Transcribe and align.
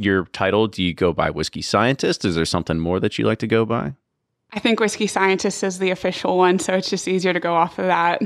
your 0.00 0.24
title, 0.26 0.66
do 0.66 0.82
you 0.82 0.94
go 0.94 1.12
by 1.12 1.30
whiskey 1.30 1.62
scientist? 1.62 2.24
Is 2.24 2.34
there 2.34 2.44
something 2.44 2.78
more 2.78 2.98
that 3.00 3.18
you 3.18 3.26
like 3.26 3.38
to 3.40 3.46
go 3.46 3.64
by? 3.64 3.94
I 4.52 4.58
think 4.58 4.80
whiskey 4.80 5.06
scientist 5.06 5.62
is 5.62 5.78
the 5.78 5.90
official 5.90 6.36
one, 6.36 6.58
so 6.58 6.74
it's 6.74 6.90
just 6.90 7.06
easier 7.06 7.32
to 7.32 7.40
go 7.40 7.54
off 7.54 7.78
of 7.78 7.86
that. 7.86 8.22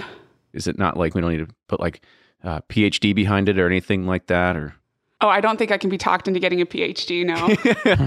Is 0.52 0.66
it 0.66 0.78
not 0.78 0.96
like 0.96 1.14
we 1.14 1.20
don't 1.20 1.32
need 1.32 1.46
to 1.46 1.54
put 1.68 1.80
like 1.80 2.02
uh, 2.42 2.60
PhD 2.68 3.14
behind 3.14 3.48
it 3.48 3.58
or 3.58 3.66
anything 3.66 4.06
like 4.06 4.26
that? 4.28 4.56
Or 4.56 4.74
oh, 5.20 5.28
I 5.28 5.40
don't 5.40 5.58
think 5.58 5.70
I 5.70 5.78
can 5.78 5.90
be 5.90 5.98
talked 5.98 6.28
into 6.28 6.40
getting 6.40 6.60
a 6.60 6.66
PhD. 6.66 7.26
No. 7.26 7.34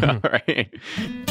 All 0.09 0.19
right. 0.31 1.26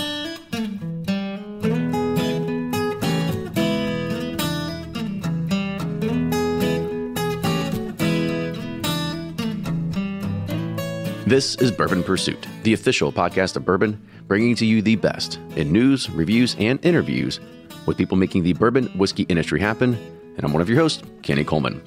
This 11.27 11.57
is 11.57 11.73
Bourbon 11.73 12.05
Pursuit, 12.05 12.47
the 12.63 12.73
official 12.73 13.11
podcast 13.13 13.57
of 13.57 13.65
bourbon, 13.65 14.01
bringing 14.29 14.55
to 14.55 14.65
you 14.65 14.81
the 14.81 14.95
best 14.95 15.41
in 15.57 15.73
news, 15.73 16.09
reviews, 16.09 16.55
and 16.61 16.79
interviews 16.85 17.41
with 17.85 17.99
people 17.99 18.17
making 18.17 18.45
the 18.45 18.53
bourbon 18.53 18.87
whiskey 18.97 19.25
industry 19.25 19.59
happen. 19.59 19.95
And 20.37 20.45
I'm 20.45 20.53
one 20.53 20.63
of 20.63 20.69
your 20.69 20.79
hosts, 20.79 21.03
Kenny 21.23 21.43
Coleman. 21.43 21.83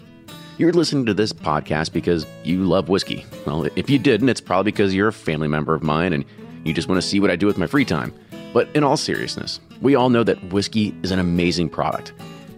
You're 0.57 0.73
listening 0.73 1.05
to 1.05 1.13
this 1.13 1.31
podcast 1.31 1.93
because 1.93 2.25
you 2.43 2.65
love 2.65 2.89
whiskey. 2.89 3.25
Well, 3.45 3.69
if 3.77 3.89
you 3.89 3.97
didn't, 3.97 4.27
it's 4.27 4.41
probably 4.41 4.73
because 4.73 4.93
you're 4.93 5.07
a 5.07 5.13
family 5.13 5.47
member 5.47 5.73
of 5.73 5.83
mine 5.83 6.11
and 6.11 6.25
you 6.65 6.73
just 6.73 6.89
want 6.89 7.01
to 7.01 7.07
see 7.07 7.21
what 7.21 7.31
I 7.31 7.37
do 7.37 7.47
with 7.47 7.57
my 7.57 7.65
free 7.65 7.85
time. 7.85 8.13
But 8.51 8.67
in 8.75 8.83
all 8.83 8.97
seriousness, 8.97 9.61
we 9.81 9.95
all 9.95 10.09
know 10.09 10.25
that 10.25 10.51
whiskey 10.51 10.93
is 11.01 11.11
an 11.11 11.19
amazing 11.19 11.69
product. 11.69 12.11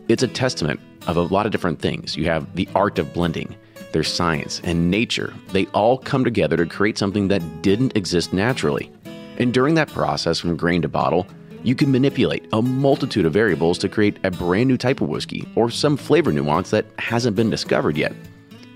It's 0.08 0.24
a 0.24 0.28
testament 0.28 0.80
of 1.06 1.16
a 1.16 1.22
lot 1.22 1.46
of 1.46 1.52
different 1.52 1.80
things. 1.80 2.18
You 2.18 2.26
have 2.26 2.56
the 2.56 2.68
art 2.74 2.98
of 2.98 3.14
blending, 3.14 3.56
there's 3.92 4.12
science 4.12 4.62
and 4.64 4.90
nature. 4.90 5.34
They 5.50 5.66
all 5.68 5.98
come 5.98 6.24
together 6.24 6.58
to 6.58 6.66
create 6.66 6.98
something 6.98 7.28
that 7.30 7.62
didn't 7.62 7.96
exist 7.96 8.34
naturally. 8.34 8.92
And 9.38 9.54
during 9.54 9.76
that 9.76 9.90
process 9.90 10.40
from 10.40 10.56
grain 10.56 10.82
to 10.84 10.88
bottle, 10.88 11.28
you 11.64 11.76
can 11.76 11.92
manipulate 11.92 12.48
a 12.54 12.62
multitude 12.62 13.26
of 13.26 13.34
variables 13.34 13.78
to 13.80 13.90
create 13.90 14.18
a 14.24 14.32
brand 14.32 14.68
new 14.68 14.78
type 14.78 15.02
of 15.02 15.10
whiskey 15.10 15.48
or 15.56 15.70
some 15.70 15.98
flavor 15.98 16.32
nuance 16.32 16.72
that 16.72 16.86
hasn't 16.98 17.36
been 17.36 17.50
discovered 17.50 17.98
yet. 17.98 18.14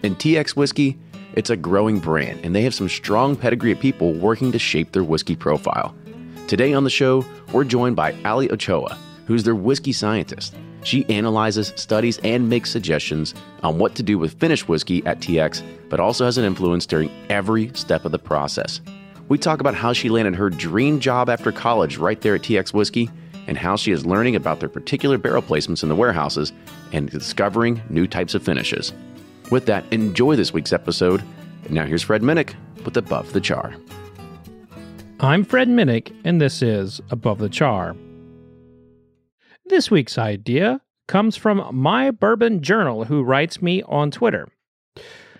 In 0.04 0.16
TX 0.16 0.56
Whiskey, 0.56 0.98
it's 1.34 1.50
a 1.50 1.58
growing 1.58 2.00
brand 2.00 2.40
and 2.44 2.56
they 2.56 2.62
have 2.62 2.76
some 2.76 2.90
strong 2.90 3.36
pedigree 3.36 3.72
of 3.72 3.80
people 3.80 4.14
working 4.14 4.52
to 4.52 4.60
shape 4.60 4.92
their 4.92 5.04
whiskey 5.04 5.36
profile. 5.36 5.96
Today 6.48 6.74
on 6.74 6.84
the 6.84 6.90
show, 6.90 7.26
we're 7.52 7.64
joined 7.64 7.96
by 7.96 8.16
Ali 8.24 8.52
Ochoa, 8.52 8.98
who's 9.26 9.44
their 9.44 9.56
whiskey 9.56 9.92
scientist. 9.92 10.56
She 10.84 11.06
analyzes, 11.10 11.74
studies, 11.76 12.20
and 12.20 12.48
makes 12.48 12.70
suggestions 12.70 13.34
on 13.64 13.78
what 13.80 13.96
to 13.96 14.04
do 14.04 14.20
with 14.20 14.40
finished 14.40 14.70
whiskey 14.70 15.06
at 15.06 15.20
TX, 15.20 15.64
but 15.90 16.00
also 16.00 16.26
has 16.26 16.38
an 16.38 16.46
influence 16.46 16.86
during 16.86 17.10
every 17.30 17.72
step 17.74 18.06
of 18.06 18.12
the 18.12 18.20
process. 18.20 18.82
We 19.28 19.40
talk 19.40 19.60
about 19.60 19.74
how 19.74 19.94
she 19.94 20.10
landed 20.10 20.36
her 20.36 20.52
dream 20.52 21.00
job 21.00 21.30
after 21.30 21.52
college 21.52 21.98
right 21.98 22.22
there 22.22 22.36
at 22.36 22.42
TX 22.42 22.74
Whiskey 22.74 23.10
and 23.48 23.58
how 23.58 23.76
she 23.76 23.92
is 23.92 24.06
learning 24.06 24.36
about 24.36 24.60
their 24.60 24.70
particular 24.70 25.18
barrel 25.18 25.42
placements 25.42 25.82
in 25.82 25.90
the 25.90 25.96
warehouses 25.96 26.54
and 26.92 27.10
discovering 27.10 27.82
new 27.90 28.06
types 28.06 28.36
of 28.36 28.44
finishes. 28.44 28.94
With 29.50 29.66
that, 29.66 29.86
enjoy 29.92 30.36
this 30.36 30.54
week's 30.54 30.74
episode. 30.74 31.24
And 31.64 31.72
Now 31.72 31.86
here's 31.86 32.04
Fred 32.04 32.22
Minnick 32.22 32.54
with 32.84 32.98
Above 32.98 33.34
the 33.34 33.42
Char. 33.42 33.76
I'm 35.20 35.44
Fred 35.44 35.70
Minnick, 35.70 36.16
and 36.24 36.40
this 36.40 36.62
is 36.62 37.02
Above 37.10 37.40
the 37.40 37.50
Char. 37.50 37.96
This 39.68 39.90
week's 39.90 40.20
idea 40.20 40.80
comes 41.08 41.36
from 41.36 41.68
My 41.74 42.12
Bourbon 42.12 42.62
Journal, 42.62 43.06
who 43.06 43.24
writes 43.24 43.64
me 43.64 43.82
on 43.88 44.12
Twitter. 44.12 44.48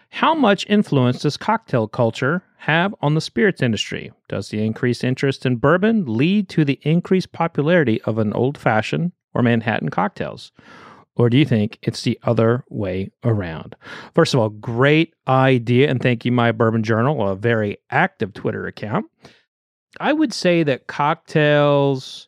How 0.10 0.34
much 0.34 0.66
influence 0.68 1.20
does 1.20 1.38
cocktail 1.38 1.88
culture 1.88 2.42
have 2.58 2.96
on 3.02 3.14
the 3.14 3.22
spirits 3.22 3.62
industry? 3.62 4.12
Does 4.28 4.50
the 4.50 4.66
increased 4.66 5.04
interest 5.04 5.46
in 5.46 5.58
bourbon 5.58 6.06
lead 6.08 6.50
to 6.50 6.66
the 6.66 6.80
increased 6.82 7.34
popularity 7.34 8.02
of 8.02 8.18
an 8.18 8.34
old 8.34 8.58
fashioned 8.58 9.12
or 9.36 9.44
Manhattan 9.44 9.90
cocktails? 9.90 10.52
Or 11.16 11.30
do 11.30 11.38
you 11.38 11.46
think 11.46 11.78
it's 11.84 12.02
the 12.02 12.20
other 12.24 12.64
way 12.68 13.12
around? 13.24 13.76
First 14.16 14.34
of 14.34 14.40
all, 14.40 14.50
great 14.50 15.14
idea. 15.28 15.88
And 15.88 16.02
thank 16.02 16.26
you, 16.26 16.32
My 16.32 16.52
Bourbon 16.52 16.82
Journal, 16.82 17.30
a 17.30 17.36
very 17.36 17.78
active 17.92 18.34
Twitter 18.34 18.66
account. 18.66 19.06
I 20.00 20.14
would 20.14 20.34
say 20.34 20.64
that 20.64 20.88
cocktails 20.88 22.28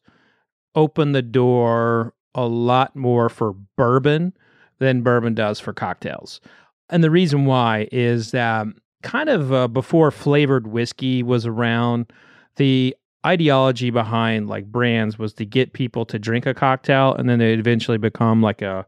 open 0.77 1.11
the 1.11 1.21
door 1.21 2.13
a 2.35 2.45
lot 2.45 2.95
more 2.95 3.27
for 3.27 3.53
bourbon 3.75 4.31
than 4.77 5.01
bourbon 5.01 5.33
does 5.33 5.59
for 5.59 5.73
cocktails. 5.73 6.39
And 6.89 7.03
the 7.03 7.11
reason 7.11 7.45
why 7.45 7.89
is 7.91 8.31
that 8.31 8.67
kind 9.01 9.27
of 9.27 9.51
uh, 9.51 9.67
before 9.67 10.11
flavored 10.11 10.67
whiskey 10.67 11.23
was 11.23 11.45
around, 11.45 12.13
the 12.57 12.95
ideology 13.25 13.89
behind 13.89 14.47
like 14.47 14.71
brands 14.71 15.17
was 15.17 15.33
to 15.33 15.45
get 15.45 15.73
people 15.73 16.05
to 16.05 16.19
drink 16.19 16.45
a 16.45 16.53
cocktail 16.53 17.13
and 17.15 17.27
then 17.27 17.39
they 17.39 17.53
eventually 17.53 17.97
become 17.97 18.41
like 18.41 18.61
a 18.61 18.85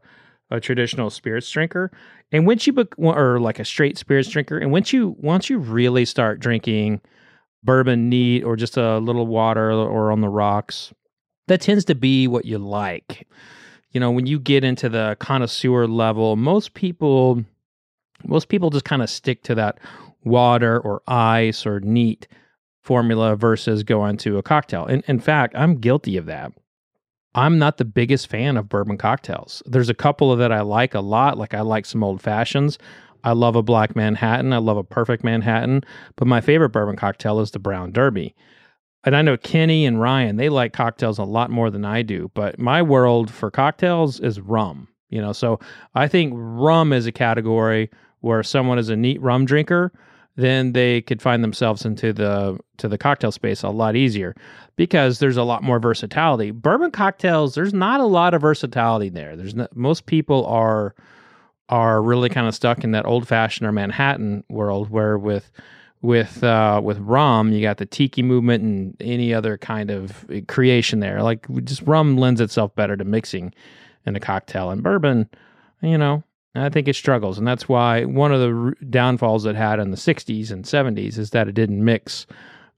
a 0.52 0.60
traditional 0.60 1.10
spirits 1.10 1.48
drinker. 1.50 1.90
And 2.32 2.46
once 2.46 2.66
you 2.66 2.72
be- 2.72 2.86
or 2.96 3.38
like 3.40 3.58
a 3.58 3.64
straight 3.64 3.96
spirits 3.98 4.28
drinker, 4.28 4.58
and 4.58 4.72
once 4.72 4.92
you 4.92 5.16
once 5.18 5.50
you 5.50 5.58
really 5.58 6.04
start 6.04 6.40
drinking 6.40 7.00
bourbon 7.62 8.08
neat 8.08 8.42
or 8.42 8.56
just 8.56 8.76
a 8.76 8.98
little 8.98 9.26
water 9.26 9.70
or 9.70 10.10
on 10.10 10.20
the 10.20 10.28
rocks, 10.28 10.92
that 11.50 11.60
tends 11.60 11.84
to 11.84 11.96
be 11.96 12.28
what 12.28 12.44
you 12.44 12.58
like. 12.58 13.26
You 13.90 13.98
know, 13.98 14.12
when 14.12 14.26
you 14.26 14.38
get 14.38 14.62
into 14.62 14.88
the 14.88 15.16
connoisseur 15.18 15.88
level, 15.88 16.36
most 16.36 16.74
people 16.74 17.44
most 18.24 18.48
people 18.48 18.70
just 18.70 18.84
kind 18.84 19.02
of 19.02 19.10
stick 19.10 19.42
to 19.44 19.54
that 19.56 19.78
water 20.22 20.78
or 20.78 21.02
ice 21.08 21.66
or 21.66 21.80
neat 21.80 22.28
formula 22.82 23.34
versus 23.34 23.82
going 23.82 24.16
to 24.18 24.38
a 24.38 24.42
cocktail. 24.44 24.86
And 24.86 25.02
in 25.08 25.18
fact, 25.18 25.56
I'm 25.56 25.78
guilty 25.78 26.16
of 26.16 26.26
that. 26.26 26.52
I'm 27.34 27.58
not 27.58 27.78
the 27.78 27.84
biggest 27.84 28.28
fan 28.28 28.56
of 28.56 28.68
bourbon 28.68 28.96
cocktails. 28.96 29.60
There's 29.66 29.88
a 29.88 29.94
couple 29.94 30.30
of 30.30 30.38
that 30.38 30.52
I 30.52 30.60
like 30.60 30.94
a 30.94 31.00
lot. 31.00 31.36
Like 31.36 31.52
I 31.54 31.62
like 31.62 31.84
some 31.84 32.04
old 32.04 32.22
fashions. 32.22 32.78
I 33.24 33.32
love 33.32 33.56
a 33.56 33.62
black 33.62 33.96
Manhattan. 33.96 34.52
I 34.52 34.58
love 34.58 34.76
a 34.76 34.84
perfect 34.84 35.24
Manhattan. 35.24 35.82
But 36.14 36.28
my 36.28 36.40
favorite 36.40 36.70
bourbon 36.70 36.96
cocktail 36.96 37.40
is 37.40 37.50
the 37.50 37.58
brown 37.58 37.90
derby. 37.90 38.36
And 39.04 39.16
I 39.16 39.22
know 39.22 39.36
Kenny 39.36 39.86
and 39.86 40.00
Ryan, 40.00 40.36
they 40.36 40.48
like 40.48 40.72
cocktails 40.72 41.18
a 41.18 41.24
lot 41.24 41.50
more 41.50 41.70
than 41.70 41.84
I 41.84 42.02
do. 42.02 42.30
But 42.34 42.58
my 42.58 42.82
world 42.82 43.30
for 43.30 43.50
cocktails 43.50 44.20
is 44.20 44.40
rum. 44.40 44.88
You 45.08 45.20
know, 45.20 45.32
so 45.32 45.58
I 45.94 46.06
think 46.06 46.32
rum 46.36 46.92
is 46.92 47.06
a 47.06 47.12
category 47.12 47.90
where 48.20 48.42
someone 48.42 48.78
is 48.78 48.90
a 48.90 48.96
neat 48.96 49.20
rum 49.20 49.44
drinker 49.44 49.92
then 50.36 50.72
they 50.72 51.02
could 51.02 51.20
find 51.20 51.42
themselves 51.42 51.84
into 51.84 52.12
the 52.12 52.58
to 52.78 52.88
the 52.88 52.98
cocktail 52.98 53.32
space 53.32 53.62
a 53.62 53.68
lot 53.68 53.96
easier 53.96 54.34
because 54.76 55.18
there's 55.18 55.36
a 55.36 55.42
lot 55.42 55.62
more 55.62 55.78
versatility. 55.78 56.50
Bourbon 56.50 56.90
cocktails, 56.90 57.54
there's 57.54 57.74
not 57.74 58.00
a 58.00 58.06
lot 58.06 58.34
of 58.34 58.40
versatility 58.40 59.08
there. 59.08 59.36
There's 59.36 59.54
not, 59.54 59.74
most 59.76 60.06
people 60.06 60.46
are 60.46 60.94
are 61.68 62.02
really 62.02 62.28
kind 62.28 62.48
of 62.48 62.54
stuck 62.54 62.82
in 62.82 62.92
that 62.92 63.06
old 63.06 63.28
fashioned 63.28 63.66
or 63.66 63.72
Manhattan 63.72 64.42
world 64.48 64.90
where 64.90 65.18
with 65.18 65.52
with 66.02 66.42
uh, 66.42 66.80
with 66.82 66.98
rum 66.98 67.52
you 67.52 67.60
got 67.60 67.76
the 67.76 67.86
tiki 67.86 68.22
movement 68.22 68.62
and 68.62 68.96
any 69.00 69.34
other 69.34 69.58
kind 69.58 69.90
of 69.90 70.26
creation 70.48 71.00
there. 71.00 71.22
Like 71.22 71.46
just 71.64 71.82
rum 71.82 72.16
lends 72.16 72.40
itself 72.40 72.74
better 72.74 72.96
to 72.96 73.04
mixing 73.04 73.52
in 74.06 74.16
a 74.16 74.20
cocktail 74.20 74.70
and 74.70 74.82
bourbon, 74.82 75.28
you 75.82 75.98
know, 75.98 76.22
I 76.54 76.68
think 76.68 76.88
it 76.88 76.96
struggles, 76.96 77.38
and 77.38 77.46
that's 77.46 77.68
why 77.68 78.04
one 78.04 78.32
of 78.32 78.40
the 78.40 78.74
downfalls 78.88 79.46
it 79.46 79.54
had 79.54 79.78
in 79.78 79.90
the 79.90 79.96
'60s 79.96 80.50
and 80.50 80.64
'70s 80.64 81.16
is 81.16 81.30
that 81.30 81.48
it 81.48 81.54
didn't 81.54 81.84
mix 81.84 82.26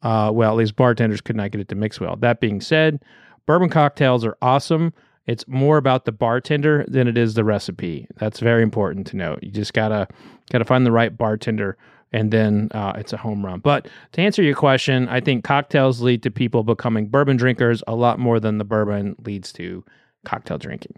uh, 0.02 0.30
well. 0.32 0.50
At 0.50 0.56
least 0.56 0.76
bartenders 0.76 1.22
could 1.22 1.36
not 1.36 1.52
get 1.52 1.60
it 1.60 1.68
to 1.68 1.74
mix 1.74 1.98
well. 1.98 2.16
That 2.16 2.40
being 2.40 2.60
said, 2.60 3.02
bourbon 3.46 3.70
cocktails 3.70 4.24
are 4.24 4.36
awesome. 4.42 4.92
It's 5.26 5.46
more 5.46 5.78
about 5.78 6.04
the 6.04 6.12
bartender 6.12 6.84
than 6.88 7.08
it 7.08 7.16
is 7.16 7.34
the 7.34 7.44
recipe. 7.44 8.08
That's 8.16 8.40
very 8.40 8.62
important 8.62 9.06
to 9.08 9.16
note. 9.16 9.38
You 9.42 9.50
just 9.50 9.72
gotta 9.72 10.06
gotta 10.50 10.64
find 10.66 10.84
the 10.84 10.92
right 10.92 11.16
bartender, 11.16 11.78
and 12.12 12.30
then 12.30 12.68
uh, 12.72 12.92
it's 12.96 13.12
a 13.12 13.16
home 13.16 13.44
run. 13.44 13.60
But 13.60 13.88
to 14.12 14.20
answer 14.20 14.42
your 14.42 14.54
question, 14.54 15.08
I 15.08 15.20
think 15.20 15.44
cocktails 15.44 16.00
lead 16.00 16.22
to 16.24 16.30
people 16.30 16.62
becoming 16.62 17.08
bourbon 17.08 17.36
drinkers 17.36 17.82
a 17.86 17.94
lot 17.94 18.18
more 18.18 18.38
than 18.38 18.58
the 18.58 18.64
bourbon 18.64 19.16
leads 19.24 19.52
to 19.54 19.84
cocktail 20.24 20.58
drinking. 20.58 20.94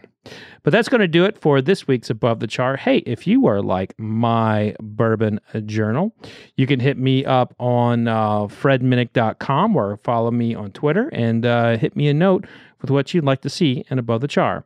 But 0.62 0.72
that's 0.72 0.88
going 0.88 1.00
to 1.00 1.08
do 1.08 1.24
it 1.24 1.38
for 1.38 1.60
this 1.60 1.86
week's 1.86 2.10
Above 2.10 2.40
the 2.40 2.46
Char. 2.46 2.76
Hey, 2.76 2.98
if 2.98 3.26
you 3.26 3.46
are 3.46 3.62
like 3.62 3.94
my 3.98 4.74
bourbon 4.80 5.40
journal, 5.66 6.14
you 6.56 6.66
can 6.66 6.80
hit 6.80 6.96
me 6.96 7.24
up 7.24 7.54
on 7.58 8.08
uh, 8.08 8.42
fredminnick.com 8.42 9.76
or 9.76 9.98
follow 9.98 10.30
me 10.30 10.54
on 10.54 10.72
Twitter 10.72 11.08
and 11.12 11.44
uh, 11.44 11.76
hit 11.76 11.96
me 11.96 12.08
a 12.08 12.14
note 12.14 12.46
with 12.80 12.90
what 12.90 13.12
you'd 13.12 13.24
like 13.24 13.42
to 13.42 13.50
see 13.50 13.84
in 13.90 13.98
Above 13.98 14.20
the 14.20 14.28
Char. 14.28 14.64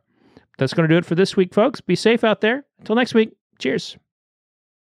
That's 0.57 0.73
going 0.73 0.87
to 0.87 0.93
do 0.93 0.97
it 0.97 1.05
for 1.05 1.15
this 1.15 1.37
week, 1.37 1.53
folks. 1.53 1.79
Be 1.79 1.95
safe 1.95 2.23
out 2.23 2.41
there. 2.41 2.65
Until 2.79 2.95
next 2.95 3.13
week, 3.13 3.35
cheers. 3.59 3.97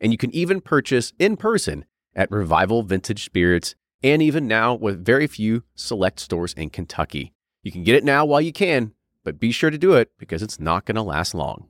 and 0.00 0.12
you 0.12 0.18
can 0.18 0.34
even 0.34 0.60
purchase 0.60 1.12
in 1.18 1.36
person 1.36 1.84
at 2.14 2.30
Revival 2.30 2.82
Vintage 2.82 3.24
Spirits, 3.24 3.74
and 4.02 4.22
even 4.22 4.46
now 4.46 4.74
with 4.74 5.04
very 5.04 5.26
few 5.26 5.64
select 5.74 6.20
stores 6.20 6.52
in 6.54 6.70
Kentucky. 6.70 7.32
You 7.62 7.72
can 7.72 7.84
get 7.84 7.96
it 7.96 8.04
now 8.04 8.24
while 8.24 8.40
you 8.40 8.52
can, 8.52 8.92
but 9.24 9.40
be 9.40 9.52
sure 9.52 9.70
to 9.70 9.78
do 9.78 9.94
it 9.94 10.10
because 10.18 10.42
it's 10.42 10.60
not 10.60 10.84
going 10.84 10.96
to 10.96 11.02
last 11.02 11.34
long. 11.34 11.68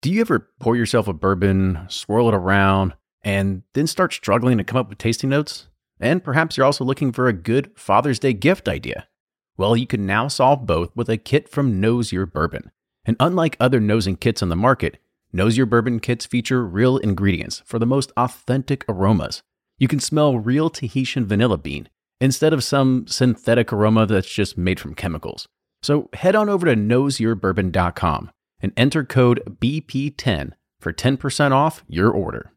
Do 0.00 0.10
you 0.10 0.20
ever 0.20 0.50
pour 0.60 0.76
yourself 0.76 1.08
a 1.08 1.12
bourbon, 1.12 1.86
swirl 1.88 2.28
it 2.28 2.34
around, 2.34 2.94
and 3.22 3.62
then 3.72 3.86
start 3.86 4.12
struggling 4.12 4.58
to 4.58 4.64
come 4.64 4.76
up 4.76 4.88
with 4.88 4.98
tasting 4.98 5.30
notes? 5.30 5.68
And 5.98 6.22
perhaps 6.22 6.56
you're 6.56 6.66
also 6.66 6.84
looking 6.84 7.12
for 7.12 7.26
a 7.26 7.32
good 7.32 7.70
Father's 7.74 8.18
Day 8.18 8.32
gift 8.32 8.68
idea. 8.68 9.08
Well, 9.56 9.76
you 9.76 9.86
can 9.86 10.04
now 10.04 10.28
solve 10.28 10.66
both 10.66 10.94
with 10.96 11.08
a 11.08 11.16
kit 11.16 11.48
from 11.48 11.80
Nose 11.80 12.12
Your 12.12 12.26
Bourbon. 12.26 12.70
And 13.04 13.16
unlike 13.20 13.56
other 13.60 13.80
nosing 13.80 14.16
kits 14.16 14.42
on 14.42 14.48
the 14.48 14.56
market, 14.56 14.98
Nose 15.34 15.56
Your 15.56 15.66
Bourbon 15.66 15.98
kits 15.98 16.24
feature 16.24 16.64
real 16.64 16.96
ingredients 16.98 17.60
for 17.66 17.80
the 17.80 17.86
most 17.86 18.12
authentic 18.16 18.84
aromas. 18.88 19.42
You 19.78 19.88
can 19.88 19.98
smell 19.98 20.38
real 20.38 20.70
Tahitian 20.70 21.26
vanilla 21.26 21.58
bean 21.58 21.88
instead 22.20 22.52
of 22.52 22.62
some 22.62 23.08
synthetic 23.08 23.72
aroma 23.72 24.06
that's 24.06 24.32
just 24.32 24.56
made 24.56 24.78
from 24.78 24.94
chemicals. 24.94 25.48
So 25.82 26.08
head 26.12 26.36
on 26.36 26.48
over 26.48 26.66
to 26.66 26.76
noseyourbourbon.com 26.76 28.30
and 28.60 28.72
enter 28.76 29.02
code 29.02 29.42
BP10 29.60 30.52
for 30.78 30.92
10% 30.92 31.50
off 31.50 31.82
your 31.88 32.12
order. 32.12 32.52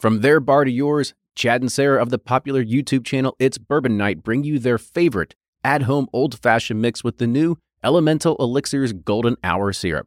From 0.00 0.22
their 0.22 0.40
bar 0.40 0.64
to 0.64 0.70
yours, 0.70 1.12
Chad 1.36 1.60
and 1.60 1.70
Sarah 1.70 2.00
of 2.00 2.08
the 2.08 2.18
popular 2.18 2.64
YouTube 2.64 3.04
channel 3.04 3.36
It's 3.38 3.58
Bourbon 3.58 3.98
Night 3.98 4.22
bring 4.22 4.42
you 4.42 4.58
their 4.58 4.78
favorite 4.78 5.34
at 5.62 5.82
home 5.82 6.08
old 6.14 6.38
fashioned 6.38 6.80
mix 6.80 7.04
with 7.04 7.18
the 7.18 7.26
new 7.26 7.58
Elemental 7.84 8.36
Elixirs 8.40 8.94
Golden 8.94 9.36
Hour 9.44 9.74
Syrup. 9.74 10.06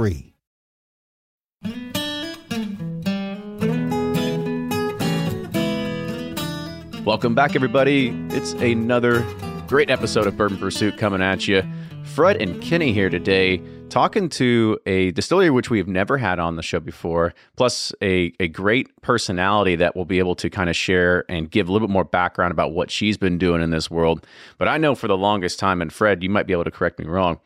Welcome 7.05 7.35
back, 7.35 7.55
everybody. 7.55 8.09
It's 8.29 8.53
another 8.53 9.23
great 9.67 9.89
episode 9.89 10.25
of 10.25 10.37
Bourbon 10.37 10.57
Pursuit 10.57 10.97
coming 10.97 11.21
at 11.21 11.47
you. 11.47 11.63
Fred 12.03 12.41
and 12.41 12.61
Kenny 12.61 12.93
here 12.93 13.09
today, 13.09 13.61
talking 13.89 14.27
to 14.29 14.79
a 14.85 15.11
distillery 15.11 15.49
which 15.49 15.69
we 15.69 15.77
have 15.77 15.87
never 15.87 16.17
had 16.17 16.39
on 16.39 16.55
the 16.55 16.63
show 16.63 16.79
before, 16.79 17.33
plus 17.55 17.93
a, 18.01 18.33
a 18.39 18.47
great 18.47 18.89
personality 19.01 19.75
that 19.75 19.95
will 19.95 20.05
be 20.05 20.19
able 20.19 20.35
to 20.35 20.49
kind 20.49 20.69
of 20.69 20.75
share 20.75 21.25
and 21.29 21.51
give 21.51 21.69
a 21.69 21.71
little 21.71 21.87
bit 21.87 21.93
more 21.93 22.03
background 22.03 22.51
about 22.51 22.71
what 22.71 22.89
she's 22.89 23.17
been 23.17 23.37
doing 23.37 23.61
in 23.61 23.69
this 23.69 23.91
world. 23.91 24.25
But 24.57 24.67
I 24.67 24.77
know 24.77 24.95
for 24.95 25.07
the 25.07 25.17
longest 25.17 25.59
time, 25.59 25.81
and 25.81 25.93
Fred, 25.93 26.23
you 26.23 26.29
might 26.29 26.47
be 26.47 26.53
able 26.53 26.63
to 26.63 26.71
correct 26.71 26.97
me 26.97 27.05
wrong, 27.05 27.39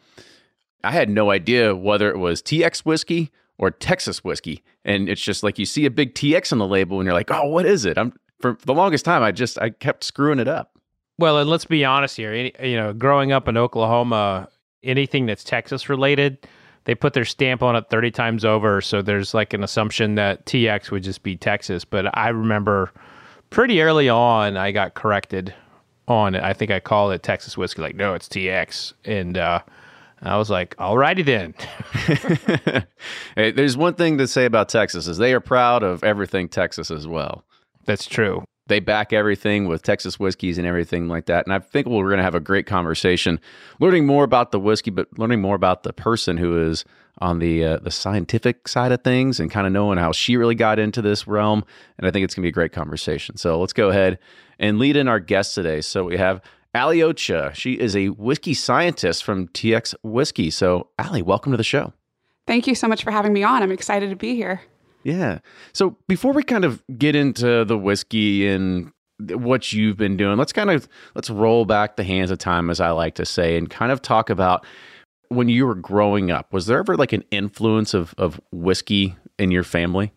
I 0.86 0.92
had 0.92 1.10
no 1.10 1.32
idea 1.32 1.76
whether 1.76 2.10
it 2.10 2.18
was 2.18 2.42
TX 2.42 2.80
whiskey 2.80 3.32
or 3.58 3.72
Texas 3.72 4.24
whiskey. 4.24 4.64
And 4.84 5.10
it's 5.10 5.22
just 5.22 5.44
like 5.44 5.58
you 5.58 5.66
see 5.66 5.86
a 5.86 5.92
big 5.92 6.14
TX 6.14 6.52
on 6.52 6.60
the 6.60 6.68
label 6.68 7.00
and 7.00 7.06
you're 7.06 7.14
like, 7.14 7.32
oh, 7.32 7.48
what 7.48 7.66
is 7.66 7.86
it? 7.86 7.98
I'm 7.98 8.14
for 8.40 8.58
the 8.66 8.74
longest 8.74 9.06
time, 9.06 9.24
I 9.24 9.32
just 9.32 9.60
I 9.60 9.70
kept 9.70 10.04
screwing 10.04 10.40
it 10.40 10.48
up. 10.48 10.78
Well, 11.18 11.40
and 11.40 11.50
let's 11.50 11.66
be 11.66 11.86
honest 11.86 12.18
here. 12.18 12.34
You 12.34 12.76
know, 12.76 12.94
growing 12.94 13.32
up 13.32 13.48
in 13.48 13.56
Oklahoma, 13.56 14.50
anything 14.84 15.26
that's 15.26 15.44
Texas 15.44 15.88
related, 15.88 16.46
they 16.84 16.94
put 16.94 17.14
their 17.14 17.26
stamp 17.26 17.64
on 17.64 17.76
it 17.76 17.90
30 17.90 18.12
times 18.12 18.46
over. 18.46 18.82
So 18.82 19.02
there's 19.02 19.34
like 19.34 19.54
an 19.54 19.64
assumption 19.64 20.16
that 20.16 20.46
TX 20.46 20.92
would 20.92 21.04
just 21.04 21.24
be 21.24 21.38
Texas. 21.38 21.86
But 21.86 22.16
I 22.18 22.30
remember 22.30 22.92
pretty 23.50 23.82
early 23.82 24.10
on, 24.10 24.58
I 24.58 24.72
got 24.72 24.94
corrected 24.94 25.54
on 26.08 26.36
it. 26.36 26.44
I 26.44 26.54
think 26.54 26.70
I 26.70 26.82
called 26.82 27.14
it 27.14 27.24
Texas 27.24 27.58
whiskey. 27.58 27.82
Like, 27.82 27.96
no, 27.96 28.14
it's 28.14 28.28
TX. 28.28 28.94
And, 29.06 29.38
uh, 29.38 29.62
I 30.26 30.38
was 30.38 30.50
like, 30.50 30.76
"Alrighty 30.78 31.26
then." 31.26 31.54
hey, 33.36 33.52
there's 33.52 33.78
one 33.78 33.94
thing 33.96 34.18
to 34.18 34.28
say 34.28 34.46
about 34.46 34.70
Texas 34.70 35.08
is 35.08 35.18
they 35.18 35.34
are 35.34 35.40
proud 35.40 35.84
of 35.84 36.04
everything 36.04 36.50
Texas 36.50 36.92
as 36.92 37.08
well. 37.08 37.44
That's 37.86 38.06
true. 38.06 38.44
They 38.68 38.80
back 38.80 39.14
everything 39.14 39.68
with 39.68 39.84
Texas 39.84 40.20
whiskeys 40.20 40.58
and 40.58 40.66
everything 40.66 41.08
like 41.08 41.28
that. 41.28 41.46
And 41.46 41.54
I 41.54 41.60
think 41.60 41.86
we're 41.86 42.10
going 42.10 42.18
to 42.18 42.24
have 42.24 42.34
a 42.34 42.40
great 42.40 42.66
conversation, 42.66 43.40
learning 43.80 44.08
more 44.08 44.24
about 44.24 44.52
the 44.52 44.60
whiskey, 44.60 44.90
but 44.90 45.08
learning 45.20 45.40
more 45.40 45.56
about 45.56 45.84
the 45.84 45.94
person 45.94 46.38
who 46.38 46.60
is 46.68 46.84
on 47.20 47.40
the 47.40 47.64
uh, 47.64 47.78
the 47.78 47.92
scientific 47.92 48.68
side 48.68 48.92
of 48.92 49.04
things 49.04 49.40
and 49.40 49.52
kind 49.52 49.68
of 49.68 49.74
knowing 49.74 49.98
how 49.98 50.12
she 50.12 50.36
really 50.36 50.56
got 50.56 50.80
into 50.80 51.02
this 51.02 51.28
realm. 51.28 51.64
And 51.98 52.08
I 52.08 52.12
think 52.12 52.24
it's 52.24 52.34
going 52.34 52.42
to 52.42 52.46
be 52.46 52.50
a 52.50 52.52
great 52.52 52.74
conversation. 52.74 53.38
So 53.38 53.60
let's 53.60 53.74
go 53.74 53.90
ahead 53.90 54.18
and 54.60 54.80
lead 54.80 54.98
in 54.98 55.08
our 55.08 55.20
guest 55.20 55.56
today. 55.56 55.82
So 55.82 56.04
we 56.04 56.18
have 56.18 56.42
Ali 56.76 57.02
Ochoa. 57.02 57.54
She 57.54 57.74
is 57.74 57.96
a 57.96 58.08
whiskey 58.10 58.54
scientist 58.54 59.24
from 59.24 59.48
TX 59.50 59.96
Whiskey. 60.04 60.50
So, 60.52 60.90
Ali, 61.00 61.22
welcome 61.22 61.52
to 61.54 61.58
the 61.58 61.64
show. 61.64 61.94
Thank 62.48 62.68
you 62.68 62.76
so 62.76 62.88
much 62.88 63.04
for 63.04 63.12
having 63.12 63.34
me 63.34 63.44
on. 63.44 63.64
I'm 63.64 63.72
excited 63.72 64.10
to 64.10 64.16
be 64.16 64.36
here. 64.36 64.62
Yeah. 65.04 65.40
So 65.72 65.98
before 66.08 66.34
we 66.34 66.44
kind 66.44 66.66
of 66.66 66.84
get 66.98 67.16
into 67.16 67.64
the 67.64 67.78
whiskey 67.78 68.48
and 68.48 68.92
what 69.20 69.72
you've 69.72 69.98
been 69.98 70.18
doing, 70.18 70.38
let's 70.38 70.52
kind 70.52 70.70
of 70.72 70.88
let's 71.14 71.30
roll 71.30 71.66
back 71.66 71.96
the 71.96 72.04
hands 72.04 72.32
of 72.32 72.40
time, 72.40 72.70
as 72.70 72.80
I 72.80 72.90
like 72.90 73.16
to 73.16 73.26
say, 73.26 73.56
and 73.56 73.70
kind 73.70 73.92
of 73.92 74.02
talk 74.02 74.30
about 74.30 74.66
when 75.30 75.48
you 75.48 75.66
were 75.66 75.76
growing 75.76 76.32
up. 76.32 76.52
Was 76.52 76.66
there 76.66 76.80
ever 76.80 76.98
like 76.98 77.14
an 77.14 77.24
influence 77.32 77.94
of 77.94 78.14
of 78.18 78.42
whiskey 78.52 79.16
in 79.38 79.52
your 79.52 79.64
family? 79.64 80.12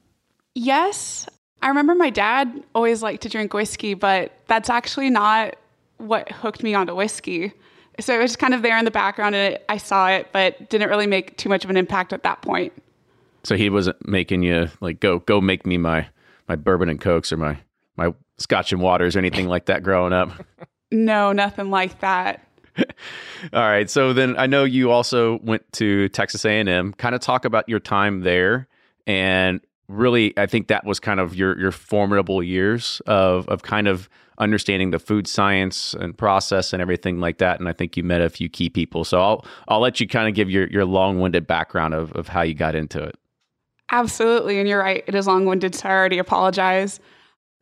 Yes. 0.55 1.29
I 1.61 1.69
remember 1.69 1.95
my 1.95 2.11
dad 2.11 2.65
always 2.75 3.03
liked 3.03 3.23
to 3.25 3.29
drink 3.29 3.53
whiskey, 3.53 3.95
but 3.95 4.33
that's 4.47 4.71
actually 4.71 5.11
not 5.11 5.57
what 5.99 6.31
hooked 6.31 6.63
me 6.63 6.75
onto 6.75 6.95
whiskey. 6.95 7.53
So 8.01 8.15
it 8.15 8.23
was 8.23 8.37
kind 8.37 8.55
of 8.55 8.63
there 8.63 8.79
in 8.79 8.85
the 8.85 8.91
background 8.91 9.35
and 9.35 9.55
it, 9.55 9.65
I 9.69 9.77
saw 9.77 10.09
it, 10.09 10.29
but 10.33 10.71
didn't 10.71 10.89
really 10.89 11.07
make 11.07 11.37
too 11.37 11.49
much 11.49 11.65
of 11.65 11.71
an 11.71 11.77
impact 11.77 12.13
at 12.13 12.23
that 12.23 12.43
point. 12.43 12.73
So 13.45 13.57
he 13.57 13.71
wasn't 13.71 14.07
making 14.07 14.43
you 14.43 14.69
like 14.81 15.01
go 15.01 15.19
go 15.21 15.41
make 15.41 15.67
me 15.67 15.79
my 15.79 16.09
my 16.49 16.57
bourbon 16.57 16.89
and 16.89 17.01
cokes 17.01 17.33
or 17.33 17.37
my 17.37 17.59
my 17.97 18.15
scotch 18.39 18.73
and 18.73 18.81
waters 18.81 19.17
or 19.17 19.19
anything 19.19 19.49
like 19.49 19.67
that 19.67 19.83
growing 19.83 20.13
up. 20.13 20.31
No, 20.91 21.33
nothing 21.33 21.69
like 21.69 22.01
that. 22.01 22.49
All 23.53 23.61
right. 23.61 23.91
So 23.91 24.15
then 24.15 24.39
I 24.39 24.47
know 24.47 24.65
you 24.65 24.91
also 24.91 25.39
went 25.41 25.71
to 25.75 26.09
Texas 26.09 26.47
A&M. 26.47 26.95
Kind 26.95 27.15
of 27.15 27.21
talk 27.21 27.45
about 27.45 27.69
your 27.69 27.79
time 27.79 28.23
there 28.23 28.69
and 29.07 29.61
really 29.89 30.33
I 30.39 30.47
think 30.47 30.69
that 30.69 30.85
was 30.85 31.01
kind 31.01 31.19
of 31.19 31.35
your 31.35 31.59
your 31.59 31.73
formidable 31.73 32.43
years 32.43 33.03
of 33.07 33.49
of 33.49 33.63
kind 33.63 33.89
of 33.89 34.09
understanding 34.39 34.91
the 34.91 34.99
food 34.99 35.27
science 35.27 35.95
and 35.95 36.17
process 36.17 36.73
and 36.73 36.81
everything 36.81 37.21
like 37.21 37.39
that. 37.39 37.59
And 37.59 37.69
I 37.69 37.73
think 37.73 37.97
you 37.97 38.03
met 38.03 38.21
a 38.21 38.31
few 38.31 38.49
key 38.49 38.69
people. 38.69 39.05
So 39.05 39.21
I'll 39.21 39.47
I'll 39.69 39.81
let 39.81 40.01
you 40.01 40.09
kind 40.09 40.29
of 40.29 40.35
give 40.35 40.51
your 40.51 40.69
your 40.69 40.85
long 40.85 41.21
winded 41.21 41.47
background 41.47 41.95
of 41.95 42.13
of 42.13 42.29
how 42.29 42.43
you 42.43 42.55
got 42.55 42.75
into 42.75 43.03
it. 43.03 43.17
Absolutely. 43.91 44.59
And 44.59 44.69
you're 44.69 44.81
right. 44.81 45.03
It 45.07 45.15
is 45.15 45.27
long 45.27 45.47
winded. 45.47 45.75
So 45.75 45.89
I 45.89 45.93
already 45.93 46.19
apologize. 46.19 47.01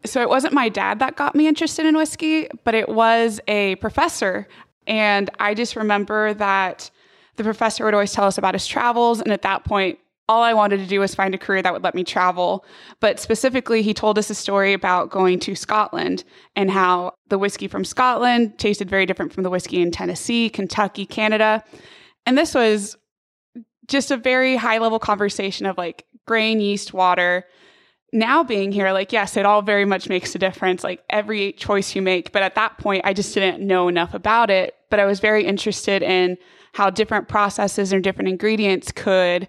So 0.04 0.21
it 0.21 0.28
wasn't 0.28 0.52
my 0.54 0.68
dad 0.68 0.99
that 0.99 1.16
got 1.16 1.35
me 1.35 1.47
interested 1.47 1.87
in 1.87 1.97
whiskey, 1.97 2.49
but 2.64 2.75
it 2.75 2.88
was 2.88 3.40
a 3.49 3.76
professor. 3.76 4.47
And 4.87 5.30
I 5.40 5.54
just 5.54 5.76
remember 5.76 6.35
that 6.35 6.90
the 7.37 7.45
professor 7.45 7.85
would 7.85 7.95
always 7.95 8.12
tell 8.12 8.25
us 8.25 8.38
about 8.38 8.54
his 8.54 8.66
travels. 8.66 9.21
And 9.21 9.33
at 9.33 9.42
that 9.42 9.64
point, 9.64 9.99
all 10.28 10.42
I 10.42 10.54
wanted 10.54 10.78
to 10.78 10.87
do 10.87 11.00
was 11.00 11.14
find 11.14 11.35
a 11.35 11.38
career 11.38 11.62
that 11.62 11.73
would 11.73 11.85
let 11.85 11.95
me 11.95 12.02
travel. 12.02 12.64
But 13.00 13.21
specifically, 13.21 13.83
he 13.83 13.95
told 13.95 14.18
us 14.18 14.28
a 14.28 14.35
story 14.35 14.73
about 14.73 15.11
going 15.11 15.38
to 15.40 15.54
Scotland 15.54 16.25
and 16.56 16.71
how 16.71 17.12
the 17.28 17.38
whiskey 17.38 17.68
from 17.68 17.85
Scotland 17.85 18.59
tasted 18.59 18.90
very 18.90 19.06
different 19.06 19.33
from 19.33 19.45
the 19.45 19.50
whiskey 19.50 19.80
in 19.80 19.90
Tennessee, 19.90 20.49
Kentucky, 20.49 21.06
Canada. 21.06 21.62
And 22.25 22.37
this 22.37 22.54
was 22.54 22.97
just 23.87 24.11
a 24.11 24.16
very 24.16 24.56
high 24.56 24.78
level 24.78 24.99
conversation 24.99 25.64
of 25.64 25.78
like 25.78 26.04
grain, 26.26 26.61
yeast, 26.61 26.92
water. 26.92 27.45
Now 28.12 28.42
being 28.42 28.73
here, 28.73 28.92
like, 28.92 29.12
yes, 29.12 29.37
it 29.37 29.47
all 29.47 29.62
very 29.62 29.85
much 29.85 30.09
makes 30.09 30.35
a 30.35 30.38
difference, 30.38 30.83
like 30.83 31.04
every 31.09 31.52
choice 31.52 31.95
you 31.95 32.02
make. 32.02 32.33
But 32.33 32.42
at 32.42 32.56
that 32.56 32.78
point, 32.78 33.02
I 33.04 33.12
just 33.12 33.33
didn't 33.35 33.64
know 33.64 33.87
enough 33.87 34.14
about 34.14 34.50
it. 34.50 34.75
But 34.90 34.99
I 34.99 35.04
was 35.04 35.21
very 35.21 35.45
interested 35.45 36.02
in 36.02 36.37
how 36.73 36.90
different 36.90 37.28
processes 37.28 37.92
and 37.92 38.02
different 38.02 38.28
ingredients 38.28 38.90
could 38.90 39.49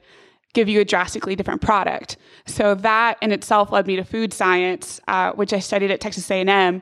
give 0.58 0.68
you 0.68 0.82
a 0.82 0.86
drastically 0.86 1.36
different 1.36 1.62
product. 1.62 2.18
So 2.48 2.74
that 2.74 3.20
in 3.22 3.32
itself 3.32 3.72
led 3.72 3.86
me 3.86 3.96
to 3.98 4.04
food 4.04 4.34
science, 4.34 5.00
uh, 5.08 5.34
which 5.34 5.54
I 5.54 5.60
studied 5.60 5.92
at 5.92 6.02
Texas 6.02 6.32
A&M. 6.32 6.82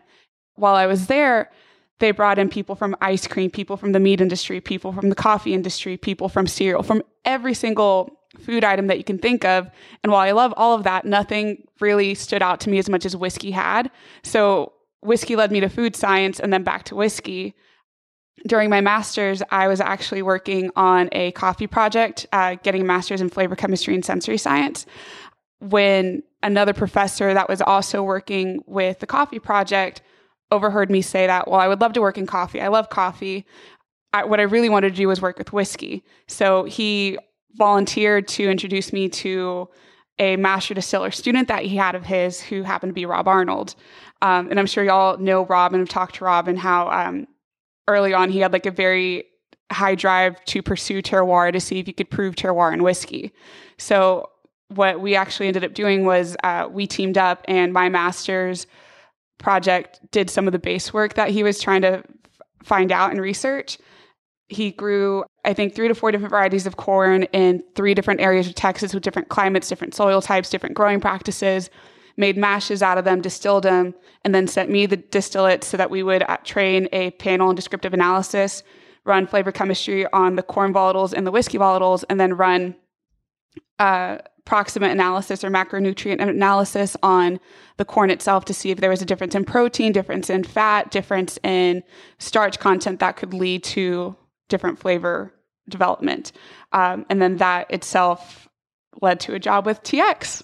While 0.54 0.76
I 0.76 0.86
was 0.86 1.08
there, 1.08 1.52
they 2.00 2.12
brought 2.12 2.40
in 2.40 2.48
people 2.48 2.76
from 2.76 2.96
ice 3.02 3.28
cream, 3.28 3.52
people 3.52 3.76
from 3.76 3.92
the 3.92 4.00
meat 4.00 4.22
industry, 4.22 4.62
people 4.62 4.94
from 4.94 5.10
the 5.10 5.16
coffee 5.16 5.54
industry, 5.54 5.98
people 5.98 6.30
from 6.30 6.48
cereal, 6.48 6.84
from 6.84 7.02
every 7.26 7.54
single 7.54 8.18
food 8.40 8.64
item 8.64 8.88
that 8.88 8.98
you 8.98 9.04
can 9.04 9.18
think 9.18 9.44
of. 9.44 9.70
And 10.04 10.12
while 10.14 10.22
I 10.22 10.32
love 10.32 10.54
all 10.56 10.74
of 10.74 10.84
that, 10.84 11.04
nothing 11.04 11.66
really 11.82 12.16
stood 12.16 12.42
out 12.42 12.62
to 12.62 12.70
me 12.70 12.78
as 12.78 12.88
much 12.88 13.06
as 13.06 13.18
whiskey 13.18 13.52
had. 13.52 13.92
So 14.24 14.72
whiskey 15.02 15.36
led 15.36 15.52
me 15.52 15.60
to 15.60 15.68
food 15.68 15.98
science 15.98 16.40
and 16.40 16.54
then 16.54 16.64
back 16.64 16.84
to 16.86 16.96
whiskey 16.96 17.54
during 18.48 18.70
my 18.70 18.82
master's, 18.82 19.42
I 19.50 19.68
was 19.68 19.80
actually 19.80 20.22
working 20.22 20.72
on 20.76 21.10
a 21.12 21.32
coffee 21.32 21.68
project, 21.68 22.28
uh, 22.32 22.56
getting 22.62 22.82
a 22.82 22.86
master's 22.86 23.22
in 23.22 23.30
flavor 23.30 23.56
chemistry 23.56 23.96
and 23.96 24.06
sensory 24.06 24.38
science. 24.38 24.86
When 25.60 26.22
another 26.44 26.74
professor 26.74 27.34
that 27.34 27.50
was 27.50 27.62
also 27.62 28.04
working 28.04 28.62
with 28.68 29.00
the 29.00 29.08
coffee 29.08 29.40
project 29.40 30.02
overheard 30.52 30.92
me 30.92 31.02
say 31.02 31.26
that, 31.26 31.50
well, 31.50 31.60
I 31.60 31.68
would 31.68 31.82
love 31.82 31.94
to 31.94 32.02
work 32.02 32.18
in 32.18 32.28
coffee. 32.28 32.62
I 32.62 32.68
love 32.68 32.90
coffee. 32.90 33.46
I, 34.14 34.26
what 34.26 34.40
I 34.40 34.44
really 34.44 34.70
wanted 34.70 34.92
to 34.92 34.96
do 34.96 35.08
was 35.08 35.22
work 35.22 35.38
with 35.38 35.54
whiskey. 35.54 36.04
So 36.28 36.66
he 36.66 37.18
volunteered 37.54 38.28
to 38.28 38.50
introduce 38.50 38.94
me 38.94 39.10
to 39.10 39.70
a 40.20 40.36
master 40.36 40.74
distiller 40.74 41.12
student 41.12 41.48
that 41.48 41.64
he 41.64 41.76
had 41.76 41.96
of 41.96 42.06
his 42.06 42.42
who 42.42 42.64
happened 42.64 42.92
to 42.92 42.94
be 42.94 43.06
Rob 43.06 43.28
Arnold. 43.28 43.76
Um, 44.22 44.50
and 44.50 44.60
I'm 44.60 44.66
sure 44.66 44.84
y'all 44.84 45.18
know 45.18 45.46
Rob 45.46 45.74
and 45.74 45.82
have 45.82 45.90
talked 45.90 46.16
to 46.16 46.26
Rob 46.26 46.48
and 46.48 46.60
how 46.60 46.90
um, 46.90 47.28
early 47.88 48.14
on, 48.14 48.30
he 48.30 48.40
had 48.40 48.54
like 48.54 48.66
a 48.66 48.72
very 48.72 49.26
high 49.72 49.96
drive 49.96 50.44
to 50.46 50.62
pursue 50.62 51.02
terroir 51.02 51.52
to 51.52 51.60
see 51.60 51.80
if 51.80 51.88
you 51.88 51.94
could 51.94 52.10
prove 52.10 52.36
terroir 52.36 52.74
in 52.74 52.84
whiskey. 52.84 53.32
So 53.78 54.30
what 54.70 55.00
we 55.00 55.16
actually 55.16 55.48
ended 55.48 55.64
up 55.64 55.74
doing 55.74 56.06
was 56.06 56.36
uh, 56.44 56.68
we 56.70 56.88
teamed 56.88 57.18
up, 57.18 57.44
and 57.48 57.74
my 57.74 57.90
master's 57.90 58.68
project 59.38 60.00
did 60.12 60.30
some 60.30 60.48
of 60.48 60.54
the 60.54 60.60
base 60.60 60.94
work 60.94 61.16
that 61.16 61.30
he 61.30 61.44
was 61.44 61.62
trying 61.62 61.82
to 61.82 61.98
f- 61.98 62.04
find 62.64 62.92
out 62.92 63.12
and 63.12 63.22
research. 63.22 63.78
He 64.48 64.72
grew, 64.72 65.24
I 65.44 65.54
think, 65.54 65.76
three 65.76 65.88
to 65.88 65.96
four 65.96 66.12
different 66.12 66.32
varieties 66.32 66.66
of 66.66 66.78
corn 66.78 67.24
in 67.24 67.64
three 67.76 67.94
different 67.94 68.22
areas 68.22 68.48
of 68.48 68.56
Texas 68.56 68.94
with 68.94 69.04
different 69.04 69.30
climates, 69.30 69.68
different 69.68 69.94
soil 69.94 70.22
types, 70.22 70.50
different 70.50 70.76
growing 70.76 71.00
practices 71.00 71.70
made 72.18 72.38
mashes 72.38 72.82
out 72.82 72.98
of 72.98 73.06
them, 73.06 73.22
distilled 73.22 73.64
them, 73.64 73.94
and 74.24 74.34
then 74.34 74.48
sent 74.48 74.70
me 74.70 74.86
the 74.86 74.98
distillate 74.98 75.64
so 75.64 75.78
that 75.78 75.90
we 75.90 76.04
would 76.04 76.24
uh, 76.24 76.38
train 76.44 76.88
a 76.92 77.12
panel 77.12 77.50
in 77.50 77.56
descriptive 77.56 77.94
analysis, 77.94 78.64
run 79.04 79.28
flavor 79.28 79.52
chemistry 79.52 80.06
on 80.14 80.36
the 80.36 80.44
corn 80.44 80.74
volatiles 80.74 81.14
and 81.14 81.28
the 81.28 81.32
whiskey 81.32 81.58
volatiles, 81.58 82.04
and 82.10 82.20
then 82.20 82.34
run 82.34 82.76
uh, 83.80 84.18
proximate 84.46 84.92
analysis 84.92 85.44
or 85.44 85.50
macronutrient 85.50 86.22
analysis 86.22 86.96
on 87.02 87.40
the 87.78 87.86
corn 87.86 88.10
itself 88.10 88.46
to 88.46 88.54
see 88.54 88.72
if 88.72 88.80
there 88.80 88.92
was 88.92 89.02
a 89.02 89.06
difference 89.06 89.36
in 89.36 89.44
protein, 89.44 89.92
difference 89.92 90.30
in 90.30 90.44
fat, 90.44 90.92
difference 90.92 91.38
in 91.44 91.84
starch 92.20 92.60
content 92.60 93.00
that 93.00 93.18
could 93.18 93.34
lead 93.34 93.64
to 93.64 94.16
different 94.48 94.80
flavor 94.80 95.34
development. 95.68 96.32
Um, 96.72 97.06
and 97.10 97.22
then 97.22 97.38
that 97.38 97.72
itself 97.72 98.48
led 99.02 99.20
to 99.22 99.34
a 99.34 99.40
job 99.40 99.66
with 99.66 99.82
TX. 99.82 100.44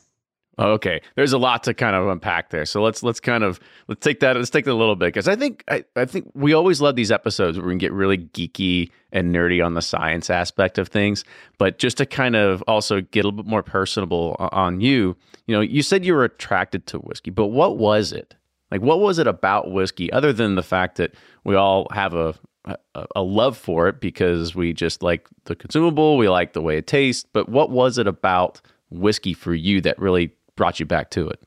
Okay, 0.61 1.01
there's 1.15 1.33
a 1.33 1.37
lot 1.37 1.63
to 1.63 1.73
kind 1.73 1.95
of 1.95 2.07
unpack 2.07 2.51
there. 2.51 2.65
So 2.65 2.83
let's 2.83 3.01
let's 3.01 3.19
kind 3.19 3.43
of 3.43 3.59
let's 3.87 4.03
take 4.03 4.19
that 4.19 4.35
let's 4.35 4.49
take 4.49 4.65
that 4.65 4.71
a 4.71 4.75
little 4.75 4.95
bit 4.95 5.07
because 5.07 5.27
I 5.27 5.35
think 5.35 5.63
I, 5.67 5.83
I 5.95 6.05
think 6.05 6.29
we 6.35 6.53
always 6.53 6.81
love 6.81 6.95
these 6.95 7.11
episodes 7.11 7.57
where 7.57 7.65
we 7.65 7.73
can 7.73 7.79
get 7.79 7.91
really 7.91 8.19
geeky 8.19 8.91
and 9.11 9.33
nerdy 9.33 9.65
on 9.65 9.73
the 9.73 9.81
science 9.81 10.29
aspect 10.29 10.77
of 10.77 10.87
things. 10.87 11.25
But 11.57 11.79
just 11.79 11.97
to 11.97 12.05
kind 12.05 12.35
of 12.35 12.63
also 12.67 13.01
get 13.01 13.25
a 13.25 13.27
little 13.27 13.43
bit 13.43 13.49
more 13.49 13.63
personable 13.63 14.35
on 14.39 14.81
you, 14.81 15.17
you 15.47 15.55
know, 15.55 15.61
you 15.61 15.81
said 15.81 16.05
you 16.05 16.13
were 16.13 16.23
attracted 16.23 16.85
to 16.87 16.99
whiskey, 16.99 17.31
but 17.31 17.47
what 17.47 17.77
was 17.77 18.11
it? 18.11 18.35
Like, 18.69 18.81
what 18.81 19.01
was 19.01 19.19
it 19.19 19.27
about 19.27 19.71
whiskey 19.71 20.11
other 20.13 20.31
than 20.31 20.55
the 20.55 20.63
fact 20.63 20.95
that 20.97 21.13
we 21.43 21.55
all 21.55 21.87
have 21.91 22.13
a 22.13 22.35
a, 22.65 23.05
a 23.15 23.23
love 23.23 23.57
for 23.57 23.87
it 23.87 23.99
because 23.99 24.53
we 24.53 24.73
just 24.73 25.01
like 25.01 25.27
the 25.45 25.55
consumable, 25.55 26.17
we 26.17 26.29
like 26.29 26.53
the 26.53 26.61
way 26.61 26.77
it 26.77 26.85
tastes. 26.85 27.25
But 27.33 27.49
what 27.49 27.71
was 27.71 27.97
it 27.97 28.07
about 28.07 28.61
whiskey 28.91 29.33
for 29.33 29.53
you 29.53 29.81
that 29.81 29.97
really 29.97 30.31
brought 30.55 30.79
you 30.79 30.85
back 30.85 31.09
to 31.11 31.27
it? 31.27 31.39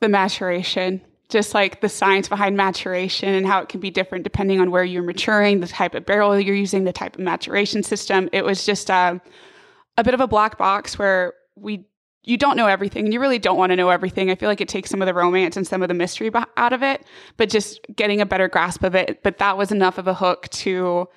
The 0.00 0.08
maturation, 0.08 1.00
just 1.28 1.54
like 1.54 1.80
the 1.80 1.88
science 1.88 2.28
behind 2.28 2.56
maturation 2.56 3.34
and 3.34 3.46
how 3.46 3.60
it 3.60 3.68
can 3.68 3.80
be 3.80 3.90
different 3.90 4.24
depending 4.24 4.60
on 4.60 4.70
where 4.70 4.84
you're 4.84 5.02
maturing, 5.02 5.60
the 5.60 5.66
type 5.66 5.94
of 5.94 6.06
barrel 6.06 6.38
you're 6.38 6.54
using, 6.54 6.84
the 6.84 6.92
type 6.92 7.16
of 7.16 7.20
maturation 7.20 7.82
system. 7.82 8.28
It 8.32 8.44
was 8.44 8.64
just 8.64 8.90
uh, 8.90 9.18
a 9.96 10.04
bit 10.04 10.14
of 10.14 10.20
a 10.20 10.26
black 10.26 10.56
box 10.58 10.98
where 10.98 11.34
we 11.56 11.84
you 12.24 12.36
don't 12.36 12.56
know 12.56 12.66
everything 12.66 13.06
and 13.06 13.14
you 13.14 13.20
really 13.20 13.38
don't 13.38 13.56
want 13.56 13.70
to 13.70 13.76
know 13.76 13.88
everything. 13.88 14.30
I 14.30 14.34
feel 14.34 14.50
like 14.50 14.60
it 14.60 14.68
takes 14.68 14.90
some 14.90 15.00
of 15.00 15.06
the 15.06 15.14
romance 15.14 15.56
and 15.56 15.66
some 15.66 15.82
of 15.82 15.88
the 15.88 15.94
mystery 15.94 16.30
out 16.58 16.72
of 16.74 16.82
it, 16.82 17.06
but 17.38 17.48
just 17.48 17.80
getting 17.96 18.20
a 18.20 18.26
better 18.26 18.48
grasp 18.48 18.82
of 18.82 18.94
it. 18.94 19.22
But 19.22 19.38
that 19.38 19.56
was 19.56 19.72
enough 19.72 19.96
of 19.96 20.06
a 20.06 20.14
hook 20.14 20.48
to 20.48 21.08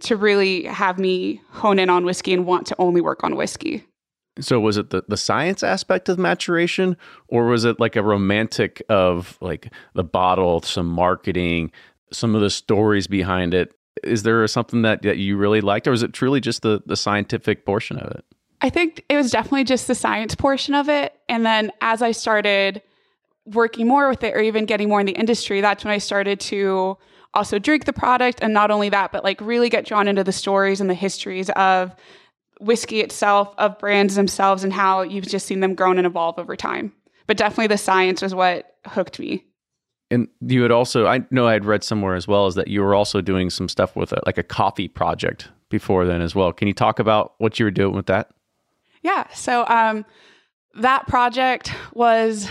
to 0.00 0.16
really 0.16 0.64
have 0.64 0.98
me 0.98 1.40
hone 1.50 1.78
in 1.78 1.88
on 1.88 2.04
whiskey 2.04 2.32
and 2.32 2.44
want 2.44 2.66
to 2.68 2.76
only 2.78 3.00
work 3.00 3.22
on 3.24 3.36
whiskey. 3.36 3.84
So 4.40 4.58
was 4.60 4.76
it 4.76 4.90
the, 4.90 5.04
the 5.08 5.16
science 5.16 5.62
aspect 5.62 6.08
of 6.08 6.18
maturation 6.18 6.96
or 7.28 7.46
was 7.46 7.64
it 7.64 7.78
like 7.78 7.96
a 7.96 8.02
romantic 8.02 8.82
of 8.88 9.36
like 9.40 9.72
the 9.94 10.04
bottle, 10.04 10.62
some 10.62 10.86
marketing, 10.86 11.70
some 12.12 12.34
of 12.34 12.40
the 12.40 12.50
stories 12.50 13.06
behind 13.06 13.52
it? 13.52 13.74
Is 14.02 14.22
there 14.22 14.46
something 14.48 14.82
that, 14.82 15.02
that 15.02 15.18
you 15.18 15.36
really 15.36 15.60
liked 15.60 15.86
or 15.86 15.90
was 15.90 16.02
it 16.02 16.12
truly 16.14 16.40
just 16.40 16.62
the, 16.62 16.82
the 16.86 16.96
scientific 16.96 17.66
portion 17.66 17.98
of 17.98 18.10
it? 18.10 18.24
I 18.62 18.70
think 18.70 19.04
it 19.08 19.16
was 19.16 19.30
definitely 19.30 19.64
just 19.64 19.86
the 19.86 19.94
science 19.94 20.34
portion 20.34 20.74
of 20.74 20.88
it. 20.88 21.14
And 21.28 21.44
then 21.44 21.70
as 21.80 22.00
I 22.00 22.12
started 22.12 22.80
working 23.44 23.88
more 23.88 24.08
with 24.08 24.22
it 24.22 24.34
or 24.34 24.40
even 24.40 24.66
getting 24.66 24.88
more 24.88 25.00
in 25.00 25.06
the 25.06 25.12
industry, 25.12 25.60
that's 25.60 25.84
when 25.84 25.92
I 25.92 25.98
started 25.98 26.40
to 26.40 26.96
also 27.34 27.58
drink 27.58 27.84
the 27.84 27.92
product. 27.92 28.38
And 28.40 28.54
not 28.54 28.70
only 28.70 28.88
that, 28.88 29.12
but 29.12 29.24
like 29.24 29.40
really 29.40 29.68
get 29.68 29.84
drawn 29.84 30.06
into 30.08 30.22
the 30.24 30.32
stories 30.32 30.80
and 30.80 30.88
the 30.88 30.94
histories 30.94 31.50
of 31.50 31.94
whiskey 32.62 33.00
itself, 33.00 33.54
of 33.58 33.78
brands 33.78 34.14
themselves, 34.14 34.64
and 34.64 34.72
how 34.72 35.02
you've 35.02 35.26
just 35.26 35.46
seen 35.46 35.60
them 35.60 35.74
grown 35.74 35.98
and 35.98 36.06
evolve 36.06 36.38
over 36.38 36.56
time. 36.56 36.92
But 37.26 37.36
definitely 37.36 37.68
the 37.68 37.78
science 37.78 38.22
was 38.22 38.34
what 38.34 38.76
hooked 38.86 39.18
me. 39.18 39.44
And 40.10 40.28
you 40.40 40.62
had 40.62 40.70
also, 40.70 41.06
I 41.06 41.22
know 41.30 41.46
I 41.46 41.52
had 41.52 41.64
read 41.64 41.82
somewhere 41.82 42.14
as 42.14 42.28
well, 42.28 42.46
is 42.46 42.54
that 42.54 42.68
you 42.68 42.82
were 42.82 42.94
also 42.94 43.20
doing 43.20 43.50
some 43.50 43.68
stuff 43.68 43.96
with 43.96 44.12
a, 44.12 44.20
like 44.26 44.38
a 44.38 44.42
coffee 44.42 44.88
project 44.88 45.48
before 45.70 46.04
then 46.04 46.20
as 46.20 46.34
well. 46.34 46.52
Can 46.52 46.68
you 46.68 46.74
talk 46.74 46.98
about 46.98 47.34
what 47.38 47.58
you 47.58 47.64
were 47.64 47.70
doing 47.70 47.94
with 47.94 48.06
that? 48.06 48.28
Yeah. 49.02 49.26
So 49.32 49.66
um, 49.66 50.04
that 50.74 51.06
project 51.06 51.72
was 51.94 52.50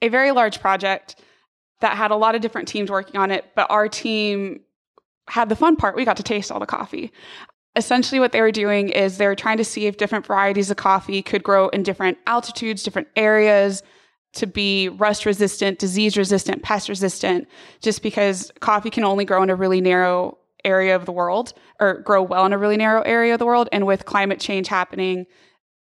a 0.00 0.08
very 0.08 0.32
large 0.32 0.60
project 0.60 1.16
that 1.80 1.96
had 1.96 2.10
a 2.10 2.16
lot 2.16 2.34
of 2.34 2.40
different 2.40 2.68
teams 2.68 2.90
working 2.90 3.20
on 3.20 3.30
it, 3.30 3.44
but 3.54 3.70
our 3.70 3.88
team 3.88 4.60
had 5.28 5.48
the 5.48 5.56
fun 5.56 5.76
part. 5.76 5.96
We 5.96 6.04
got 6.04 6.16
to 6.16 6.22
taste 6.22 6.50
all 6.50 6.60
the 6.60 6.66
coffee 6.66 7.12
essentially 7.76 8.20
what 8.20 8.32
they 8.32 8.40
were 8.40 8.52
doing 8.52 8.90
is 8.90 9.16
they 9.16 9.26
were 9.26 9.34
trying 9.34 9.56
to 9.56 9.64
see 9.64 9.86
if 9.86 9.96
different 9.96 10.26
varieties 10.26 10.70
of 10.70 10.76
coffee 10.76 11.22
could 11.22 11.42
grow 11.42 11.68
in 11.68 11.82
different 11.82 12.18
altitudes, 12.26 12.82
different 12.82 13.08
areas 13.16 13.82
to 14.34 14.46
be 14.46 14.88
rust 14.88 15.26
resistant, 15.26 15.78
disease 15.78 16.16
resistant, 16.16 16.62
pest 16.62 16.88
resistant, 16.88 17.46
just 17.80 18.02
because 18.02 18.50
coffee 18.60 18.90
can 18.90 19.04
only 19.04 19.24
grow 19.24 19.42
in 19.42 19.50
a 19.50 19.54
really 19.54 19.80
narrow 19.80 20.38
area 20.64 20.94
of 20.96 21.06
the 21.06 21.12
world 21.12 21.52
or 21.80 22.00
grow 22.00 22.22
well 22.22 22.46
in 22.46 22.52
a 22.52 22.58
really 22.58 22.76
narrow 22.76 23.02
area 23.02 23.34
of 23.34 23.38
the 23.38 23.46
world. 23.46 23.68
And 23.72 23.86
with 23.86 24.06
climate 24.06 24.40
change 24.40 24.68
happening, 24.68 25.26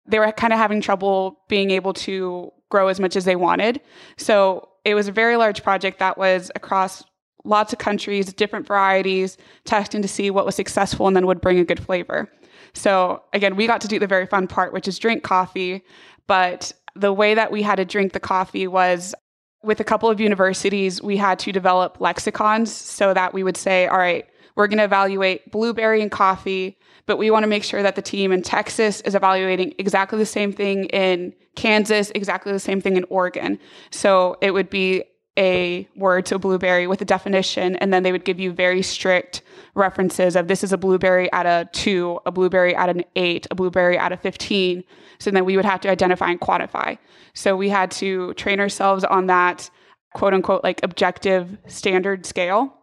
they 0.06 0.20
were 0.20 0.32
kind 0.32 0.54
of 0.54 0.60
having 0.60 0.82
trouble 0.82 1.40
being 1.48 1.72
able 1.72 1.94
to 1.94 2.52
grow 2.70 2.88
as 2.88 3.00
much 3.00 3.16
as 3.16 3.26
they 3.26 3.36
wanted. 3.36 3.82
So 4.18 4.70
it 4.84 4.94
was 4.94 5.08
a 5.08 5.12
very 5.12 5.38
large 5.38 5.64
project 5.64 6.00
that 6.00 6.18
was 6.18 6.52
across 6.56 7.04
lots 7.46 7.74
of 7.74 7.80
countries, 7.80 8.34
different 8.34 8.68
varieties, 8.68 9.38
testing 9.64 10.02
to 10.02 10.08
see 10.08 10.30
what 10.30 10.46
was 10.46 10.56
successful 10.56 11.08
and 11.08 11.16
then 11.16 11.26
would 11.28 11.42
bring 11.42 11.60
a 11.60 11.66
good 11.66 11.80
flavor. 11.80 12.32
So 12.74 13.24
again, 13.34 13.56
we 13.56 13.68
got 13.68 13.82
to 13.82 13.88
do 13.88 14.00
the 14.00 14.08
very 14.08 14.26
fun 14.26 14.48
part, 14.48 14.74
which 14.74 14.88
is 14.88 15.00
drink 15.00 15.24
coffee. 15.24 15.84
But 16.28 16.74
the 16.96 17.14
way 17.14 17.34
that 17.34 17.52
we 17.52 17.62
had 17.62 17.76
to 17.76 17.86
drink 17.86 18.14
the 18.14 18.20
coffee 18.20 18.68
was 18.68 19.16
with 19.64 19.80
a 19.80 19.84
couple 19.84 20.10
of 20.10 20.20
universities, 20.20 21.02
we 21.02 21.18
had 21.18 21.40
to 21.40 21.52
develop 21.52 21.98
lexicons 22.00 22.72
so 22.72 23.14
that 23.14 23.34
we 23.34 23.44
would 23.44 23.58
say, 23.58 23.88
all 23.88 23.98
right, 23.98 24.26
we're 24.56 24.68
going 24.68 24.78
to 24.78 24.86
evaluate 24.86 25.52
blueberry 25.52 26.02
and 26.02 26.12
coffee 26.12 26.78
but 27.06 27.18
we 27.18 27.30
want 27.30 27.44
to 27.44 27.48
make 27.48 27.64
sure 27.64 27.84
that 27.84 27.96
the 27.96 28.02
team 28.02 28.32
in 28.32 28.42
Texas 28.42 29.02
is 29.02 29.16
evaluating 29.16 29.74
exactly 29.78 30.18
the 30.18 30.26
same 30.26 30.52
thing 30.52 30.86
in 30.86 31.34
Kansas, 31.56 32.12
exactly 32.16 32.52
the 32.52 32.60
same 32.60 32.82
thing 32.82 32.98
in 32.98 33.06
Oregon. 33.10 33.60
So 33.92 34.38
it 34.42 34.52
would 34.52 34.70
be 34.70 35.04
a 35.38 35.88
word 35.96 36.26
to 36.28 36.40
blueberry 36.40 36.88
with 36.88 37.02
a 37.02 37.06
definition, 37.06 37.76
and 37.78 37.94
then 37.94 38.04
they 38.04 38.12
would 38.12 38.26
give 38.26 38.40
you 38.40 38.52
very 38.52 38.82
strict 38.82 39.42
references 39.76 40.36
of 40.36 40.48
this 40.48 40.64
is 40.64 40.72
a 40.72 40.78
blueberry 40.78 41.32
at 41.34 41.46
a 41.46 41.70
two, 41.74 42.20
a 42.26 42.32
blueberry 42.32 42.76
at 42.76 42.90
an 42.90 43.04
eight, 43.16 43.46
a 43.52 43.56
blueberry 43.56 43.98
at 43.98 44.12
a 44.12 44.18
15. 44.18 44.84
So 45.20 45.32
then 45.32 45.46
we 45.46 45.56
would 45.56 45.66
have 45.66 45.82
to 45.82 45.90
identify 45.90 46.30
and 46.30 46.40
quantify. 46.40 46.98
So 47.34 47.56
we 47.56 47.70
had 47.70 47.92
to 47.92 48.34
train 48.36 48.60
ourselves 48.60 49.04
on 49.04 49.28
that 49.28 49.70
quote 50.14 50.34
unquote 50.34 50.64
like 50.64 50.82
objective 50.84 51.58
standard 51.68 52.26
scale. 52.26 52.74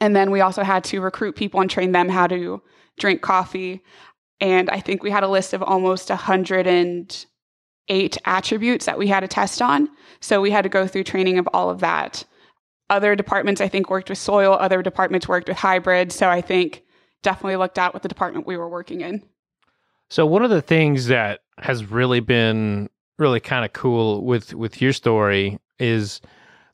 And 0.00 0.16
then 0.16 0.30
we 0.30 0.40
also 0.40 0.62
had 0.62 0.82
to 0.84 1.00
recruit 1.00 1.36
people 1.36 1.60
and 1.60 1.70
train 1.70 1.92
them 1.92 2.08
how 2.08 2.26
to 2.26 2.62
drink 2.98 3.20
coffee. 3.20 3.84
And 4.40 4.68
I 4.70 4.80
think 4.80 5.02
we 5.02 5.10
had 5.10 5.22
a 5.22 5.28
list 5.28 5.52
of 5.52 5.62
almost 5.62 6.10
108 7.88 8.18
attributes 8.24 8.86
that 8.86 8.98
we 8.98 9.06
had 9.06 9.20
to 9.20 9.28
test 9.28 9.62
on. 9.62 9.88
So 10.20 10.40
we 10.40 10.50
had 10.50 10.62
to 10.62 10.68
go 10.68 10.86
through 10.86 11.04
training 11.04 11.38
of 11.38 11.48
all 11.52 11.70
of 11.70 11.80
that. 11.80 12.24
Other 12.88 13.16
departments, 13.16 13.60
I 13.60 13.68
think, 13.68 13.90
worked 13.90 14.08
with 14.08 14.18
soil, 14.18 14.56
other 14.58 14.82
departments 14.82 15.28
worked 15.28 15.48
with 15.48 15.56
hybrid. 15.56 16.12
So 16.12 16.28
I 16.28 16.40
think 16.40 16.84
definitely 17.22 17.56
looked 17.56 17.78
at 17.78 17.92
with 17.92 18.02
the 18.02 18.08
department 18.08 18.46
we 18.46 18.56
were 18.56 18.68
working 18.68 19.00
in. 19.00 19.22
So 20.08 20.24
one 20.24 20.44
of 20.44 20.50
the 20.50 20.62
things 20.62 21.06
that 21.06 21.40
has 21.58 21.84
really 21.84 22.20
been 22.20 22.88
really 23.18 23.40
kind 23.40 23.64
of 23.64 23.72
cool 23.72 24.24
with 24.24 24.54
with 24.54 24.80
your 24.80 24.92
story 24.92 25.58
is 25.80 26.20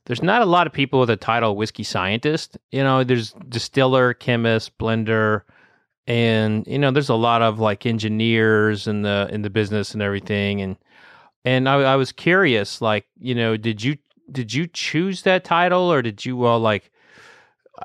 there's 0.05 0.21
not 0.21 0.41
a 0.41 0.45
lot 0.45 0.67
of 0.67 0.73
people 0.73 0.99
with 0.99 1.09
a 1.09 1.15
title 1.15 1.55
whiskey 1.55 1.83
scientist. 1.83 2.57
You 2.71 2.83
know, 2.83 3.03
there's 3.03 3.33
distiller, 3.49 4.13
chemist, 4.13 4.77
blender, 4.77 5.43
and 6.05 6.67
you 6.67 6.77
know, 6.77 6.91
there's 6.91 7.09
a 7.09 7.15
lot 7.15 7.41
of 7.41 7.59
like 7.59 7.85
engineers 7.87 8.87
in 8.87 9.01
the 9.01 9.27
in 9.31 9.41
the 9.41 9.49
business 9.49 9.93
and 9.93 10.03
everything. 10.03 10.61
And 10.61 10.77
and 11.45 11.67
I, 11.67 11.75
I 11.81 11.95
was 11.95 12.11
curious, 12.11 12.81
like, 12.81 13.05
you 13.19 13.35
know, 13.35 13.57
did 13.57 13.83
you 13.83 13.97
did 14.31 14.53
you 14.53 14.67
choose 14.67 15.23
that 15.23 15.43
title 15.43 15.91
or 15.91 16.01
did 16.01 16.25
you 16.25 16.43
all 16.45 16.59
like 16.59 16.91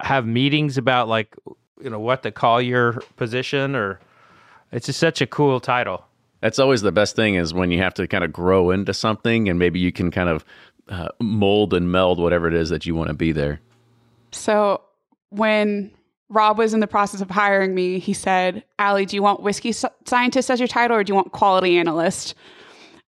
have 0.00 0.26
meetings 0.26 0.78
about 0.78 1.08
like 1.08 1.34
you 1.82 1.90
know 1.90 1.98
what 1.98 2.22
to 2.22 2.30
call 2.30 2.60
your 2.60 2.94
position 3.16 3.74
or 3.74 4.00
it's 4.72 4.86
just 4.86 4.98
such 4.98 5.20
a 5.20 5.26
cool 5.26 5.60
title. 5.60 6.04
That's 6.40 6.58
always 6.58 6.82
the 6.82 6.92
best 6.92 7.16
thing 7.16 7.34
is 7.34 7.54
when 7.54 7.70
you 7.70 7.78
have 7.78 7.94
to 7.94 8.06
kind 8.06 8.22
of 8.22 8.32
grow 8.32 8.70
into 8.70 8.94
something 8.94 9.48
and 9.48 9.58
maybe 9.58 9.80
you 9.80 9.92
can 9.92 10.10
kind 10.10 10.28
of 10.28 10.44
uh, 10.88 11.08
mold 11.20 11.74
and 11.74 11.90
meld 11.90 12.20
whatever 12.20 12.46
it 12.46 12.54
is 12.54 12.68
that 12.68 12.86
you 12.86 12.94
want 12.94 13.08
to 13.08 13.14
be 13.14 13.32
there. 13.32 13.60
So 14.30 14.82
when 15.30 15.90
Rob 16.28 16.58
was 16.58 16.74
in 16.74 16.80
the 16.80 16.86
process 16.86 17.20
of 17.20 17.30
hiring 17.30 17.74
me, 17.74 17.98
he 17.98 18.12
said, 18.12 18.62
Allie, 18.78 19.06
do 19.06 19.16
you 19.16 19.22
want 19.22 19.42
whiskey 19.42 19.72
scientist 19.72 20.50
as 20.50 20.60
your 20.60 20.68
title 20.68 20.96
or 20.96 21.02
do 21.02 21.10
you 21.10 21.14
want 21.14 21.32
quality 21.32 21.78
analyst? 21.78 22.34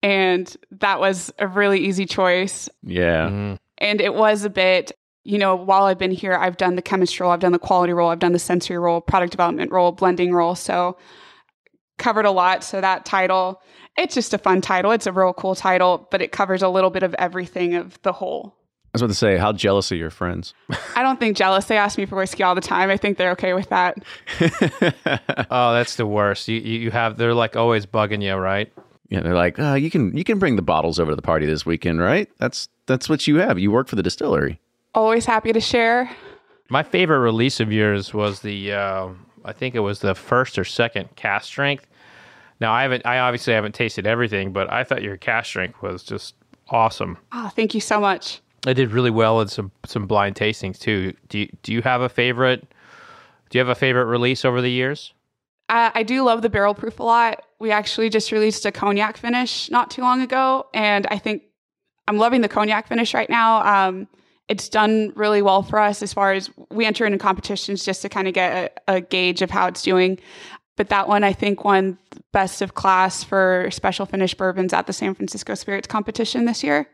And 0.04 0.56
that 0.72 1.00
was 1.00 1.32
a 1.40 1.48
really 1.48 1.80
easy 1.80 2.06
choice. 2.06 2.70
Yeah. 2.84 3.28
Mm-hmm. 3.28 3.56
And 3.78 4.02
it 4.02 4.14
was 4.14 4.44
a 4.44 4.50
bit, 4.50 4.92
you 5.24 5.38
know, 5.38 5.56
while 5.56 5.84
I've 5.84 5.98
been 5.98 6.12
here, 6.12 6.34
I've 6.34 6.58
done 6.58 6.76
the 6.76 6.82
chemistry 6.82 7.24
role, 7.24 7.32
I've 7.32 7.40
done 7.40 7.52
the 7.52 7.60
quality 7.60 7.94
role, 7.94 8.10
I've 8.10 8.20
done 8.20 8.34
the 8.34 8.40
sensory 8.40 8.78
role, 8.78 9.02
product 9.02 9.32
development 9.32 9.72
role, 9.72 9.92
blending 9.92 10.34
role. 10.34 10.56
So 10.56 10.98
covered 11.98 12.26
a 12.26 12.32
lot. 12.32 12.64
So 12.64 12.82
that 12.82 13.06
title, 13.06 13.62
it's 13.98 14.16
just 14.16 14.34
a 14.34 14.38
fun 14.38 14.62
title. 14.62 14.92
It's 14.92 15.08
a 15.08 15.12
real 15.12 15.34
cool 15.34 15.56
title, 15.56 16.08
but 16.12 16.22
it 16.22 16.32
covers 16.32 16.62
a 16.62 16.70
little 16.70 16.90
bit 16.90 17.04
of 17.04 17.14
everything 17.16 17.76
of 17.76 18.02
the 18.02 18.12
whole. 18.12 18.56
I 18.94 18.96
was 18.96 19.04
about 19.04 19.10
to 19.10 19.16
say, 19.16 19.38
how 19.38 19.54
jealous 19.54 19.90
are 19.94 19.96
your 19.96 20.10
friends? 20.10 20.54
I 20.98 21.04
don't 21.04 21.18
think 21.18 21.38
jealous. 21.38 21.66
They 21.66 21.78
ask 21.78 21.98
me 21.98 22.06
for 22.06 22.18
whiskey 22.18 22.44
all 22.44 22.56
the 22.56 22.62
time. 22.62 22.90
I 22.90 22.98
think 22.98 23.18
they're 23.18 23.32
okay 23.32 23.54
with 23.54 23.70
that. 23.70 23.98
oh, 25.50 25.74
that's 25.74 25.96
the 25.96 26.06
worst. 26.06 26.50
You 26.50 26.58
you 26.60 26.92
have 26.92 27.18
they're 27.18 27.34
like 27.34 27.56
always 27.56 27.86
bugging 27.86 28.22
you, 28.22 28.36
right? 28.36 28.72
Yeah, 29.12 29.22
they're 29.22 29.36
like, 29.36 29.60
oh, 29.60 29.76
you 29.76 29.92
can 29.92 30.18
you 30.18 30.24
can 30.24 30.40
bring 30.40 30.56
the 30.56 30.64
bottles 30.64 31.00
over 31.00 31.12
to 31.12 31.16
the 31.16 31.22
party 31.22 31.46
this 31.46 31.66
weekend, 31.66 32.00
right? 32.00 32.28
That's 32.40 32.68
that's 32.88 33.08
what 33.08 33.28
you 33.28 33.36
have. 33.36 33.60
You 33.60 33.70
work 33.70 33.88
for 33.88 33.96
the 33.96 34.04
distillery. 34.04 34.60
Always 34.96 35.26
happy 35.26 35.54
to 35.54 35.62
share. 35.62 36.10
My 36.70 36.82
favorite 36.82 37.20
release 37.20 37.60
of 37.60 37.72
yours 37.72 38.14
was 38.14 38.40
the 38.40 38.74
uh, 38.74 39.10
I 39.46 39.54
think 39.54 39.76
it 39.76 39.82
was 39.82 40.00
the 40.00 40.16
first 40.16 40.58
or 40.58 40.64
second 40.64 41.16
cask 41.16 41.46
strength 41.46 41.86
now 42.62 42.72
I 42.72 42.84
haven't 42.84 43.06
I 43.06 43.18
obviously 43.18 43.54
haven't 43.54 43.74
tasted 43.74 44.08
everything, 44.08 44.54
but 44.54 44.72
I 44.72 44.86
thought 44.86 45.02
your 45.02 45.18
cask 45.18 45.48
strength 45.48 45.82
was 45.82 46.04
just 46.04 46.36
awesome. 46.70 47.18
Oh, 47.34 47.50
thank 47.50 47.74
you 47.74 47.82
so 47.82 48.00
much. 48.00 48.40
I 48.68 48.74
did 48.74 48.92
really 48.92 49.10
well 49.10 49.42
in 49.42 49.48
some 49.48 49.72
some 49.86 50.06
blind 50.06 50.36
tastings 50.36 50.80
too. 50.80 51.14
Do 51.28 51.40
you, 51.40 51.50
do 51.64 51.74
you 51.74 51.82
have 51.82 52.02
a 52.02 52.08
favorite? 52.08 52.72
Do 53.50 53.58
you 53.58 53.60
have 53.60 53.76
a 53.76 53.76
favorite 53.76 54.06
release 54.06 54.46
over 54.46 54.62
the 54.62 54.70
years? 54.70 55.14
I, 55.72 55.92
I 55.96 56.04
do 56.04 56.22
love 56.24 56.44
the 56.44 56.50
barrel 56.50 56.76
proof 56.76 57.00
a 57.00 57.04
lot. 57.04 57.44
We 57.60 57.72
actually 57.72 58.10
just 58.10 58.32
released 58.32 58.66
a 58.66 58.72
cognac 58.72 59.18
finish 59.18 59.72
not 59.72 59.90
too 59.90 60.02
long 60.02 60.22
ago, 60.22 60.68
and 60.74 61.08
I 61.08 61.18
think 61.18 61.44
I'm 62.08 62.18
loving 62.18 62.42
the 62.42 62.50
cognac 62.50 62.88
finish 62.88 63.14
right 63.14 63.30
now. 63.30 63.88
Um, 63.88 64.08
it's 64.50 64.68
done 64.68 65.14
really 65.16 65.42
well 65.42 65.64
for 65.64 65.80
us 65.80 66.04
as 66.04 66.14
far 66.14 66.34
as 66.34 66.50
we 66.70 66.86
enter 66.86 67.06
into 67.06 67.18
competitions 67.18 67.86
just 67.86 68.02
to 68.02 68.10
kind 68.10 68.28
of 68.28 68.34
get 68.34 68.84
a, 68.88 68.96
a, 68.96 69.02
gauge 69.02 69.42
of 69.42 69.50
how 69.50 69.68
it's 69.68 69.82
doing. 69.82 70.20
But 70.76 70.90
that 70.90 71.08
one, 71.08 71.24
I 71.24 71.32
think, 71.32 71.64
won 71.64 71.98
best 72.34 72.62
of 72.62 72.74
class 72.74 73.24
for 73.24 73.70
special 73.72 74.06
finish 74.06 74.34
bourbons 74.34 74.74
at 74.74 74.88
the 74.88 74.94
San 74.94 75.16
Francisco 75.16 75.54
Spirits 75.54 75.88
competition 75.88 76.46
this 76.46 76.64
year. 76.64 76.90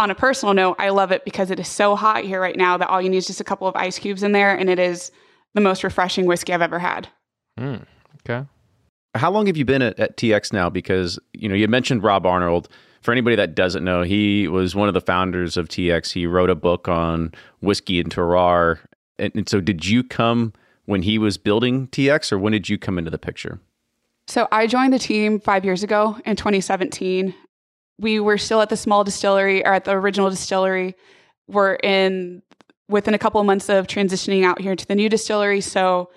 On 0.00 0.10
a 0.10 0.14
personal 0.14 0.54
note, 0.54 0.76
I 0.80 0.88
love 0.88 1.12
it 1.12 1.24
because 1.24 1.50
it 1.50 1.60
is 1.60 1.68
so 1.68 1.94
hot 1.94 2.24
here 2.24 2.40
right 2.40 2.56
now 2.56 2.76
that 2.76 2.88
all 2.88 3.00
you 3.00 3.10
need 3.10 3.18
is 3.18 3.26
just 3.26 3.40
a 3.40 3.44
couple 3.44 3.68
of 3.68 3.76
ice 3.76 3.98
cubes 3.98 4.22
in 4.24 4.32
there, 4.32 4.56
and 4.56 4.68
it 4.68 4.80
is 4.80 5.12
the 5.54 5.60
most 5.60 5.84
refreshing 5.84 6.26
whiskey 6.26 6.52
I've 6.52 6.62
ever 6.62 6.78
had. 6.78 7.08
Mm, 7.58 7.84
okay. 8.28 8.46
How 9.14 9.30
long 9.30 9.46
have 9.46 9.56
you 9.56 9.64
been 9.64 9.82
at, 9.82 9.98
at 9.98 10.16
TX 10.16 10.52
now? 10.52 10.70
Because 10.70 11.18
you 11.32 11.48
know 11.48 11.54
you 11.54 11.68
mentioned 11.68 12.02
Rob 12.02 12.26
Arnold. 12.26 12.68
For 13.02 13.12
anybody 13.12 13.34
that 13.36 13.54
doesn't 13.54 13.82
know, 13.82 14.02
he 14.02 14.46
was 14.46 14.74
one 14.74 14.86
of 14.88 14.94
the 14.94 15.00
founders 15.00 15.56
of 15.56 15.68
TX. 15.68 16.12
He 16.12 16.26
wrote 16.26 16.50
a 16.50 16.54
book 16.54 16.86
on 16.86 17.32
whiskey 17.60 17.98
and 17.98 18.14
terroir. 18.14 18.78
And, 19.18 19.32
and 19.34 19.48
so, 19.48 19.60
did 19.60 19.86
you 19.86 20.04
come 20.04 20.52
when 20.84 21.02
he 21.02 21.18
was 21.18 21.38
building 21.38 21.88
TX, 21.88 22.32
or 22.32 22.38
when 22.38 22.52
did 22.52 22.68
you 22.68 22.76
come 22.76 22.98
into 22.98 23.10
the 23.10 23.18
picture? 23.18 23.60
So 24.30 24.46
I 24.52 24.68
joined 24.68 24.92
the 24.92 24.98
team 24.98 25.40
five 25.40 25.64
years 25.64 25.82
ago 25.82 26.16
in 26.24 26.36
2017. 26.36 27.34
We 27.98 28.20
were 28.20 28.38
still 28.38 28.60
at 28.60 28.68
the 28.68 28.76
small 28.76 29.02
distillery 29.02 29.64
or 29.66 29.74
at 29.74 29.84
the 29.84 29.90
original 29.90 30.30
distillery. 30.30 30.94
We're 31.48 31.74
in 31.82 32.42
within 32.88 33.14
a 33.14 33.18
couple 33.18 33.40
of 33.40 33.46
months 33.46 33.68
of 33.68 33.88
transitioning 33.88 34.44
out 34.44 34.60
here 34.60 34.76
to 34.76 34.86
the 34.86 34.94
new 34.94 35.08
distillery. 35.08 35.60
So 35.60 36.10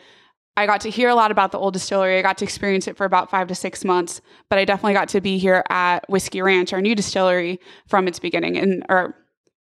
I 0.55 0.67
got 0.67 0.81
to 0.81 0.89
hear 0.89 1.09
a 1.09 1.15
lot 1.15 1.31
about 1.31 1.51
the 1.51 1.57
old 1.57 1.73
distillery. 1.73 2.19
I 2.19 2.21
got 2.21 2.37
to 2.37 2.45
experience 2.45 2.87
it 2.87 2.95
for 2.95 3.05
about 3.05 3.31
five 3.31 3.47
to 3.47 3.55
six 3.55 3.83
months, 3.83 4.21
but 4.49 4.59
I 4.59 4.65
definitely 4.65 4.93
got 4.93 5.09
to 5.09 5.21
be 5.21 5.39
here 5.39 5.63
at 5.69 6.07
Whiskey 6.09 6.41
Ranch, 6.41 6.73
our 6.73 6.81
new 6.81 6.93
distillery, 6.93 7.59
from 7.87 8.07
its 8.07 8.19
beginning 8.19 8.57
and 8.57 8.85
or 8.87 9.15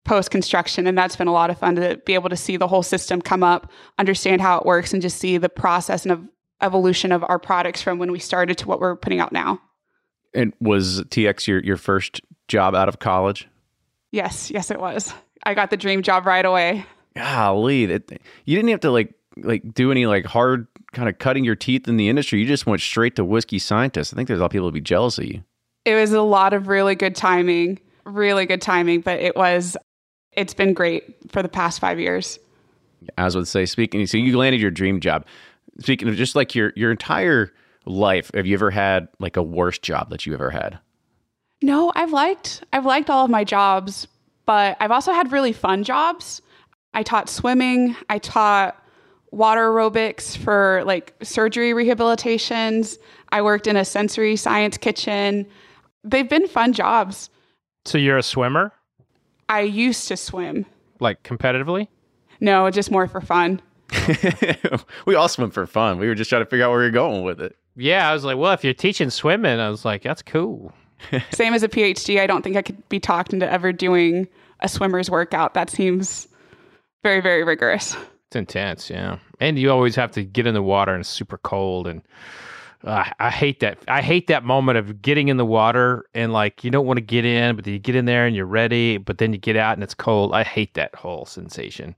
post 0.05 0.33
construction. 0.33 0.87
And 0.89 0.99
that's 0.99 1.15
been 1.15 1.29
a 1.29 1.33
lot 1.33 1.51
of 1.51 1.59
fun 1.59 1.77
to 1.77 2.01
be 2.05 2.15
able 2.15 2.29
to 2.31 2.37
see 2.37 2.57
the 2.57 2.67
whole 2.67 2.83
system 2.83 3.23
come 3.23 3.45
up, 3.45 3.71
understand 3.99 4.41
how 4.41 4.59
it 4.59 4.67
works, 4.67 4.93
and 4.93 5.01
just 5.01 5.19
see 5.19 5.39
the 5.39 5.49
process 5.49 6.05
and 6.05 6.29
evolution 6.61 7.13
of 7.13 7.25
our 7.29 7.39
products 7.39 7.81
from 7.81 7.99
when 7.99 8.11
we 8.11 8.19
started 8.19 8.59
to 8.59 8.67
what 8.67 8.81
we're 8.81 8.97
putting 8.97 9.21
out 9.21 9.33
now. 9.33 9.61
And 10.35 10.53
was 10.61 11.03
TX 11.05 11.47
your, 11.47 11.63
your 11.63 11.77
first 11.77 12.21
job 12.49 12.75
out 12.75 12.89
of 12.89 12.99
college? 12.99 13.49
Yes, 14.11 14.51
yes, 14.51 14.71
it 14.73 14.81
was. 14.81 15.15
I 15.45 15.55
got 15.55 15.71
the 15.71 15.77
dream 15.77 16.03
job 16.03 16.27
right 16.27 16.45
away. 16.45 16.85
Golly, 17.15 17.87
that, 17.87 18.11
you 18.45 18.57
didn't 18.57 18.71
have 18.71 18.81
to 18.81 18.91
like 18.91 19.15
like 19.37 19.75
do 19.75 19.91
any 19.91 20.07
like 20.07 20.25
hard 20.25 20.67
kind 20.93 21.09
of 21.09 21.19
cutting 21.19 21.45
your 21.45 21.55
teeth 21.55 21.89
in 21.89 21.97
the 21.97 22.09
industry. 22.09 22.41
You 22.41 22.47
just 22.47 22.67
went 22.67 22.83
straight 22.83 23.17
to 23.17 23.25
whiskey 23.25 23.59
scientist. 23.59 24.13
I 24.13 24.17
think 24.17 24.29
there's 24.29 24.41
a 24.41 24.43
lot 24.43 24.47
of 24.47 24.53
people 24.53 24.69
to 24.69 24.73
be 24.73 24.81
jealous 24.81 25.19
of 25.19 25.25
you. 25.25 25.43
It 25.85 25.95
was 25.95 26.13
a 26.13 26.23
lot 26.23 26.53
of 26.53 26.69
really 26.69 26.95
good 26.95 27.15
timing, 27.15 27.81
really 28.05 28.47
good 28.47 28.61
timing, 28.61 29.01
but 29.01 29.21
it 29.21 29.37
was 29.37 29.77
it's 30.33 30.55
been 30.55 30.75
great 30.75 31.17
for 31.31 31.43
the 31.43 31.49
past 31.49 31.81
five 31.81 31.99
years. 31.99 32.39
As 33.17 33.35
I 33.35 33.39
would 33.39 33.49
say, 33.49 33.67
speaking, 33.67 34.07
so 34.07 34.19
you 34.19 34.37
landed 34.37 34.61
your 34.61 34.71
dream 34.71 35.01
job. 35.01 35.27
Speaking 35.81 36.09
of 36.09 36.17
just 36.17 36.35
like 36.35 36.55
your 36.55 36.73
your 36.77 36.91
entire 36.91 37.53
life, 37.87 38.31
have 38.35 38.47
you 38.47 38.55
ever 38.55 38.71
had 38.71 39.09
like 39.19 39.37
a 39.37 39.43
worst 39.43 39.83
job 39.83 40.11
that 40.11 40.27
you 40.27 40.35
ever 40.35 40.51
had? 40.51 40.79
No, 41.63 41.93
I've 41.95 42.13
liked 42.13 42.63
I've 42.73 42.87
liked 42.87 43.09
all 43.09 43.25
of 43.25 43.31
my 43.31 43.45
jobs, 43.45 44.07
but 44.45 44.77
I've 44.81 44.91
also 44.91 45.13
had 45.13 45.33
really 45.33 45.53
fun 45.53 45.85
jobs. 45.85 46.43
I 46.93 47.03
taught 47.03 47.29
swimming. 47.29 47.97
I 48.09 48.19
taught 48.19 48.77
water 49.31 49.69
aerobics 49.69 50.37
for 50.37 50.83
like 50.85 51.15
surgery 51.23 51.73
rehabilitations. 51.73 52.99
I 53.31 53.43
worked 53.43 53.67
in 53.67 53.77
a 53.77 53.85
sensory 53.85 54.37
science 54.37 54.77
kitchen. 54.77 55.47
They've 56.05 56.29
been 56.29 56.49
fun 56.49 56.73
jobs. 56.73 57.31
So 57.85 57.99
you're 57.99 58.19
a 58.19 58.23
swimmer? 58.23 58.73
I 59.49 59.61
used 59.63 60.09
to 60.09 60.17
swim. 60.17 60.67
Like 61.01 61.23
competitively? 61.23 61.89
No, 62.41 62.71
just 62.71 62.91
more 62.91 63.07
for 63.07 63.21
fun. 63.21 63.61
we 65.07 65.15
all 65.15 65.29
swim 65.29 65.51
for 65.51 65.67
fun. 65.67 65.99
We 65.99 66.07
were 66.07 66.15
just 66.15 66.31
trying 66.31 66.43
to 66.43 66.47
figure 66.49 66.65
out 66.65 66.71
where 66.71 66.83
you're 66.83 66.91
going 66.91 67.25
with 67.25 67.41
it. 67.41 67.57
Yeah, 67.77 68.09
I 68.09 68.13
was 68.13 68.25
like, 68.25 68.37
well, 68.37 68.53
if 68.53 68.65
you're 68.65 68.75
teaching 68.75 69.11
swimming, 69.11 69.59
I 69.59 69.69
was 69.69 69.85
like, 69.85 70.03
that's 70.03 70.23
cool. 70.23 70.73
Same 71.33 71.55
as 71.55 71.63
a 71.63 71.69
PhD, 71.69 72.21
I 72.21 72.27
don't 72.27 72.43
think 72.43 72.57
I 72.57 72.63
could 72.63 72.89
be 72.89 73.01
talked 73.01 73.33
into 73.33 73.51
ever 73.51 73.73
doing 73.73 74.29
a 74.61 74.69
swimmer's 74.69 75.11
workout. 75.11 75.55
That 75.55 75.71
seems 75.71 76.29
very, 77.03 77.21
very 77.21 77.45
rigorous. 77.45 77.97
It's 78.31 78.37
intense, 78.37 78.91
yeah. 78.91 79.19
and 79.41 79.59
you 79.59 79.73
always 79.73 79.97
have 79.97 80.13
to 80.13 80.23
get 80.23 80.47
in 80.47 80.55
the 80.55 80.63
water 80.63 80.93
and 80.93 81.01
it's 81.01 81.09
super 81.09 81.37
cold 81.37 81.89
and 81.89 82.01
uh, 82.85 83.05
I 83.19 83.29
hate 83.29 83.59
that. 83.59 83.79
I 83.89 84.03
hate 84.03 84.29
that 84.29 84.45
moment 84.45 84.79
of 84.79 85.03
getting 85.03 85.27
in 85.27 85.37
the 85.37 85.45
water 85.45 86.07
and 86.15 86.33
like 86.33 86.63
you 86.63 86.71
don't 86.71 86.87
want 86.87 86.99
to 86.99 87.03
get 87.03 87.25
in, 87.25 87.57
but 87.57 87.67
you 87.67 87.81
get 87.81 87.97
in 87.97 88.05
there 88.05 88.27
and 88.27 88.37
you're 88.37 88.47
ready, 88.47 88.99
but 88.99 89.19
then 89.19 89.33
you 89.33 89.39
get 89.41 89.57
out 89.57 89.75
and 89.75 89.83
it's 89.83 89.95
cold. 89.95 90.33
I 90.33 90.45
hate 90.45 90.75
that 90.75 90.95
whole 90.95 91.27
sensation. 91.27 91.97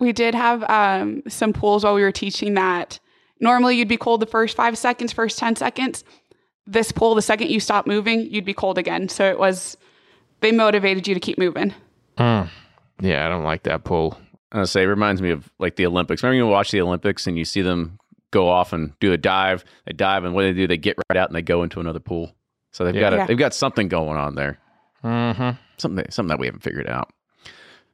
We 0.00 0.12
did 0.12 0.34
have 0.34 0.62
um, 0.70 1.22
some 1.28 1.54
pools 1.54 1.82
while 1.82 1.94
we 1.94 2.02
were 2.02 2.12
teaching 2.12 2.52
that 2.54 3.00
normally 3.40 3.76
you'd 3.76 3.88
be 3.88 3.96
cold 3.96 4.20
the 4.20 4.26
first 4.26 4.56
five 4.56 4.76
seconds, 4.76 5.14
first 5.14 5.38
10 5.38 5.56
seconds. 5.56 6.04
This 6.66 6.92
pool, 6.92 7.14
the 7.14 7.22
second 7.22 7.48
you 7.48 7.58
stop 7.58 7.86
moving, 7.86 8.20
you'd 8.30 8.44
be 8.44 8.52
cold 8.52 8.76
again. 8.76 9.08
So 9.08 9.30
it 9.30 9.38
was, 9.38 9.78
they 10.40 10.52
motivated 10.52 11.08
you 11.08 11.14
to 11.14 11.20
keep 11.20 11.38
moving. 11.38 11.72
Mm. 12.18 12.50
Yeah, 13.00 13.24
I 13.24 13.30
don't 13.30 13.44
like 13.44 13.62
that 13.62 13.84
pool. 13.84 14.18
I 14.52 14.64
say 14.64 14.82
it 14.82 14.86
reminds 14.86 15.22
me 15.22 15.30
of 15.30 15.50
like 15.58 15.76
the 15.76 15.86
Olympics. 15.86 16.22
Remember 16.22 16.36
you 16.36 16.46
watch 16.46 16.70
the 16.70 16.80
Olympics 16.80 17.26
and 17.26 17.38
you 17.38 17.44
see 17.44 17.62
them 17.62 17.98
go 18.30 18.48
off 18.48 18.72
and 18.72 18.98
do 19.00 19.12
a 19.12 19.16
dive. 19.16 19.64
They 19.86 19.92
dive 19.92 20.24
and 20.24 20.34
what 20.34 20.42
do 20.42 20.52
they 20.52 20.60
do? 20.60 20.66
They 20.66 20.76
get 20.76 20.96
right 21.08 21.16
out 21.16 21.28
and 21.28 21.36
they 21.36 21.42
go 21.42 21.62
into 21.62 21.80
another 21.80 22.00
pool. 22.00 22.34
So 22.72 22.84
they've 22.84 22.94
yeah. 22.94 23.00
got 23.00 23.12
a, 23.12 23.16
yeah. 23.16 23.26
they've 23.26 23.38
got 23.38 23.54
something 23.54 23.88
going 23.88 24.16
on 24.16 24.34
there. 24.34 24.58
Mm-hmm. 25.04 25.56
Something 25.78 26.06
something 26.10 26.28
that 26.28 26.38
we 26.38 26.46
haven't 26.46 26.62
figured 26.62 26.88
out. 26.88 27.12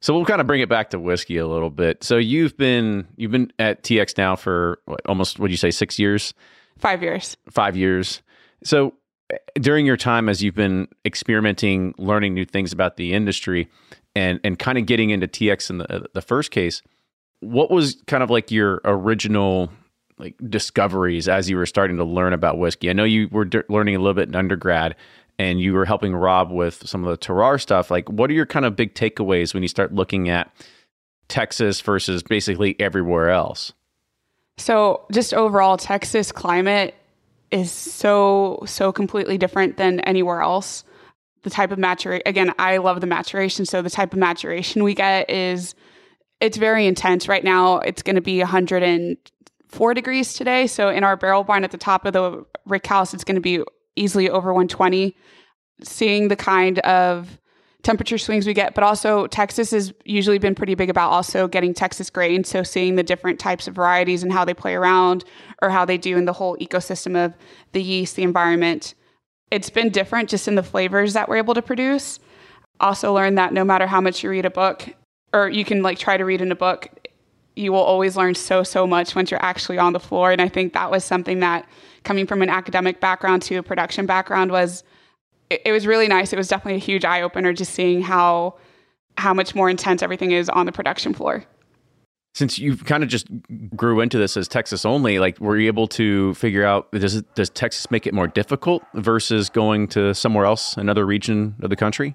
So 0.01 0.15
we'll 0.15 0.27
kind 0.27 0.41
of 0.41 0.47
bring 0.47 0.61
it 0.61 0.69
back 0.69 0.91
to 0.91 0.99
whiskey 0.99 1.39
a 1.39 1.47
little 1.47 1.71
bit. 1.71 2.05
So 2.05 2.17
you've 2.17 2.57
been 2.57 3.07
you've 3.17 3.31
been 3.31 3.53
at 3.59 3.83
TX 3.83 4.19
now 4.19 4.37
for 4.37 4.81
what, 4.85 5.01
almost 5.07 5.39
what 5.39 5.49
do 5.49 5.53
you 5.53 5.59
say 5.59 5.71
six 5.71 5.99
years? 5.99 6.35
Five 6.79 7.03
years. 7.03 7.37
Five 7.51 7.77
years. 7.77 8.23
So 8.63 8.95
eh, 9.31 9.37
during 9.55 9.87
your 9.87 9.97
time 9.97 10.29
as 10.29 10.43
you've 10.43 10.55
been 10.55 10.89
experimenting, 11.05 11.95
learning 11.97 12.35
new 12.35 12.45
things 12.45 12.73
about 12.73 12.97
the 12.97 13.15
industry, 13.15 13.69
and 14.17 14.41
and 14.43 14.59
kind 14.59 14.79
of 14.79 14.87
getting 14.87 15.11
into 15.11 15.29
TX 15.29 15.71
in 15.71 15.79
the 15.79 15.95
uh, 15.95 16.07
the 16.15 16.23
first 16.23 16.51
case, 16.51 16.83
what 17.41 17.71
was 17.71 18.03
kind 18.07 18.23
of 18.23 18.31
like 18.31 18.51
your 18.51 18.81
original 18.85 19.71
like 20.19 20.35
discoveries 20.49 21.29
as 21.29 21.51
you 21.51 21.57
were 21.57 21.67
starting 21.67 21.99
to 21.99 22.05
learn 22.05 22.33
about 22.33 22.59
whiskey? 22.59 22.89
I 22.89 22.95
know 22.95 23.05
you 23.05 23.29
were 23.31 23.45
d- 23.45 23.61
learning 23.69 23.95
a 23.95 23.99
little 23.99 24.15
bit 24.15 24.29
in 24.29 24.35
undergrad, 24.35 24.97
and 25.39 25.61
you 25.61 25.75
were 25.75 25.85
helping 25.85 26.17
Rob 26.17 26.51
with 26.51 26.89
some 26.89 27.05
of 27.05 27.11
the 27.11 27.19
terroir 27.19 27.61
stuff. 27.61 27.91
Like, 27.91 28.09
what 28.09 28.31
are 28.31 28.33
your 28.33 28.47
kind 28.47 28.65
of 28.65 28.75
big 28.75 28.95
takeaways 28.95 29.53
when 29.53 29.63
you 29.63 29.69
start 29.69 29.93
looking 29.93 30.31
at 30.31 30.51
Texas 31.29 31.83
versus 31.83 32.23
basically 32.23 32.75
everywhere 32.81 33.31
else? 33.31 33.75
So, 34.57 35.05
just 35.13 35.35
overall, 35.35 35.77
Texas 35.77 36.33
climate 36.33 36.95
is 37.51 37.71
so 37.71 38.63
so 38.67 38.91
completely 38.93 39.37
different 39.37 39.77
than 39.77 40.01
anywhere 40.01 40.41
else. 40.41 40.85
The 41.47 41.51
type 41.51 41.71
of 41.71 41.79
maturation, 41.79 42.25
again, 42.27 42.53
I 42.59 42.79
love 42.79 43.01
the 43.01 43.07
maturation. 43.07 43.67
So, 43.67 43.81
the 43.81 43.89
type 43.89 44.13
of 44.13 44.19
maturation 44.19 44.83
we 44.83 44.95
get 44.95 45.31
is 45.31 45.77
it's 46.41 46.57
very 46.57 46.89
intense. 46.89 47.29
Right 47.29 47.45
now, 47.45 47.79
it's 47.79 48.03
going 48.03 48.17
to 48.17 48.21
be 48.21 48.41
104 48.41 49.95
degrees 49.95 50.35
today. 50.35 50.67
So, 50.67 50.89
in 50.89 51.05
our 51.05 51.17
barrel 51.17 51.45
barn 51.45 51.63
at 51.63 51.71
the 51.71 51.79
top 51.79 52.05
of 52.05 52.15
the 52.15 52.45
rick 52.65 52.85
house, 52.85 53.15
it's 53.15 53.23
going 53.23 53.37
to 53.37 53.41
be 53.41 53.63
easily 53.95 54.29
over 54.29 54.53
120. 54.53 55.15
Seeing 55.85 56.27
the 56.27 56.35
kind 56.35 56.81
of 56.81 57.39
temperature 57.85 58.19
swings 58.19 58.45
we 58.45 58.53
get, 58.53 58.75
but 58.75 58.83
also 58.83 59.29
Texas 59.29 59.71
has 59.71 59.93
usually 60.05 60.39
been 60.39 60.57
pretty 60.57 60.75
big 60.75 60.91
about 60.91 61.13
also 61.13 61.47
getting 61.47 61.73
Texas 61.73 62.11
grain. 62.11 62.43
So 62.43 62.65
seeing 62.65 62.97
the 62.97 63.05
different 63.05 63.39
types 63.39 63.69
of 63.69 63.77
varieties 63.77 64.25
and 64.25 64.33
how 64.33 64.45
they 64.45 64.55
play 64.55 64.75
around 64.75 65.25
or 65.63 65.71
how 65.71 65.85
they 65.85 65.97
do 65.97 66.17
in 66.17 66.25
the 66.25 66.33
whole 66.33 66.57
ecosystem 66.57 67.25
of 67.25 67.37
the 67.71 67.81
yeast, 67.81 68.17
the 68.17 68.25
environment. 68.25 68.97
It's 69.51 69.71
been 69.71 69.91
different 69.91 70.29
just 70.29 70.49
in 70.49 70.55
the 70.55 70.63
flavors 70.63 71.13
that 71.13 71.29
we're 71.29 71.37
able 71.37 71.55
to 71.55 71.63
produce. 71.63 72.19
Also 72.81 73.15
learned 73.15 73.39
that 73.39 73.53
no 73.53 73.65
matter 73.65 73.87
how 73.87 74.01
much 74.01 74.23
you 74.23 74.31
read 74.31 74.45
a 74.45 74.51
book 74.51 74.89
or 75.33 75.49
you 75.49 75.65
can 75.65 75.83
like 75.83 75.99
try 75.99 76.17
to 76.17 76.25
read 76.25 76.41
in 76.41 76.51
a 76.53 76.57
book, 76.57 76.89
you 77.55 77.73
will 77.73 77.81
always 77.81 78.17
learn 78.17 78.35
so 78.35 78.63
so 78.63 78.87
much 78.87 79.15
once 79.15 79.31
you're 79.31 79.43
actually 79.43 79.79
on 79.79 79.93
the 79.95 80.01
floor 80.01 80.31
and 80.31 80.43
I 80.43 80.49
think 80.49 80.75
that 80.75 80.91
was 80.91 81.05
something 81.05 81.41
that 81.41 81.67
coming 82.05 82.27
from 82.27 82.43
an 82.43 82.51
academic 82.51 83.01
background 83.01 83.43
to 83.43 83.57
a 83.57 83.63
production 83.63 84.05
background 84.05 84.53
was 84.53 84.85
it, 85.49 85.63
it 85.65 85.73
was 85.73 85.87
really 85.87 86.09
nice. 86.09 86.33
It 86.33 86.37
was 86.37 86.49
definitely 86.49 86.77
a 86.77 86.85
huge 86.85 87.05
eye 87.05 87.23
opener 87.23 87.53
just 87.53 87.73
seeing 87.73 88.03
how 88.03 88.57
how 89.17 89.33
much 89.33 89.55
more 89.55 89.71
intense 89.71 90.03
everything 90.03 90.33
is 90.33 90.49
on 90.51 90.67
the 90.67 90.73
production 90.73 91.15
floor. 91.15 91.45
Since 92.37 92.59
you 92.59 92.77
kind 92.77 93.03
of 93.03 93.09
just 93.09 93.29
grew 93.75 94.01
into 94.01 94.19
this 94.19 94.37
as 94.37 94.47
Texas 94.47 94.85
only, 94.85 95.19
like 95.19 95.41
were 95.41 95.57
you 95.57 95.69
able 95.69 95.89
to 95.89 96.35
figure 96.35 96.67
out 96.67 96.93
does 96.93 97.17
it, 97.17 97.35
does 97.35 97.49
Texas 97.49 97.91
make 97.91 98.07
it 98.07 98.13
more 98.13 98.27
difficult 98.27 98.83
versus 98.93 99.49
going 99.49 99.89
to 99.89 100.15
somewhere 100.15 100.45
else, 100.45 100.77
another 100.77 101.07
region 101.07 101.55
of 101.63 101.71
the 101.71 101.77
country? 101.77 102.15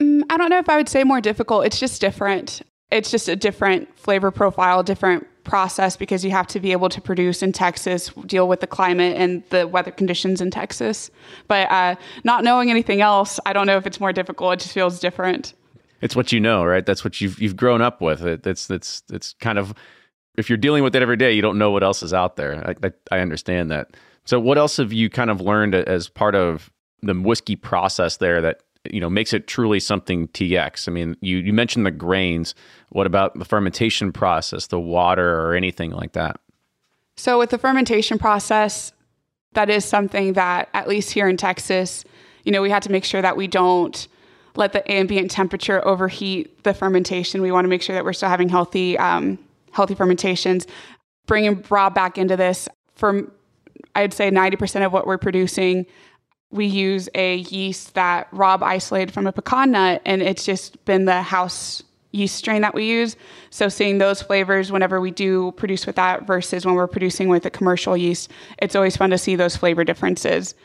Mm, 0.00 0.22
I 0.30 0.36
don't 0.36 0.50
know 0.50 0.58
if 0.58 0.68
I 0.68 0.76
would 0.76 0.88
say 0.88 1.02
more 1.02 1.20
difficult. 1.20 1.66
It's 1.66 1.80
just 1.80 2.00
different. 2.00 2.62
It's 2.92 3.10
just 3.10 3.28
a 3.28 3.34
different 3.34 3.98
flavor 3.98 4.30
profile, 4.30 4.84
different 4.84 5.26
process 5.42 5.96
because 5.96 6.24
you 6.24 6.30
have 6.30 6.46
to 6.46 6.60
be 6.60 6.70
able 6.70 6.88
to 6.88 7.00
produce 7.00 7.42
in 7.42 7.50
Texas, 7.50 8.10
deal 8.26 8.46
with 8.46 8.60
the 8.60 8.68
climate 8.68 9.16
and 9.16 9.42
the 9.50 9.66
weather 9.66 9.90
conditions 9.90 10.40
in 10.40 10.52
Texas. 10.52 11.10
But 11.48 11.68
uh, 11.72 11.96
not 12.22 12.44
knowing 12.44 12.70
anything 12.70 13.00
else, 13.00 13.40
I 13.44 13.52
don't 13.52 13.66
know 13.66 13.76
if 13.76 13.84
it's 13.84 13.98
more 13.98 14.12
difficult. 14.12 14.54
It 14.54 14.60
just 14.60 14.74
feels 14.74 15.00
different. 15.00 15.54
It's 16.00 16.16
what 16.16 16.32
you 16.32 16.40
know, 16.40 16.64
right? 16.64 16.84
That's 16.84 17.04
what 17.04 17.20
you've 17.20 17.40
you've 17.40 17.56
grown 17.56 17.82
up 17.82 18.00
with. 18.00 18.22
It, 18.22 18.46
it's 18.46 18.70
it's 18.70 19.02
it's 19.10 19.34
kind 19.34 19.58
of 19.58 19.74
if 20.36 20.48
you're 20.48 20.56
dealing 20.56 20.82
with 20.82 20.94
it 20.96 21.02
every 21.02 21.16
day, 21.16 21.32
you 21.32 21.42
don't 21.42 21.58
know 21.58 21.70
what 21.70 21.82
else 21.82 22.02
is 22.02 22.14
out 22.14 22.36
there. 22.36 22.66
I, 22.66 22.86
I, 22.86 23.16
I 23.16 23.20
understand 23.20 23.70
that. 23.70 23.96
So, 24.24 24.38
what 24.38 24.58
else 24.58 24.76
have 24.78 24.92
you 24.92 25.10
kind 25.10 25.30
of 25.30 25.40
learned 25.40 25.74
as 25.74 26.08
part 26.08 26.34
of 26.34 26.70
the 27.02 27.14
whiskey 27.14 27.56
process 27.56 28.18
there 28.18 28.40
that 28.40 28.60
you 28.90 29.00
know 29.00 29.10
makes 29.10 29.32
it 29.32 29.46
truly 29.46 29.80
something 29.80 30.28
TX. 30.28 30.88
I 30.88 30.92
mean, 30.92 31.16
you 31.20 31.38
you 31.38 31.52
mentioned 31.52 31.86
the 31.86 31.90
grains. 31.90 32.54
What 32.90 33.06
about 33.06 33.38
the 33.38 33.44
fermentation 33.44 34.12
process, 34.12 34.68
the 34.68 34.80
water, 34.80 35.40
or 35.40 35.54
anything 35.54 35.90
like 35.90 36.12
that? 36.12 36.40
So 37.16 37.38
with 37.38 37.50
the 37.50 37.58
fermentation 37.58 38.18
process, 38.18 38.92
that 39.52 39.68
is 39.68 39.84
something 39.84 40.34
that 40.34 40.68
at 40.72 40.88
least 40.88 41.10
here 41.10 41.28
in 41.28 41.36
Texas, 41.36 42.04
you 42.44 42.52
know, 42.52 42.62
we 42.62 42.70
had 42.70 42.82
to 42.84 42.90
make 42.90 43.04
sure 43.04 43.20
that 43.20 43.36
we 43.36 43.46
don't 43.46 44.08
let 44.56 44.72
the 44.72 44.90
ambient 44.90 45.30
temperature 45.30 45.86
overheat 45.86 46.62
the 46.64 46.74
fermentation. 46.74 47.42
We 47.42 47.52
want 47.52 47.64
to 47.64 47.68
make 47.68 47.82
sure 47.82 47.94
that 47.94 48.04
we're 48.04 48.12
still 48.12 48.28
having 48.28 48.48
healthy 48.48 48.98
um, 48.98 49.38
healthy 49.72 49.94
fermentations. 49.94 50.66
Bringing 51.26 51.64
Rob 51.70 51.94
back 51.94 52.18
into 52.18 52.36
this, 52.36 52.68
for 52.94 53.30
I'd 53.94 54.12
say 54.12 54.30
90% 54.30 54.84
of 54.84 54.92
what 54.92 55.06
we're 55.06 55.18
producing 55.18 55.86
we 56.50 56.66
use 56.66 57.08
a 57.14 57.36
yeast 57.36 57.94
that 57.94 58.28
Rob 58.32 58.62
isolated 58.62 59.12
from 59.12 59.26
a 59.26 59.32
pecan 59.32 59.70
nut, 59.70 60.02
and 60.04 60.20
it's 60.20 60.44
just 60.44 60.84
been 60.84 61.04
the 61.04 61.22
house 61.22 61.82
yeast 62.12 62.34
strain 62.34 62.62
that 62.62 62.74
we 62.74 62.86
use. 62.86 63.16
So 63.50 63.68
seeing 63.68 63.98
those 63.98 64.20
flavors 64.20 64.72
whenever 64.72 65.00
we 65.00 65.12
do 65.12 65.52
produce 65.52 65.86
with 65.86 65.94
that 65.94 66.26
versus 66.26 66.66
when 66.66 66.74
we're 66.74 66.88
producing 66.88 67.28
with 67.28 67.46
a 67.46 67.50
commercial 67.50 67.96
yeast, 67.96 68.30
it's 68.58 68.74
always 68.74 68.96
fun 68.96 69.10
to 69.10 69.18
see 69.18 69.36
those 69.36 69.56
flavor 69.56 69.84
differences. 69.84 70.56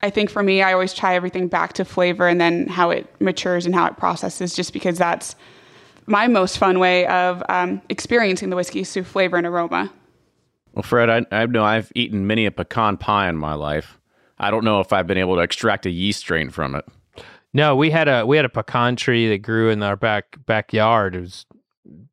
I 0.00 0.10
think 0.10 0.30
for 0.30 0.42
me, 0.42 0.62
I 0.62 0.72
always 0.72 0.94
try 0.94 1.14
everything 1.14 1.48
back 1.48 1.72
to 1.74 1.84
flavor 1.84 2.28
and 2.28 2.40
then 2.40 2.68
how 2.68 2.90
it 2.90 3.12
matures 3.20 3.66
and 3.66 3.74
how 3.74 3.86
it 3.86 3.96
processes, 3.96 4.54
just 4.54 4.72
because 4.72 4.96
that's 4.96 5.34
my 6.06 6.28
most 6.28 6.58
fun 6.58 6.78
way 6.78 7.06
of 7.06 7.42
um, 7.48 7.82
experiencing 7.88 8.50
the 8.50 8.56
whiskey 8.56 8.84
through 8.84 9.04
flavor 9.04 9.36
and 9.36 9.46
aroma. 9.46 9.92
Well, 10.72 10.84
Fred, 10.84 11.10
I, 11.10 11.26
I 11.32 11.46
know 11.46 11.64
I've 11.64 11.90
eaten 11.94 12.26
many 12.26 12.46
a 12.46 12.52
pecan 12.52 12.96
pie 12.96 13.28
in 13.28 13.36
my 13.36 13.54
life. 13.54 13.98
I 14.38 14.50
don't 14.50 14.64
know 14.64 14.80
if 14.80 14.92
I've 14.92 15.08
been 15.08 15.18
able 15.18 15.34
to 15.34 15.42
extract 15.42 15.86
a 15.86 15.90
yeast 15.90 16.20
strain 16.20 16.50
from 16.50 16.76
it. 16.76 16.84
No, 17.52 17.74
we 17.74 17.90
had 17.90 18.06
a 18.08 18.24
we 18.24 18.36
had 18.36 18.44
a 18.44 18.50
pecan 18.50 18.94
tree 18.94 19.28
that 19.30 19.38
grew 19.38 19.70
in 19.70 19.82
our 19.82 19.96
back 19.96 20.36
backyard. 20.46 21.16
It 21.16 21.20
was 21.20 21.46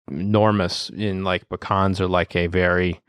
enormous. 0.10 0.89
In 0.89 1.24
like 1.24 1.48
pecans 1.50 2.02
are 2.02 2.08
like 2.08 2.36
a 2.36 2.48
very 2.48 3.02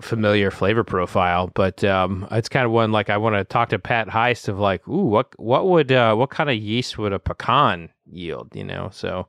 familiar 0.00 0.50
flavor 0.50 0.84
profile, 0.84 1.50
but 1.54 1.82
um, 1.84 2.26
it's 2.30 2.48
kind 2.48 2.66
of 2.66 2.72
one 2.72 2.92
like 2.92 3.10
I 3.10 3.16
want 3.16 3.36
to 3.36 3.44
talk 3.44 3.70
to 3.70 3.78
Pat 3.78 4.08
Heist 4.08 4.48
of 4.48 4.58
like, 4.58 4.86
ooh, 4.88 5.04
what 5.04 5.28
what 5.38 5.66
would 5.68 5.92
uh, 5.92 6.14
what 6.14 6.30
kind 6.30 6.50
of 6.50 6.56
yeast 6.56 6.98
would 6.98 7.12
a 7.12 7.18
pecan 7.18 7.90
yield? 8.06 8.54
You 8.54 8.64
know, 8.64 8.90
so 8.92 9.28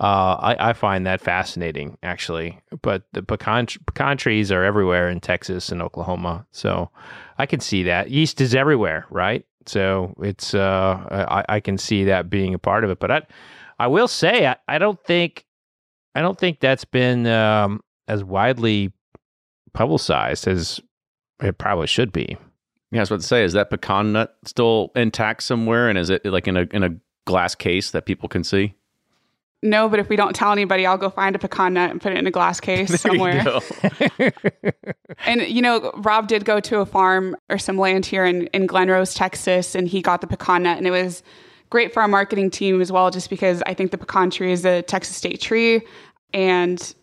uh, 0.00 0.36
I, 0.38 0.70
I 0.70 0.72
find 0.72 1.06
that 1.06 1.20
fascinating 1.20 1.98
actually. 2.02 2.60
But 2.82 3.04
the 3.12 3.22
pecan 3.22 3.66
pecan 3.86 4.16
trees 4.16 4.50
are 4.52 4.64
everywhere 4.64 5.08
in 5.08 5.20
Texas 5.20 5.70
and 5.70 5.82
Oklahoma, 5.82 6.46
so 6.50 6.90
I 7.38 7.46
can 7.46 7.60
see 7.60 7.82
that 7.84 8.10
yeast 8.10 8.40
is 8.40 8.54
everywhere, 8.54 9.06
right? 9.10 9.44
So 9.66 10.14
it's 10.20 10.54
uh, 10.54 11.26
I, 11.28 11.56
I 11.56 11.60
can 11.60 11.78
see 11.78 12.04
that 12.04 12.30
being 12.30 12.54
a 12.54 12.58
part 12.58 12.84
of 12.84 12.90
it. 12.90 12.98
But 13.00 13.10
I 13.10 13.22
I 13.78 13.86
will 13.88 14.08
say 14.08 14.46
I, 14.46 14.56
I 14.68 14.78
don't 14.78 15.02
think 15.04 15.44
I 16.14 16.22
don't 16.22 16.38
think 16.38 16.60
that's 16.60 16.84
been 16.84 17.26
um, 17.26 17.82
as 18.08 18.24
widely 18.24 18.92
publicized 19.76 20.48
as 20.48 20.80
it 21.40 21.58
probably 21.58 21.86
should 21.86 22.10
be. 22.10 22.36
Yeah, 22.90 23.00
I 23.00 23.02
was 23.02 23.10
about 23.10 23.20
to 23.20 23.26
say, 23.26 23.44
is 23.44 23.52
that 23.52 23.70
pecan 23.70 24.12
nut 24.12 24.36
still 24.44 24.90
intact 24.96 25.42
somewhere, 25.42 25.88
and 25.88 25.98
is 25.98 26.10
it 26.10 26.24
like 26.24 26.48
in 26.48 26.56
a 26.56 26.66
in 26.72 26.82
a 26.82 26.96
glass 27.26 27.54
case 27.54 27.90
that 27.90 28.06
people 28.06 28.28
can 28.28 28.42
see? 28.42 28.74
No, 29.62 29.88
but 29.88 29.98
if 29.98 30.08
we 30.08 30.16
don't 30.16 30.34
tell 30.34 30.52
anybody, 30.52 30.86
I'll 30.86 30.98
go 30.98 31.10
find 31.10 31.34
a 31.34 31.38
pecan 31.38 31.74
nut 31.74 31.90
and 31.90 32.00
put 32.00 32.12
it 32.12 32.18
in 32.18 32.26
a 32.26 32.30
glass 32.30 32.60
case 32.68 33.00
somewhere. 33.00 33.44
You 34.18 34.30
and 35.26 35.42
you 35.42 35.60
know, 35.60 35.92
Rob 35.96 36.28
did 36.28 36.44
go 36.44 36.60
to 36.60 36.78
a 36.78 36.86
farm 36.86 37.36
or 37.50 37.58
some 37.58 37.76
land 37.76 38.06
here 38.06 38.24
in, 38.24 38.46
in 38.48 38.66
Glen 38.66 38.88
Rose, 38.88 39.14
Texas, 39.14 39.74
and 39.74 39.88
he 39.88 40.00
got 40.00 40.20
the 40.20 40.26
pecan 40.26 40.62
nut, 40.62 40.78
and 40.78 40.86
it 40.86 40.92
was 40.92 41.22
great 41.68 41.92
for 41.92 42.00
our 42.00 42.08
marketing 42.08 42.50
team 42.50 42.80
as 42.80 42.92
well, 42.92 43.10
just 43.10 43.28
because 43.28 43.62
I 43.66 43.74
think 43.74 43.90
the 43.90 43.98
pecan 43.98 44.30
tree 44.30 44.52
is 44.52 44.64
a 44.64 44.82
Texas 44.82 45.16
state 45.16 45.40
tree, 45.40 45.82
and 46.32 46.94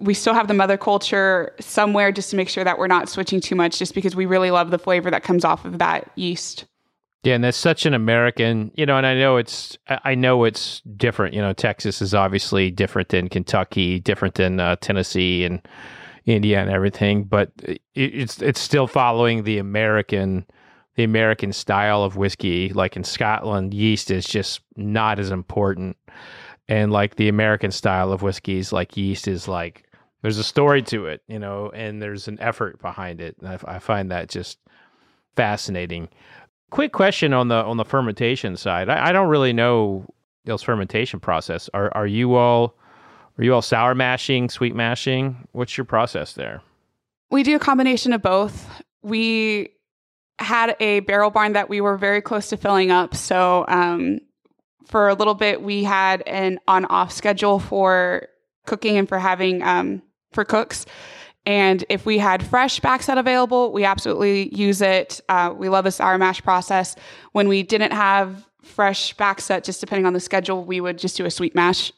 we 0.00 0.14
still 0.14 0.34
have 0.34 0.48
the 0.48 0.54
mother 0.54 0.76
culture 0.76 1.54
somewhere 1.60 2.10
just 2.10 2.30
to 2.30 2.36
make 2.36 2.48
sure 2.48 2.64
that 2.64 2.78
we're 2.78 2.86
not 2.86 3.08
switching 3.08 3.40
too 3.40 3.54
much 3.54 3.78
just 3.78 3.94
because 3.94 4.16
we 4.16 4.26
really 4.26 4.50
love 4.50 4.70
the 4.70 4.78
flavor 4.78 5.10
that 5.10 5.22
comes 5.22 5.44
off 5.44 5.64
of 5.64 5.78
that 5.78 6.10
yeast. 6.16 6.64
Yeah, 7.22 7.34
and 7.34 7.44
that's 7.44 7.58
such 7.58 7.84
an 7.84 7.92
American, 7.92 8.70
you 8.76 8.86
know, 8.86 8.96
and 8.96 9.06
I 9.06 9.14
know 9.14 9.36
it's 9.36 9.76
I 9.88 10.14
know 10.14 10.44
it's 10.44 10.80
different. 10.96 11.34
You 11.34 11.42
know, 11.42 11.52
Texas 11.52 12.00
is 12.00 12.14
obviously 12.14 12.70
different 12.70 13.10
than 13.10 13.28
Kentucky, 13.28 14.00
different 14.00 14.36
than 14.36 14.58
uh, 14.58 14.76
Tennessee 14.80 15.44
and 15.44 15.60
India 16.24 16.60
and 16.60 16.70
everything, 16.70 17.24
but 17.24 17.52
it's 17.94 18.40
it's 18.40 18.60
still 18.60 18.86
following 18.86 19.42
the 19.42 19.58
American 19.58 20.46
the 20.96 21.04
American 21.04 21.52
style 21.52 22.02
of 22.02 22.16
whiskey. 22.16 22.70
Like 22.70 22.96
in 22.96 23.04
Scotland, 23.04 23.74
yeast 23.74 24.10
is 24.10 24.24
just 24.24 24.62
not 24.76 25.18
as 25.18 25.30
important, 25.30 25.98
and 26.68 26.90
like 26.90 27.16
the 27.16 27.28
American 27.28 27.70
style 27.70 28.12
of 28.12 28.22
whiskeys, 28.22 28.72
like 28.72 28.96
yeast 28.96 29.28
is 29.28 29.46
like 29.46 29.89
there's 30.22 30.38
a 30.38 30.44
story 30.44 30.82
to 30.82 31.06
it, 31.06 31.22
you 31.28 31.38
know, 31.38 31.70
and 31.74 32.00
there's 32.00 32.28
an 32.28 32.38
effort 32.40 32.80
behind 32.80 33.20
it. 33.20 33.36
And 33.40 33.48
I, 33.48 33.76
I 33.76 33.78
find 33.78 34.10
that 34.10 34.28
just 34.28 34.58
fascinating. 35.36 36.08
Quick 36.70 36.92
question 36.92 37.32
on 37.32 37.48
the 37.48 37.56
on 37.56 37.76
the 37.76 37.84
fermentation 37.84 38.56
side. 38.56 38.88
I, 38.88 39.08
I 39.08 39.12
don't 39.12 39.28
really 39.28 39.52
know 39.52 40.06
Bill's 40.44 40.62
fermentation 40.62 41.20
process. 41.20 41.68
Are 41.74 41.92
are 41.94 42.06
you 42.06 42.34
all 42.36 42.76
are 43.38 43.44
you 43.44 43.54
all 43.54 43.62
sour 43.62 43.94
mashing, 43.94 44.50
sweet 44.50 44.74
mashing? 44.74 45.48
What's 45.52 45.76
your 45.76 45.84
process 45.84 46.34
there? 46.34 46.62
We 47.30 47.42
do 47.42 47.56
a 47.56 47.60
combination 47.60 48.12
of 48.12 48.22
both. 48.22 48.68
We 49.02 49.70
had 50.38 50.76
a 50.80 51.00
barrel 51.00 51.30
barn 51.30 51.52
that 51.52 51.68
we 51.68 51.80
were 51.80 51.96
very 51.96 52.20
close 52.22 52.48
to 52.48 52.56
filling 52.56 52.90
up. 52.90 53.14
So 53.14 53.64
um, 53.68 54.20
for 54.86 55.08
a 55.08 55.14
little 55.14 55.34
bit, 55.34 55.62
we 55.62 55.84
had 55.84 56.22
an 56.22 56.58
on 56.66 56.84
off 56.86 57.12
schedule 57.12 57.58
for 57.58 58.28
cooking 58.66 58.96
and 58.96 59.08
for 59.08 59.18
having 59.18 59.62
um, 59.62 60.02
for 60.32 60.44
cooks. 60.44 60.86
And 61.46 61.84
if 61.88 62.04
we 62.04 62.18
had 62.18 62.42
fresh 62.42 62.80
backset 62.80 63.18
available, 63.18 63.72
we 63.72 63.84
absolutely 63.84 64.54
use 64.54 64.82
it. 64.82 65.20
Uh, 65.28 65.54
we 65.56 65.68
love 65.68 65.84
the 65.84 65.90
sour 65.90 66.18
mash 66.18 66.42
process. 66.42 66.96
When 67.32 67.48
we 67.48 67.62
didn't 67.62 67.92
have 67.92 68.46
fresh 68.62 69.16
backset, 69.16 69.64
just 69.64 69.80
depending 69.80 70.06
on 70.06 70.12
the 70.12 70.20
schedule, 70.20 70.64
we 70.64 70.80
would 70.80 70.98
just 70.98 71.16
do 71.16 71.24
a 71.24 71.30
sweet 71.30 71.54
mash. 71.54 71.92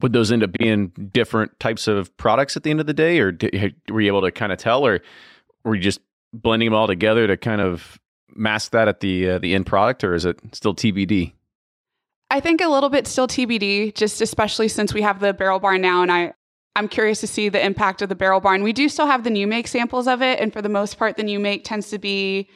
Would 0.00 0.12
those 0.12 0.30
end 0.30 0.44
up 0.44 0.52
being 0.52 0.88
different 1.12 1.58
types 1.58 1.88
of 1.88 2.16
products 2.16 2.56
at 2.56 2.62
the 2.62 2.70
end 2.70 2.78
of 2.78 2.86
the 2.86 2.94
day, 2.94 3.18
or 3.18 3.32
did, 3.32 3.74
were 3.88 4.00
you 4.00 4.06
able 4.06 4.22
to 4.22 4.30
kind 4.30 4.52
of 4.52 4.58
tell, 4.58 4.86
or 4.86 5.00
were 5.64 5.74
you 5.74 5.80
just 5.82 6.00
blending 6.32 6.68
them 6.68 6.74
all 6.74 6.86
together 6.86 7.26
to 7.26 7.36
kind 7.36 7.60
of 7.60 7.98
mask 8.28 8.70
that 8.70 8.86
at 8.86 9.00
the 9.00 9.30
uh, 9.30 9.38
the 9.38 9.54
end 9.54 9.66
product, 9.66 10.04
or 10.04 10.14
is 10.14 10.24
it 10.24 10.38
still 10.52 10.72
TBD? 10.72 11.32
I 12.30 12.38
think 12.38 12.60
a 12.60 12.68
little 12.68 12.90
bit 12.90 13.08
still 13.08 13.26
TBD, 13.26 13.94
just 13.94 14.20
especially 14.20 14.68
since 14.68 14.94
we 14.94 15.02
have 15.02 15.18
the 15.18 15.32
barrel 15.32 15.58
barn 15.58 15.80
now, 15.80 16.02
and 16.02 16.12
I 16.12 16.34
I'm 16.76 16.88
curious 16.88 17.20
to 17.20 17.26
see 17.26 17.48
the 17.48 17.64
impact 17.64 18.02
of 18.02 18.08
the 18.08 18.14
barrel 18.14 18.40
barn. 18.40 18.62
We 18.62 18.72
do 18.72 18.88
still 18.88 19.06
have 19.06 19.24
the 19.24 19.30
new 19.30 19.46
make 19.46 19.66
samples 19.66 20.06
of 20.06 20.22
it, 20.22 20.40
and 20.40 20.52
for 20.52 20.62
the 20.62 20.68
most 20.68 20.98
part, 20.98 21.16
the 21.16 21.22
new 21.22 21.38
make 21.38 21.64
tends 21.64 21.90
to 21.90 21.98
be 21.98 22.48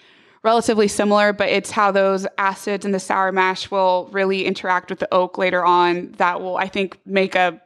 relatively 0.43 0.89
similar, 0.89 1.33
but 1.33 1.49
it's 1.49 1.71
how 1.71 1.91
those 1.91 2.27
acids 2.39 2.85
and 2.85 2.95
the 2.95 3.01
sour 3.01 3.33
mash 3.33 3.71
will 3.71 4.09
really 4.13 4.45
interact 4.45 4.91
with 4.91 4.99
the 4.99 5.13
oak 5.13 5.39
later 5.39 5.65
on 5.65 6.13
that 6.19 6.41
will, 6.41 6.57
I 6.57 6.69
think, 6.69 6.99
make 7.07 7.35
a 7.35 7.61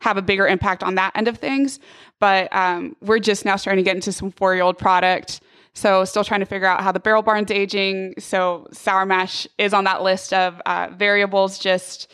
have 0.00 0.16
a 0.16 0.22
bigger 0.22 0.46
impact 0.46 0.82
on 0.82 0.94
that 0.94 1.12
end 1.14 1.28
of 1.28 1.38
things. 1.38 1.78
But 2.20 2.54
um, 2.54 2.96
we're 3.02 3.18
just 3.18 3.44
now 3.44 3.56
starting 3.56 3.84
to 3.84 3.88
get 3.88 3.96
into 3.96 4.12
some 4.12 4.30
four 4.30 4.54
year 4.54 4.64
old 4.64 4.78
product. 4.78 5.40
So 5.74 6.04
still 6.04 6.24
trying 6.24 6.40
to 6.40 6.46
figure 6.46 6.66
out 6.66 6.82
how 6.82 6.90
the 6.90 7.00
barrel 7.00 7.22
barn's 7.22 7.50
aging. 7.50 8.14
So 8.18 8.66
sour 8.72 9.06
mash 9.06 9.46
is 9.58 9.72
on 9.72 9.84
that 9.84 10.02
list 10.02 10.32
of 10.32 10.60
uh, 10.66 10.88
variables. 10.96 11.58
Just 11.58 12.10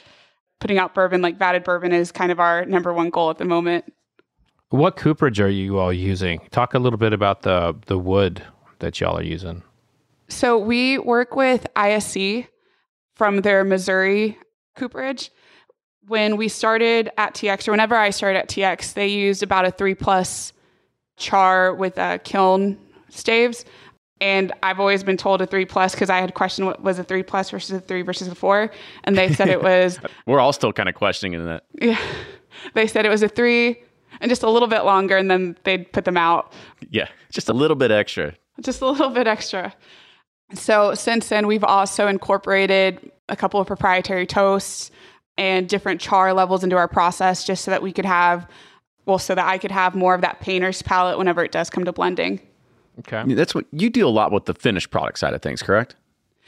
putting 0.60 0.78
out 0.78 0.94
bourbon 0.94 1.22
like 1.22 1.38
vatted 1.38 1.64
bourbon 1.64 1.92
is 1.92 2.12
kind 2.12 2.32
of 2.32 2.40
our 2.40 2.64
number 2.64 2.92
one 2.92 3.10
goal 3.10 3.30
at 3.30 3.38
the 3.38 3.44
moment. 3.44 3.92
What 4.70 4.96
cooperage 4.96 5.40
are 5.40 5.48
you 5.48 5.78
all 5.78 5.92
using? 5.92 6.40
Talk 6.50 6.74
a 6.74 6.78
little 6.78 6.98
bit 6.98 7.12
about 7.12 7.42
the 7.42 7.76
the 7.86 7.98
wood 7.98 8.42
that 8.80 9.00
y'all 9.00 9.18
are 9.18 9.22
using. 9.22 9.62
So 10.28 10.58
we 10.58 10.98
work 10.98 11.36
with 11.36 11.66
ISC 11.76 12.48
from 13.14 13.42
their 13.42 13.64
Missouri 13.64 14.38
cooperage. 14.74 15.30
When 16.08 16.36
we 16.36 16.48
started 16.48 17.10
at 17.16 17.34
TX, 17.34 17.68
or 17.68 17.72
whenever 17.72 17.96
I 17.96 18.10
started 18.10 18.38
at 18.38 18.48
TX, 18.48 18.94
they 18.94 19.08
used 19.08 19.42
about 19.42 19.64
a 19.64 19.70
three 19.70 19.94
plus 19.94 20.52
char 21.16 21.74
with 21.74 21.98
a 21.98 22.20
kiln 22.22 22.78
staves. 23.08 23.64
And 24.20 24.52
I've 24.62 24.80
always 24.80 25.04
been 25.04 25.18
told 25.18 25.42
a 25.42 25.46
three 25.46 25.66
plus 25.66 25.92
because 25.94 26.08
I 26.08 26.20
had 26.20 26.34
questioned 26.34 26.66
what 26.66 26.82
was 26.82 26.98
a 26.98 27.04
three 27.04 27.22
plus 27.22 27.50
versus 27.50 27.70
a 27.70 27.80
three 27.80 28.02
versus 28.02 28.28
a 28.28 28.34
four. 28.34 28.70
And 29.04 29.16
they 29.16 29.32
said 29.32 29.48
it 29.48 29.62
was. 29.62 29.98
We're 30.26 30.40
all 30.40 30.52
still 30.52 30.72
kind 30.72 30.88
of 30.88 30.94
questioning 30.94 31.44
that. 31.44 31.64
Yeah. 31.80 32.00
They 32.74 32.86
said 32.86 33.04
it 33.04 33.10
was 33.10 33.22
a 33.22 33.28
three 33.28 33.82
and 34.20 34.30
just 34.30 34.42
a 34.42 34.48
little 34.48 34.68
bit 34.68 34.84
longer, 34.84 35.16
and 35.16 35.30
then 35.30 35.56
they'd 35.64 35.92
put 35.92 36.06
them 36.06 36.16
out. 36.16 36.52
Yeah. 36.90 37.08
Just 37.30 37.50
a 37.50 37.52
little 37.52 37.76
bit 37.76 37.90
extra. 37.90 38.34
Just 38.60 38.80
a 38.80 38.86
little 38.86 39.10
bit 39.10 39.26
extra. 39.26 39.74
So 40.54 40.94
since 40.94 41.28
then, 41.28 41.46
we've 41.46 41.64
also 41.64 42.06
incorporated 42.06 43.10
a 43.28 43.36
couple 43.36 43.60
of 43.60 43.66
proprietary 43.66 44.26
toasts 44.26 44.90
and 45.36 45.68
different 45.68 46.00
char 46.00 46.32
levels 46.32 46.64
into 46.64 46.76
our 46.76 46.88
process 46.88 47.44
just 47.44 47.64
so 47.64 47.70
that 47.70 47.82
we 47.82 47.92
could 47.92 48.04
have, 48.06 48.48
well, 49.04 49.18
so 49.18 49.34
that 49.34 49.46
I 49.46 49.58
could 49.58 49.72
have 49.72 49.94
more 49.94 50.14
of 50.14 50.22
that 50.22 50.40
painter's 50.40 50.80
palette 50.82 51.18
whenever 51.18 51.44
it 51.44 51.52
does 51.52 51.68
come 51.68 51.84
to 51.84 51.92
blending. 51.92 52.40
Okay. 53.00 53.34
That's 53.34 53.54
what 53.54 53.66
you 53.72 53.90
deal 53.90 54.08
a 54.08 54.10
lot 54.10 54.32
with 54.32 54.46
the 54.46 54.54
finished 54.54 54.90
product 54.90 55.18
side 55.18 55.34
of 55.34 55.42
things, 55.42 55.62
correct? 55.62 55.96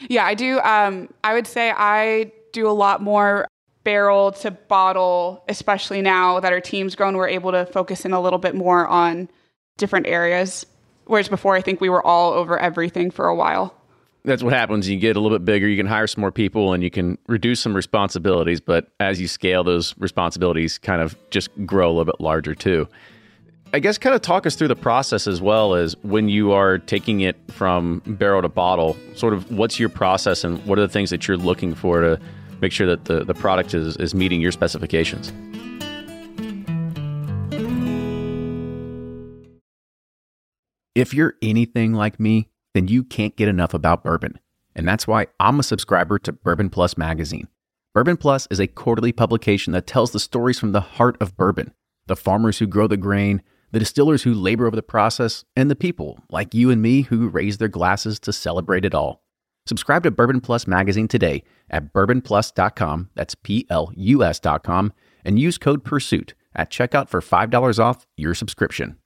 Yeah, 0.08 0.24
I 0.24 0.34
do. 0.34 0.60
Um, 0.60 1.08
I 1.24 1.34
would 1.34 1.46
say 1.46 1.72
I 1.76 2.32
do 2.52 2.68
a 2.68 2.72
lot 2.72 3.02
more 3.02 3.46
barrel 3.84 4.32
to 4.32 4.50
bottle, 4.50 5.44
especially 5.48 6.02
now 6.02 6.40
that 6.40 6.52
our 6.52 6.60
team's 6.60 6.94
grown. 6.94 7.16
We're 7.16 7.28
able 7.28 7.52
to 7.52 7.66
focus 7.66 8.04
in 8.04 8.12
a 8.12 8.20
little 8.20 8.38
bit 8.38 8.54
more 8.54 8.86
on 8.86 9.28
different 9.76 10.06
areas. 10.06 10.66
Whereas 11.06 11.28
before, 11.28 11.56
I 11.56 11.62
think 11.62 11.80
we 11.80 11.88
were 11.88 12.04
all 12.06 12.32
over 12.32 12.58
everything 12.58 13.10
for 13.10 13.26
a 13.26 13.34
while 13.34 13.74
that's 14.28 14.42
what 14.42 14.52
happens. 14.52 14.88
You 14.88 14.98
get 14.98 15.16
a 15.16 15.20
little 15.20 15.36
bit 15.38 15.44
bigger, 15.44 15.66
you 15.66 15.76
can 15.76 15.86
hire 15.86 16.06
some 16.06 16.20
more 16.20 16.30
people 16.30 16.72
and 16.72 16.82
you 16.82 16.90
can 16.90 17.18
reduce 17.26 17.60
some 17.60 17.74
responsibilities. 17.74 18.60
But 18.60 18.88
as 19.00 19.20
you 19.20 19.26
scale, 19.26 19.64
those 19.64 19.96
responsibilities 19.98 20.78
kind 20.78 21.00
of 21.00 21.16
just 21.30 21.50
grow 21.66 21.88
a 21.88 21.92
little 21.92 22.04
bit 22.04 22.20
larger 22.20 22.54
too. 22.54 22.88
I 23.74 23.80
guess 23.80 23.98
kind 23.98 24.14
of 24.14 24.22
talk 24.22 24.46
us 24.46 24.56
through 24.56 24.68
the 24.68 24.76
process 24.76 25.26
as 25.26 25.42
well 25.42 25.74
as 25.74 25.94
when 26.02 26.30
you 26.30 26.52
are 26.52 26.78
taking 26.78 27.20
it 27.20 27.36
from 27.50 28.00
barrel 28.06 28.40
to 28.40 28.48
bottle, 28.48 28.96
sort 29.14 29.34
of 29.34 29.50
what's 29.50 29.78
your 29.78 29.90
process 29.90 30.42
and 30.42 30.64
what 30.64 30.78
are 30.78 30.82
the 30.82 30.88
things 30.88 31.10
that 31.10 31.28
you're 31.28 31.36
looking 31.36 31.74
for 31.74 32.00
to 32.00 32.18
make 32.62 32.72
sure 32.72 32.86
that 32.86 33.04
the, 33.04 33.24
the 33.24 33.34
product 33.34 33.74
is, 33.74 33.94
is 33.98 34.14
meeting 34.14 34.40
your 34.40 34.52
specifications? 34.52 35.34
If 40.94 41.12
you're 41.12 41.34
anything 41.42 41.92
like 41.92 42.18
me, 42.18 42.48
then 42.72 42.88
you 42.88 43.04
can't 43.04 43.36
get 43.36 43.48
enough 43.48 43.74
about 43.74 44.02
bourbon. 44.02 44.38
And 44.74 44.88
that's 44.88 45.06
why 45.06 45.26
I'm 45.40 45.60
a 45.60 45.62
subscriber 45.62 46.18
to 46.20 46.32
Bourbon 46.32 46.70
Plus 46.70 46.96
magazine. 46.96 47.48
Bourbon 47.92 48.16
Plus 48.16 48.48
is 48.50 48.60
a 48.60 48.66
quarterly 48.66 49.12
publication 49.12 49.74
that 49.74 49.86
tells 49.86 50.12
the 50.12 50.20
stories 50.20 50.58
from 50.58 50.72
the 50.72 50.80
heart 50.80 51.18
of 51.20 51.36
bourbon 51.36 51.74
the 52.06 52.16
farmers 52.16 52.58
who 52.58 52.66
grow 52.66 52.86
the 52.86 52.96
grain, 52.96 53.42
the 53.72 53.78
distillers 53.78 54.22
who 54.22 54.32
labor 54.32 54.66
over 54.66 54.76
the 54.76 54.82
process, 54.82 55.44
and 55.56 55.70
the 55.70 55.76
people 55.76 56.18
like 56.30 56.54
you 56.54 56.70
and 56.70 56.80
me 56.80 57.02
who 57.02 57.28
raise 57.28 57.58
their 57.58 57.68
glasses 57.68 58.18
to 58.20 58.32
celebrate 58.32 58.84
it 58.84 58.94
all. 58.94 59.22
Subscribe 59.66 60.02
to 60.04 60.10
Bourbon 60.10 60.40
Plus 60.40 60.66
magazine 60.66 61.08
today 61.08 61.44
at 61.68 61.92
bourbonplus.com, 61.92 63.10
that's 63.14 63.34
P 63.34 63.66
L 63.68 63.92
U 63.96 64.24
S.com, 64.24 64.92
and 65.24 65.38
use 65.38 65.58
code 65.58 65.84
PURSUIT 65.84 66.32
at 66.54 66.70
checkout 66.70 67.08
for 67.08 67.20
$5 67.20 67.78
off 67.78 68.06
your 68.16 68.34
subscription. 68.34 68.96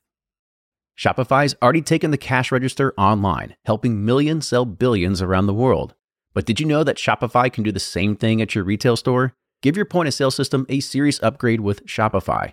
Shopify's 0.97 1.57
already 1.61 1.83
taken 1.83 2.11
the 2.11 2.19
cash 2.19 2.53
register 2.53 2.95
online, 2.97 3.57
helping 3.65 4.05
millions 4.05 4.47
sell 4.47 4.65
billions 4.65 5.21
around 5.21 5.47
the 5.47 5.55
world. 5.55 5.95
But 6.35 6.47
did 6.47 6.61
you 6.61 6.67
know 6.67 6.85
that 6.85 6.97
Shopify 6.97 7.53
can 7.53 7.65
do 7.65 7.73
the 7.73 7.81
same 7.81 8.15
thing 8.15 8.41
at 8.41 8.55
your 8.55 8.65
retail 8.65 8.97
store? 8.97 9.35
Give 9.63 9.77
your 9.77 9.87
point 9.87 10.09
of 10.09 10.15
sale 10.15 10.31
system 10.31 10.67
a 10.69 10.81
serious 10.81 11.21
upgrade 11.23 11.61
with 11.61 11.85
Shopify. 11.87 12.53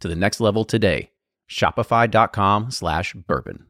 to 0.00 0.08
the 0.08 0.16
next 0.16 0.40
level 0.40 0.64
today. 0.64 1.10
Shopify.com 1.48 2.70
slash 2.70 3.14
bourbon. 3.14 3.66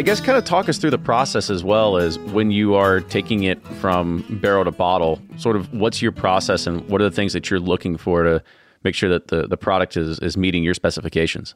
I 0.00 0.02
guess 0.02 0.20
kind 0.20 0.38
of 0.38 0.44
talk 0.44 0.68
us 0.68 0.78
through 0.78 0.92
the 0.92 0.98
process 0.98 1.50
as 1.50 1.62
well 1.62 1.98
as 1.98 2.18
when 2.18 2.50
you 2.50 2.74
are 2.74 3.00
taking 3.00 3.42
it 3.42 3.62
from 3.80 4.24
barrel 4.40 4.64
to 4.64 4.70
bottle, 4.70 5.20
sort 5.36 5.56
of 5.56 5.72
what's 5.74 6.00
your 6.00 6.12
process 6.12 6.66
and 6.66 6.88
what 6.88 7.00
are 7.02 7.04
the 7.04 7.14
things 7.14 7.32
that 7.34 7.50
you're 7.50 7.60
looking 7.60 7.98
for 7.98 8.22
to 8.22 8.42
make 8.82 8.94
sure 8.94 9.10
that 9.10 9.28
the, 9.28 9.46
the 9.46 9.58
product 9.58 9.96
is, 9.96 10.18
is 10.20 10.36
meeting 10.36 10.62
your 10.62 10.74
specifications? 10.74 11.54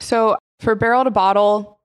So 0.00 0.38
for 0.60 0.74
barrel 0.74 1.04
to 1.04 1.10
bottle, 1.10 1.78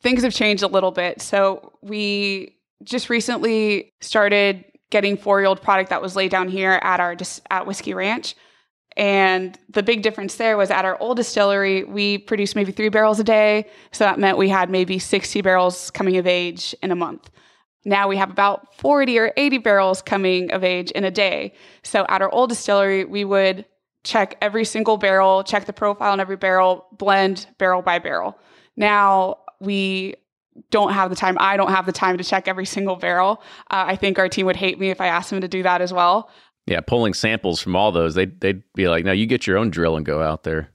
things 0.00 0.22
have 0.22 0.32
changed 0.32 0.62
a 0.62 0.68
little 0.68 0.92
bit. 0.92 1.20
So 1.20 1.72
we 1.82 2.56
just 2.82 3.10
recently 3.10 3.92
started 4.00 4.64
getting 4.94 5.16
four 5.16 5.40
year 5.40 5.48
old 5.48 5.60
product 5.60 5.90
that 5.90 6.00
was 6.00 6.14
laid 6.14 6.30
down 6.30 6.46
here 6.48 6.78
at 6.80 7.00
our 7.00 7.16
at 7.50 7.66
Whiskey 7.66 7.94
Ranch. 7.94 8.36
And 8.96 9.58
the 9.68 9.82
big 9.82 10.02
difference 10.02 10.36
there 10.36 10.56
was 10.56 10.70
at 10.70 10.84
our 10.84 10.96
old 11.00 11.16
distillery, 11.16 11.82
we 11.82 12.16
produced 12.16 12.54
maybe 12.54 12.70
three 12.70 12.90
barrels 12.90 13.18
a 13.18 13.24
day. 13.24 13.68
So 13.90 14.04
that 14.04 14.20
meant 14.20 14.38
we 14.38 14.48
had 14.48 14.70
maybe 14.70 15.00
60 15.00 15.40
barrels 15.40 15.90
coming 15.90 16.16
of 16.16 16.28
age 16.28 16.76
in 16.80 16.92
a 16.92 16.94
month. 16.94 17.28
Now 17.84 18.06
we 18.06 18.16
have 18.18 18.30
about 18.30 18.72
40 18.76 19.18
or 19.18 19.32
80 19.36 19.58
barrels 19.58 20.00
coming 20.00 20.52
of 20.52 20.62
age 20.62 20.92
in 20.92 21.02
a 21.02 21.10
day. 21.10 21.54
So 21.82 22.06
at 22.08 22.22
our 22.22 22.32
old 22.32 22.50
distillery, 22.50 23.04
we 23.04 23.24
would 23.24 23.66
check 24.04 24.38
every 24.40 24.64
single 24.64 24.96
barrel, 24.96 25.42
check 25.42 25.64
the 25.64 25.72
profile 25.72 26.12
on 26.12 26.20
every 26.20 26.36
barrel, 26.36 26.86
blend 26.92 27.48
barrel 27.58 27.82
by 27.82 27.98
barrel. 27.98 28.38
Now 28.76 29.38
we 29.58 30.14
don't 30.70 30.92
have 30.92 31.10
the 31.10 31.16
time. 31.16 31.36
I 31.40 31.56
don't 31.56 31.70
have 31.70 31.86
the 31.86 31.92
time 31.92 32.18
to 32.18 32.24
check 32.24 32.48
every 32.48 32.66
single 32.66 32.96
barrel. 32.96 33.42
Uh, 33.70 33.84
I 33.86 33.96
think 33.96 34.18
our 34.18 34.28
team 34.28 34.46
would 34.46 34.56
hate 34.56 34.78
me 34.78 34.90
if 34.90 35.00
I 35.00 35.08
asked 35.08 35.30
them 35.30 35.40
to 35.40 35.48
do 35.48 35.62
that 35.62 35.80
as 35.80 35.92
well. 35.92 36.30
Yeah, 36.66 36.80
pulling 36.80 37.14
samples 37.14 37.60
from 37.60 37.76
all 37.76 37.92
those, 37.92 38.14
they'd, 38.14 38.40
they'd 38.40 38.62
be 38.74 38.88
like, 38.88 39.04
no, 39.04 39.12
you 39.12 39.26
get 39.26 39.46
your 39.46 39.58
own 39.58 39.70
drill 39.70 39.96
and 39.96 40.06
go 40.06 40.22
out 40.22 40.44
there. 40.44 40.70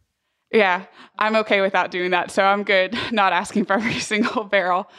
Yeah, 0.51 0.85
I'm 1.17 1.35
okay 1.37 1.61
without 1.61 1.91
doing 1.91 2.11
that. 2.11 2.31
So 2.31 2.43
I'm 2.43 2.63
good 2.63 2.97
not 3.11 3.33
asking 3.33 3.65
for 3.65 3.73
every 3.73 3.99
single 3.99 4.43
barrel. 4.43 4.89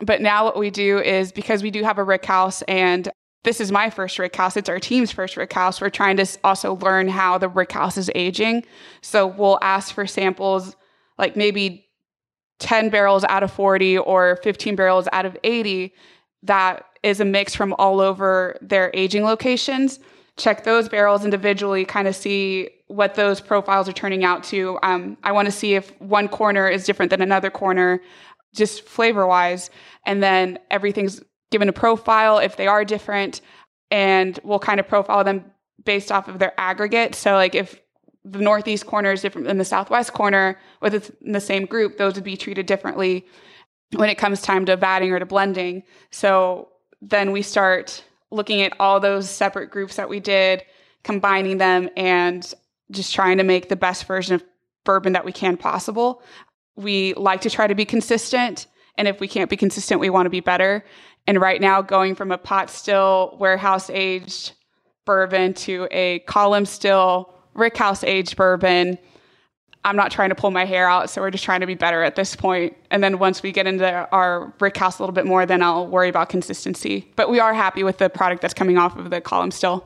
But 0.00 0.20
now 0.20 0.44
what 0.44 0.58
we 0.58 0.70
do 0.70 0.98
is 0.98 1.32
because 1.32 1.62
we 1.62 1.70
do 1.70 1.84
have 1.84 1.98
a 1.98 2.04
rick 2.04 2.24
house 2.24 2.62
and 2.62 3.08
this 3.44 3.60
is 3.60 3.72
my 3.72 3.90
first 3.90 4.18
rick 4.18 4.36
house, 4.36 4.56
it's 4.56 4.68
our 4.68 4.78
team's 4.78 5.10
first 5.10 5.36
rick 5.36 5.52
house. 5.52 5.80
We're 5.80 5.90
trying 5.90 6.16
to 6.18 6.26
also 6.44 6.76
learn 6.76 7.08
how 7.08 7.38
the 7.38 7.48
rick 7.48 7.72
house 7.72 7.96
is 7.96 8.10
aging. 8.14 8.64
So 9.00 9.26
we'll 9.26 9.58
ask 9.62 9.92
for 9.92 10.06
samples 10.06 10.76
like 11.18 11.36
maybe 11.36 11.86
10 12.62 12.90
barrels 12.90 13.24
out 13.24 13.42
of 13.42 13.52
40 13.52 13.98
or 13.98 14.36
15 14.42 14.76
barrels 14.76 15.08
out 15.12 15.26
of 15.26 15.36
80 15.44 15.92
that 16.44 16.84
is 17.02 17.20
a 17.20 17.24
mix 17.24 17.54
from 17.54 17.74
all 17.78 18.00
over 18.00 18.56
their 18.60 18.90
aging 18.94 19.24
locations 19.24 19.98
check 20.36 20.64
those 20.64 20.88
barrels 20.88 21.24
individually, 21.24 21.84
kind 21.84 22.08
of 22.08 22.16
see 22.16 22.70
what 22.86 23.14
those 23.14 23.40
profiles 23.40 23.88
are 23.88 23.92
turning 23.92 24.24
out 24.24 24.44
to. 24.44 24.78
Um, 24.82 25.16
I 25.22 25.32
want 25.32 25.46
to 25.46 25.52
see 25.52 25.74
if 25.74 25.98
one 26.00 26.28
corner 26.28 26.68
is 26.68 26.84
different 26.84 27.10
than 27.10 27.22
another 27.22 27.50
corner, 27.50 28.00
just 28.54 28.82
flavor 28.82 29.26
wise. 29.26 29.70
And 30.06 30.22
then 30.22 30.58
everything's 30.70 31.22
given 31.50 31.68
a 31.68 31.72
profile 31.72 32.38
if 32.38 32.56
they 32.56 32.66
are 32.66 32.84
different. 32.84 33.40
And 33.90 34.38
we'll 34.42 34.58
kind 34.58 34.80
of 34.80 34.88
profile 34.88 35.22
them 35.24 35.44
based 35.84 36.10
off 36.10 36.28
of 36.28 36.38
their 36.38 36.58
aggregate. 36.58 37.14
So, 37.14 37.34
like 37.34 37.54
if 37.54 37.80
the 38.24 38.38
northeast 38.38 38.86
corner 38.86 39.12
is 39.12 39.20
different 39.20 39.46
than 39.46 39.58
the 39.58 39.64
southwest 39.64 40.12
corner 40.12 40.58
within 40.80 41.02
the 41.32 41.40
same 41.40 41.66
group, 41.66 41.98
those 41.98 42.14
would 42.14 42.24
be 42.24 42.36
treated 42.36 42.66
differently 42.66 43.26
when 43.94 44.08
it 44.08 44.16
comes 44.16 44.40
time 44.40 44.64
to 44.66 44.76
vatting 44.76 45.10
or 45.10 45.18
to 45.18 45.26
blending. 45.26 45.82
So 46.10 46.68
then 47.00 47.32
we 47.32 47.42
start 47.42 48.04
looking 48.30 48.62
at 48.62 48.72
all 48.80 49.00
those 49.00 49.28
separate 49.28 49.70
groups 49.70 49.96
that 49.96 50.08
we 50.08 50.20
did, 50.20 50.64
combining 51.02 51.58
them, 51.58 51.88
and 51.96 52.52
just 52.90 53.14
trying 53.14 53.38
to 53.38 53.44
make 53.44 53.68
the 53.68 53.76
best 53.76 54.06
version 54.06 54.34
of 54.34 54.44
bourbon 54.84 55.12
that 55.12 55.24
we 55.24 55.32
can 55.32 55.56
possible. 55.56 56.22
We 56.76 57.14
like 57.14 57.42
to 57.42 57.50
try 57.50 57.66
to 57.66 57.74
be 57.74 57.84
consistent. 57.84 58.66
And 58.96 59.08
if 59.08 59.20
we 59.20 59.28
can't 59.28 59.50
be 59.50 59.56
consistent, 59.56 60.00
we 60.00 60.10
want 60.10 60.26
to 60.26 60.30
be 60.30 60.40
better. 60.40 60.84
And 61.26 61.40
right 61.40 61.60
now, 61.60 61.82
going 61.82 62.14
from 62.14 62.32
a 62.32 62.38
pot 62.38 62.70
still 62.70 63.36
warehouse 63.38 63.90
aged 63.90 64.52
bourbon 65.04 65.54
to 65.54 65.88
a 65.90 66.20
column 66.20 66.64
still 66.64 67.34
rickhouse 67.54 68.06
aged 68.06 68.36
bourbon, 68.36 68.98
I'm 69.84 69.96
not 69.96 70.10
trying 70.12 70.28
to 70.28 70.34
pull 70.34 70.52
my 70.52 70.64
hair 70.64 70.88
out, 70.88 71.10
so 71.10 71.20
we're 71.20 71.30
just 71.30 71.42
trying 71.42 71.60
to 71.60 71.66
be 71.66 71.74
better 71.74 72.02
at 72.02 72.14
this 72.14 72.36
point. 72.36 72.76
And 72.90 73.02
then 73.02 73.18
once 73.18 73.42
we 73.42 73.50
get 73.50 73.66
into 73.66 74.08
our 74.12 74.52
rick 74.60 74.76
house 74.76 74.98
a 74.98 75.02
little 75.02 75.14
bit 75.14 75.26
more, 75.26 75.44
then 75.44 75.62
I'll 75.62 75.88
worry 75.88 76.08
about 76.08 76.28
consistency. 76.28 77.10
But 77.16 77.30
we 77.30 77.40
are 77.40 77.52
happy 77.52 77.82
with 77.82 77.98
the 77.98 78.08
product 78.08 78.42
that's 78.42 78.54
coming 78.54 78.78
off 78.78 78.96
of 78.96 79.10
the 79.10 79.20
column 79.20 79.50
still. 79.50 79.84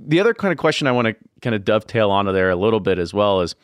The 0.00 0.18
other 0.18 0.34
kind 0.34 0.50
of 0.50 0.58
question 0.58 0.88
I 0.88 0.92
want 0.92 1.06
to 1.06 1.16
kind 1.40 1.54
of 1.54 1.64
dovetail 1.64 2.10
onto 2.10 2.32
there 2.32 2.50
a 2.50 2.56
little 2.56 2.80
bit 2.80 2.98
as 2.98 3.14
well 3.14 3.40
is, 3.40 3.54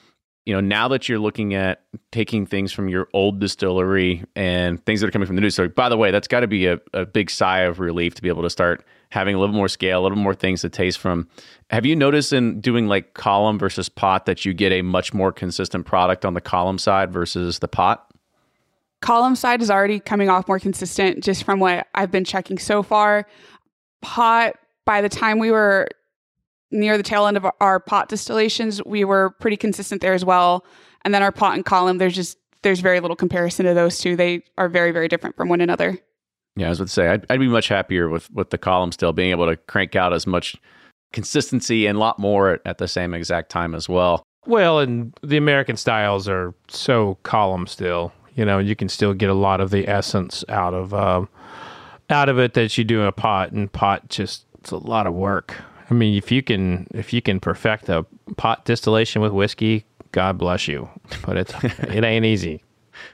you 0.46 0.54
know, 0.54 0.60
now 0.60 0.88
that 0.88 1.08
you're 1.08 1.18
looking 1.18 1.54
at 1.54 1.82
taking 2.12 2.46
things 2.46 2.72
from 2.72 2.88
your 2.88 3.08
old 3.12 3.40
distillery 3.40 4.24
and 4.34 4.84
things 4.86 5.00
that 5.00 5.08
are 5.08 5.10
coming 5.10 5.26
from 5.26 5.36
the 5.36 5.42
new 5.42 5.48
distillery, 5.48 5.68
by 5.68 5.88
the 5.88 5.96
way, 5.96 6.10
that's 6.10 6.28
got 6.28 6.40
to 6.40 6.46
be 6.46 6.66
a, 6.66 6.80
a 6.94 7.04
big 7.04 7.30
sigh 7.30 7.60
of 7.60 7.78
relief 7.78 8.14
to 8.14 8.22
be 8.22 8.28
able 8.28 8.42
to 8.42 8.50
start 8.50 8.84
having 9.10 9.34
a 9.34 9.38
little 9.38 9.54
more 9.54 9.68
scale, 9.68 10.00
a 10.00 10.02
little 10.02 10.18
more 10.18 10.34
things 10.34 10.62
to 10.62 10.68
taste 10.68 10.98
from. 10.98 11.28
Have 11.68 11.84
you 11.84 11.94
noticed 11.94 12.32
in 12.32 12.60
doing 12.60 12.86
like 12.88 13.14
column 13.14 13.58
versus 13.58 13.88
pot 13.88 14.26
that 14.26 14.44
you 14.44 14.54
get 14.54 14.72
a 14.72 14.82
much 14.82 15.12
more 15.12 15.30
consistent 15.30 15.84
product 15.84 16.24
on 16.24 16.34
the 16.34 16.40
column 16.40 16.78
side 16.78 17.12
versus 17.12 17.58
the 17.58 17.68
pot? 17.68 18.10
Column 19.02 19.36
side 19.36 19.62
is 19.62 19.70
already 19.70 19.98
coming 20.00 20.28
off 20.28 20.48
more 20.48 20.58
consistent 20.58 21.22
just 21.22 21.44
from 21.44 21.58
what 21.58 21.86
I've 21.94 22.10
been 22.10 22.24
checking 22.24 22.58
so 22.58 22.82
far. 22.82 23.26
Pot, 24.00 24.56
by 24.84 25.00
the 25.00 25.08
time 25.08 25.38
we 25.38 25.50
were 25.50 25.88
near 26.70 26.96
the 26.96 27.02
tail 27.02 27.26
end 27.26 27.36
of 27.36 27.46
our 27.60 27.80
pot 27.80 28.08
distillations, 28.08 28.82
we 28.84 29.04
were 29.04 29.30
pretty 29.40 29.56
consistent 29.56 30.00
there 30.00 30.14
as 30.14 30.24
well. 30.24 30.64
And 31.04 31.14
then 31.14 31.22
our 31.22 31.32
pot 31.32 31.54
and 31.54 31.64
column, 31.64 31.98
there's 31.98 32.14
just 32.14 32.38
there's 32.62 32.80
very 32.80 33.00
little 33.00 33.16
comparison 33.16 33.64
to 33.66 33.74
those 33.74 33.98
two. 33.98 34.16
They 34.16 34.42
are 34.58 34.68
very, 34.68 34.92
very 34.92 35.08
different 35.08 35.36
from 35.36 35.48
one 35.48 35.60
another. 35.60 35.98
Yeah, 36.56 36.66
I 36.66 36.68
was 36.70 36.78
going 36.78 36.88
to 36.88 36.92
say 36.92 37.08
I'd, 37.08 37.24
I'd 37.30 37.40
be 37.40 37.48
much 37.48 37.68
happier 37.68 38.08
with 38.08 38.30
with 38.32 38.50
the 38.50 38.58
column 38.58 38.92
still 38.92 39.12
being 39.12 39.30
able 39.30 39.46
to 39.46 39.56
crank 39.56 39.96
out 39.96 40.12
as 40.12 40.26
much 40.26 40.56
consistency 41.12 41.86
and 41.86 41.96
a 41.96 42.00
lot 42.00 42.18
more 42.18 42.50
at, 42.50 42.60
at 42.64 42.78
the 42.78 42.88
same 42.88 43.14
exact 43.14 43.50
time 43.50 43.74
as 43.74 43.88
well. 43.88 44.22
Well, 44.46 44.78
and 44.78 45.14
the 45.22 45.36
American 45.36 45.76
styles 45.76 46.28
are 46.28 46.54
so 46.68 47.18
column 47.22 47.66
still. 47.66 48.12
You 48.34 48.44
know, 48.44 48.58
you 48.58 48.74
can 48.76 48.88
still 48.88 49.12
get 49.12 49.28
a 49.28 49.34
lot 49.34 49.60
of 49.60 49.70
the 49.70 49.88
essence 49.88 50.44
out 50.48 50.74
of 50.74 50.94
um, 50.94 51.28
out 52.08 52.28
of 52.28 52.38
it 52.38 52.54
that 52.54 52.76
you 52.76 52.84
do 52.84 53.00
in 53.00 53.06
a 53.06 53.12
pot, 53.12 53.52
and 53.52 53.70
pot 53.70 54.08
just 54.08 54.44
it's 54.58 54.70
a 54.70 54.76
lot 54.76 55.06
of 55.06 55.14
work. 55.14 55.56
I 55.90 55.94
mean, 55.94 56.16
if 56.16 56.30
you 56.30 56.42
can 56.42 56.86
if 56.92 57.12
you 57.12 57.20
can 57.20 57.40
perfect 57.40 57.88
a 57.88 58.06
pot 58.36 58.64
distillation 58.64 59.22
with 59.22 59.32
whiskey, 59.32 59.84
God 60.12 60.38
bless 60.38 60.68
you. 60.68 60.88
But 61.26 61.36
it's 61.36 61.54
it 61.62 62.04
ain't 62.04 62.24
easy 62.24 62.62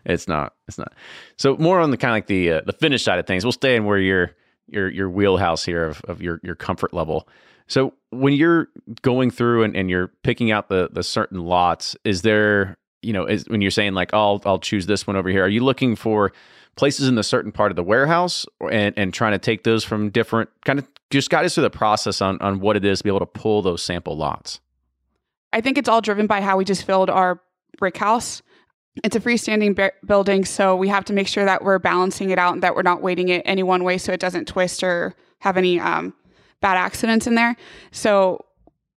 it's 0.04 0.28
not. 0.28 0.54
It's 0.68 0.78
not. 0.78 0.92
So 1.36 1.56
more 1.56 1.80
on 1.80 1.90
the 1.90 1.96
kind 1.96 2.12
of 2.12 2.16
like 2.16 2.26
the 2.26 2.52
uh, 2.52 2.60
the 2.64 2.72
finish 2.72 3.02
side 3.02 3.18
of 3.18 3.26
things. 3.26 3.44
We'll 3.44 3.52
stay 3.52 3.76
in 3.76 3.84
where 3.84 3.98
your 3.98 4.32
your 4.68 4.88
your 4.88 5.10
wheelhouse 5.10 5.64
here 5.64 5.84
of, 5.84 6.00
of 6.02 6.22
your 6.22 6.40
your 6.42 6.54
comfort 6.54 6.94
level. 6.94 7.28
So 7.68 7.94
when 8.10 8.32
you're 8.32 8.68
going 9.02 9.30
through 9.30 9.64
and, 9.64 9.76
and 9.76 9.90
you're 9.90 10.08
picking 10.22 10.50
out 10.50 10.68
the 10.68 10.88
the 10.90 11.02
certain 11.02 11.44
lots, 11.44 11.96
is 12.04 12.22
there 12.22 12.76
you 13.02 13.12
know 13.12 13.26
is, 13.26 13.48
when 13.48 13.60
you're 13.60 13.70
saying 13.70 13.94
like 13.94 14.10
oh, 14.12 14.18
I'll 14.18 14.42
I'll 14.44 14.58
choose 14.58 14.86
this 14.86 15.06
one 15.06 15.16
over 15.16 15.28
here? 15.28 15.44
Are 15.44 15.48
you 15.48 15.64
looking 15.64 15.96
for 15.96 16.32
places 16.76 17.08
in 17.08 17.14
the 17.14 17.22
certain 17.22 17.52
part 17.52 17.72
of 17.72 17.76
the 17.76 17.82
warehouse 17.82 18.46
and 18.70 18.96
and 18.96 19.12
trying 19.12 19.32
to 19.32 19.38
take 19.38 19.64
those 19.64 19.84
from 19.84 20.10
different 20.10 20.50
kind 20.64 20.78
of 20.78 20.88
just 21.10 21.30
guide 21.30 21.44
us 21.44 21.54
through 21.54 21.62
the 21.62 21.70
process 21.70 22.20
on 22.20 22.38
on 22.40 22.60
what 22.60 22.76
it 22.76 22.84
is 22.84 22.98
to 22.98 23.04
be 23.04 23.10
able 23.10 23.20
to 23.20 23.26
pull 23.26 23.62
those 23.62 23.82
sample 23.82 24.16
lots. 24.16 24.60
I 25.52 25.60
think 25.60 25.78
it's 25.78 25.88
all 25.88 26.00
driven 26.00 26.26
by 26.26 26.40
how 26.40 26.56
we 26.56 26.64
just 26.64 26.84
filled 26.84 27.10
our 27.10 27.40
rick 27.80 27.96
house. 27.96 28.42
It's 29.04 29.16
a 29.16 29.20
freestanding 29.20 29.74
b- 29.74 29.90
building, 30.06 30.44
so 30.44 30.74
we 30.74 30.88
have 30.88 31.04
to 31.06 31.12
make 31.12 31.28
sure 31.28 31.44
that 31.44 31.62
we're 31.62 31.78
balancing 31.78 32.30
it 32.30 32.38
out 32.38 32.54
and 32.54 32.62
that 32.62 32.74
we're 32.74 32.82
not 32.82 33.02
weighting 33.02 33.28
it 33.28 33.42
any 33.44 33.62
one 33.62 33.84
way 33.84 33.98
so 33.98 34.12
it 34.12 34.20
doesn't 34.20 34.48
twist 34.48 34.82
or 34.82 35.14
have 35.40 35.56
any 35.56 35.78
um, 35.78 36.14
bad 36.60 36.76
accidents 36.76 37.26
in 37.26 37.34
there. 37.34 37.56
So, 37.90 38.44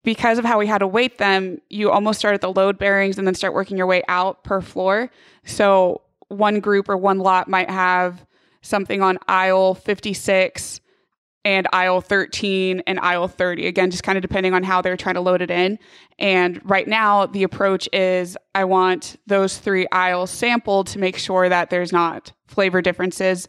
because 0.04 0.38
of 0.38 0.44
how 0.44 0.58
we 0.58 0.66
had 0.66 0.78
to 0.78 0.86
weight 0.86 1.18
them, 1.18 1.60
you 1.68 1.90
almost 1.90 2.20
start 2.20 2.34
at 2.34 2.40
the 2.40 2.52
load 2.52 2.78
bearings 2.78 3.18
and 3.18 3.26
then 3.26 3.34
start 3.34 3.54
working 3.54 3.76
your 3.76 3.86
way 3.86 4.02
out 4.08 4.44
per 4.44 4.60
floor. 4.60 5.10
So, 5.44 6.02
one 6.28 6.60
group 6.60 6.88
or 6.88 6.96
one 6.96 7.18
lot 7.18 7.48
might 7.48 7.70
have 7.70 8.24
something 8.62 9.02
on 9.02 9.18
aisle 9.28 9.74
56 9.74 10.80
and 11.44 11.66
aisle 11.72 12.00
13 12.00 12.82
and 12.86 13.00
aisle 13.00 13.28
30. 13.28 13.66
Again, 13.66 13.90
just 13.90 14.02
kind 14.02 14.18
of 14.18 14.22
depending 14.22 14.52
on 14.52 14.62
how 14.62 14.82
they're 14.82 14.96
trying 14.96 15.14
to 15.14 15.20
load 15.20 15.40
it 15.40 15.50
in. 15.50 15.78
And 16.18 16.60
right 16.68 16.86
now, 16.86 17.26
the 17.26 17.42
approach 17.42 17.88
is 17.92 18.36
I 18.54 18.64
want 18.64 19.16
those 19.26 19.56
three 19.56 19.86
aisles 19.92 20.30
sampled 20.30 20.88
to 20.88 20.98
make 20.98 21.16
sure 21.16 21.48
that 21.48 21.70
there's 21.70 21.92
not 21.92 22.32
flavor 22.46 22.82
differences 22.82 23.48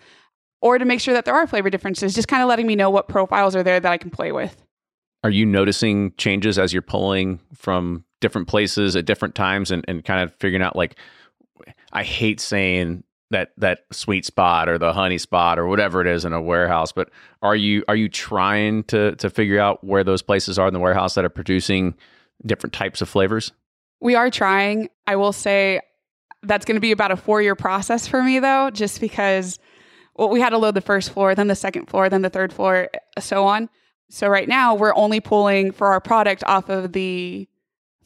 or 0.62 0.78
to 0.78 0.86
make 0.86 1.00
sure 1.02 1.14
that 1.14 1.26
there 1.26 1.34
are 1.36 1.48
flavor 1.48 1.70
differences, 1.70 2.14
just 2.14 2.28
kind 2.28 2.44
of 2.44 2.50
letting 2.50 2.68
me 2.68 2.76
know 2.76 2.90
what 2.90 3.08
profiles 3.08 3.56
are 3.56 3.64
there 3.64 3.80
that 3.80 3.92
I 3.92 3.98
can 3.98 4.12
play 4.12 4.32
with. 4.32 4.62
are 5.24 5.30
you 5.30 5.46
noticing 5.46 6.14
changes 6.18 6.58
as 6.58 6.72
you're 6.72 6.82
pulling 6.82 7.40
from 7.54 8.06
different 8.22 8.48
places 8.48 8.96
at 8.96 9.06
different 9.06 9.36
times 9.36 9.72
and, 9.72 9.84
and 9.88 10.04
kind 10.06 10.22
of 10.22 10.34
figuring 10.36 10.62
out 10.62 10.76
like 10.76 10.98
I 11.91 12.03
hate 12.03 12.39
saying 12.39 13.03
that 13.32 13.51
that 13.57 13.82
sweet 13.91 14.26
spot 14.26 14.68
or 14.70 14.78
the 14.78 14.93
honey 14.93 15.18
spot 15.18 15.60
or 15.60 15.68
whatever 15.68 16.01
it 16.01 16.07
is 16.07 16.26
in 16.26 16.34
a 16.34 16.41
warehouse, 16.41 16.91
but 16.91 17.10
are 17.41 17.55
you 17.55 17.84
are 17.88 17.95
you 17.95 18.10
trying 18.10 18.84
to 18.86 19.16
to 19.18 19.30
figure 19.30 19.60
out 19.60 19.84
where 19.84 20.03
those 20.03 20.22
places 20.22 20.57
are 20.57 20.68
in 20.68 20.74
the 20.74 20.80
warehouse 20.80 21.14
that 21.16 21.26
are 21.26 21.30
producing 21.30 21.95
different 22.45 22.74
types 22.74 23.01
of 23.01 23.10
flavors? 23.10 23.51
We 24.01 24.16
are 24.16 24.30
trying. 24.30 24.89
I 25.05 25.16
will 25.16 25.34
say 25.34 25.82
that's 26.43 26.66
going 26.66 26.76
to 26.76 26.82
be 26.82 26.91
about 26.91 27.12
a 27.12 27.18
four 27.18 27.41
year 27.41 27.55
process 27.55 28.07
for 28.07 28.24
me 28.24 28.39
though, 28.39 28.70
just 28.72 29.01
because 29.01 29.60
well, 30.16 30.30
we 30.30 30.41
had 30.41 30.49
to 30.49 30.57
load 30.57 30.76
the 30.76 30.82
first 30.82 31.12
floor, 31.12 31.36
then 31.36 31.47
the 31.47 31.55
second 31.55 31.86
floor, 31.86 32.10
then 32.10 32.22
the 32.22 32.30
third 32.30 32.51
floor, 32.51 32.89
so 33.20 33.45
on. 33.45 33.70
So 34.10 34.28
right 34.28 34.47
now 34.47 34.76
we're 34.76 34.95
only 34.95 35.20
pulling 35.20 35.72
for 35.72 35.88
our 35.88 36.01
product 36.01 36.43
off 36.45 36.70
of 36.70 36.93
the 36.93 37.47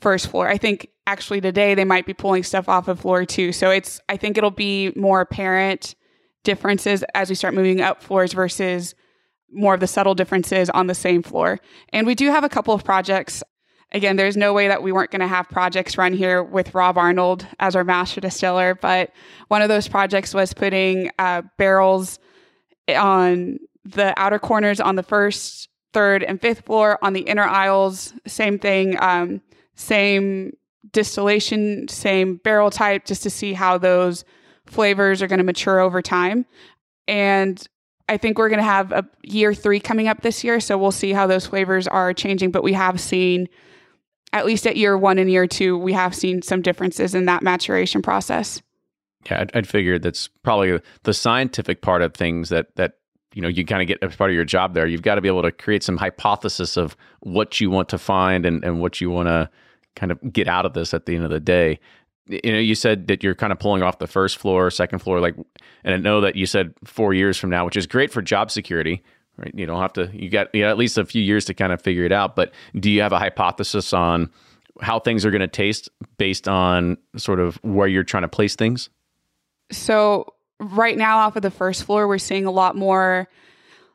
first 0.04 0.28
floor. 0.28 0.48
I 0.48 0.58
think 0.58 0.90
actually 1.08 1.42
today 1.42 1.74
they 1.74 1.86
might 1.86 2.06
be 2.06 2.14
pulling 2.14 2.44
stuff 2.44 2.70
off 2.70 2.88
of 2.88 3.00
floor 3.00 3.26
two. 3.26 3.52
So 3.52 3.72
it's 3.72 4.00
I 4.08 4.18
think 4.18 4.38
it'll 4.38 4.52
be 4.52 4.92
more 4.96 5.22
apparent 5.22 5.96
differences 6.44 7.04
as 7.16 7.30
we 7.30 7.36
start 7.36 7.54
moving 7.54 7.82
up 7.82 8.04
floors 8.04 8.34
versus 8.34 8.94
more 9.52 9.74
of 9.74 9.80
the 9.80 9.88
subtle 9.88 10.14
differences 10.14 10.70
on 10.70 10.88
the 10.88 10.96
same 10.96 11.24
floor. 11.24 11.60
And 11.90 12.06
we 12.06 12.16
do 12.16 12.30
have 12.30 12.44
a 12.44 12.50
couple 12.50 12.74
of 12.74 12.84
projects. 12.84 13.44
Again, 13.92 14.16
there's 14.16 14.36
no 14.36 14.54
way 14.54 14.68
that 14.68 14.82
we 14.82 14.92
weren't 14.92 15.12
going 15.12 15.22
to 15.22 15.28
have 15.28 15.48
projects 15.48 15.98
run 15.98 16.14
here 16.14 16.44
with 16.44 16.74
Rob 16.74 16.98
Arnold 16.98 17.46
as 17.60 17.76
our 17.76 17.84
master 17.84 18.20
distiller, 18.20 18.74
but 18.74 19.12
one 19.50 19.62
of 19.62 19.70
those 19.70 19.88
projects 19.88 20.34
was 20.34 20.54
putting 20.54 21.12
uh, 21.20 21.44
barrels 21.60 22.18
on 22.90 23.60
the 23.86 24.14
outer 24.18 24.40
corners 24.40 24.80
on 24.80 24.96
the 24.96 25.04
first, 25.04 25.70
third, 25.94 26.24
and 26.24 26.42
fifth 26.42 26.66
floor. 26.66 26.98
On 27.04 27.14
the 27.14 27.22
inner 27.22 27.44
aisles, 27.44 28.14
same 28.26 28.58
thing. 28.58 28.98
Um, 29.00 29.42
same 29.76 30.56
distillation, 30.92 31.88
same 31.88 32.38
barrel 32.38 32.70
type, 32.70 33.06
just 33.06 33.24
to 33.24 33.30
see 33.30 33.54
how 33.54 33.78
those 33.78 34.26
flavors 34.66 35.22
are 35.22 35.28
going 35.28 35.40
to 35.40 35.44
mature 35.44 35.80
over 35.80 36.02
time. 36.02 36.46
And 37.08 37.66
I 38.10 38.18
think 38.18 38.38
we're 38.38 38.50
going 38.50 38.60
to 38.60 38.64
have 38.64 38.92
a 38.92 39.06
year 39.24 39.54
three 39.54 39.80
coming 39.80 40.08
up 40.08 40.22
this 40.22 40.44
year. 40.44 40.60
So 40.60 40.78
we'll 40.78 40.92
see 40.92 41.14
how 41.14 41.28
those 41.28 41.48
flavors 41.48 41.88
are 41.88 42.14
changing. 42.14 42.52
But 42.52 42.64
we 42.64 42.74
have 42.74 43.00
seen, 43.00 43.48
at 44.34 44.46
least 44.46 44.68
at 44.68 44.78
year 44.78 44.98
one 44.98 45.18
and 45.18 45.32
year 45.32 45.48
two, 45.48 45.78
we 45.78 45.94
have 45.94 46.14
seen 46.14 46.42
some 46.42 46.62
differences 46.62 47.16
in 47.16 47.26
that 47.26 47.44
maturation 47.44 48.02
process. 48.02 48.62
Yeah, 49.26 49.42
I'd, 49.42 49.56
I'd 49.56 49.68
figure 49.68 50.00
that's 50.00 50.28
probably 50.28 50.80
the 51.04 51.14
scientific 51.14 51.82
part 51.82 52.02
of 52.02 52.14
things 52.14 52.50
that 52.50 52.76
that 52.76 52.96
you 53.34 53.42
know 53.42 53.48
you 53.48 53.66
kind 53.66 53.82
of 53.82 53.88
get 53.88 54.00
as 54.02 54.16
part 54.16 54.30
of 54.30 54.36
your 54.36 54.46
job 54.46 54.74
there. 54.74 54.88
You've 54.88 55.02
got 55.02 55.16
to 55.16 55.22
be 55.22 55.28
able 55.28 55.44
to 55.44 55.52
create 55.52 55.84
some 55.84 55.98
hypothesis 55.98 56.78
of 56.78 56.96
what 57.22 57.60
you 57.60 57.70
want 57.70 57.90
to 57.90 57.98
find 57.98 58.46
and 58.46 58.64
and 58.64 58.82
what 58.82 59.02
you 59.02 59.10
want 59.10 59.28
to 59.28 59.50
kind 59.96 60.12
of 60.12 60.34
get 60.34 60.48
out 60.48 60.66
of 60.66 60.74
this 60.74 60.94
at 60.94 61.06
the 61.06 61.16
end 61.16 61.24
of 61.24 61.30
the 61.30 61.40
day 61.40 61.80
you 62.28 62.52
know 62.52 62.60
you 62.60 62.76
said 62.76 63.08
that 63.08 63.24
you're 63.24 63.36
kind 63.36 63.52
of 63.52 63.60
pulling 63.60 63.84
off 63.84 64.00
the 64.00 64.08
first 64.08 64.38
floor 64.38 64.72
second 64.72 65.00
floor 65.00 65.20
like 65.20 65.36
and 65.84 65.94
i 65.94 65.98
know 65.98 66.22
that 66.22 66.36
you 66.36 66.46
said 66.46 66.74
four 66.84 67.14
years 67.14 67.38
from 67.38 67.50
now 67.50 67.66
which 67.66 67.78
is 67.78 67.86
great 67.86 68.12
for 68.12 68.22
job 68.22 68.50
security 68.50 69.04
right 69.38 69.54
you 69.56 69.66
don't 69.66 69.82
have 69.82 69.94
to 69.94 70.10
you 70.14 70.30
got 70.30 70.54
you 70.54 70.62
know, 70.62 70.70
at 70.70 70.78
least 70.78 70.98
a 70.98 71.06
few 71.06 71.22
years 71.22 71.46
to 71.46 71.54
kind 71.54 71.74
of 71.74 71.82
figure 71.82 72.06
it 72.06 72.12
out 72.12 72.36
but 72.36 72.54
do 72.80 72.90
you 72.90 73.02
have 73.02 73.12
a 73.12 73.20
hypothesis 73.20 73.94
on 73.94 74.30
how 74.82 75.00
things 75.00 75.26
are 75.26 75.32
going 75.32 75.42
to 75.42 75.48
taste 75.48 75.90
based 76.18 76.48
on 76.48 76.98
sort 77.18 77.40
of 77.40 77.58
where 77.64 77.88
you're 77.88 78.04
trying 78.04 78.24
to 78.24 78.30
place 78.30 78.56
things 78.56 78.90
so 79.72 80.33
right 80.64 80.98
now 80.98 81.18
off 81.20 81.36
of 81.36 81.42
the 81.42 81.52
first 81.52 81.84
floor 81.84 82.08
we're 82.08 82.18
seeing 82.18 82.46
a 82.46 82.52
lot 82.52 82.76
more 82.76 83.28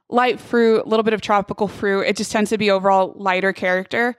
light 0.09 0.41
fruit 0.41 0.83
a 0.85 0.89
little 0.89 1.03
bit 1.03 1.15
of 1.15 1.21
tropical 1.21 1.69
fruit. 1.69 2.03
It 2.03 2.17
just 2.17 2.33
tends 2.33 2.51
to 2.51 2.59
be 2.59 2.71
overall 2.71 3.13
lighter 3.17 3.53
character. 3.53 4.17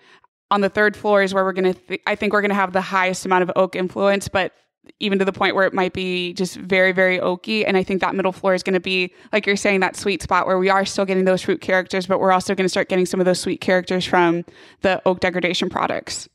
On 0.52 0.62
the 0.62 0.70
third 0.70 0.96
floor 0.96 1.24
is 1.24 1.34
where 1.34 1.44
we're 1.44 1.54
going 1.54 1.74
to 1.74 1.80
th- 1.80 2.02
i 2.08 2.16
think 2.16 2.34
we're 2.34 2.42
going 2.42 2.50
to 2.50 2.56
have 2.56 2.74
the 2.74 2.82
highest 2.82 3.26
amount 3.26 3.44
of 3.44 3.52
oak 3.56 3.76
influence 3.76 4.28
but 4.28 4.54
even 5.00 5.20
to 5.20 5.26
the 5.26 5.32
point 5.32 5.54
where 5.54 5.68
it 5.68 5.74
might 5.76 5.94
be 5.94 6.34
just 6.34 6.56
very 6.56 6.92
very 6.92 7.20
oaky. 7.20 7.64
And 7.68 7.78
i 7.78 7.84
think 7.84 8.02
that 8.02 8.16
middle 8.16 8.32
floor 8.32 8.56
is 8.56 8.64
going 8.64 8.74
to 8.74 8.80
be 8.80 9.14
like 9.32 9.46
you're 9.46 9.56
saying 9.56 9.82
that 9.82 9.96
sweet 9.96 10.24
spot 10.24 10.48
where 10.48 10.58
we 10.58 10.70
are 10.70 10.86
still 10.86 11.06
getting 11.06 11.26
those 11.26 11.44
fruit 11.44 11.62
characters 11.62 12.08
but 12.08 12.20
we're 12.20 12.32
also 12.32 12.56
going 12.56 12.66
to 12.66 12.70
start 12.70 12.90
getting 12.90 13.06
some 13.06 13.20
of 13.20 13.28
those 13.28 13.40
sweet 13.40 13.62
characters 13.62 14.06
from 14.06 14.44
the 14.82 15.00
oak 15.06 15.20
degradation 15.20 15.70
products. 15.70 16.28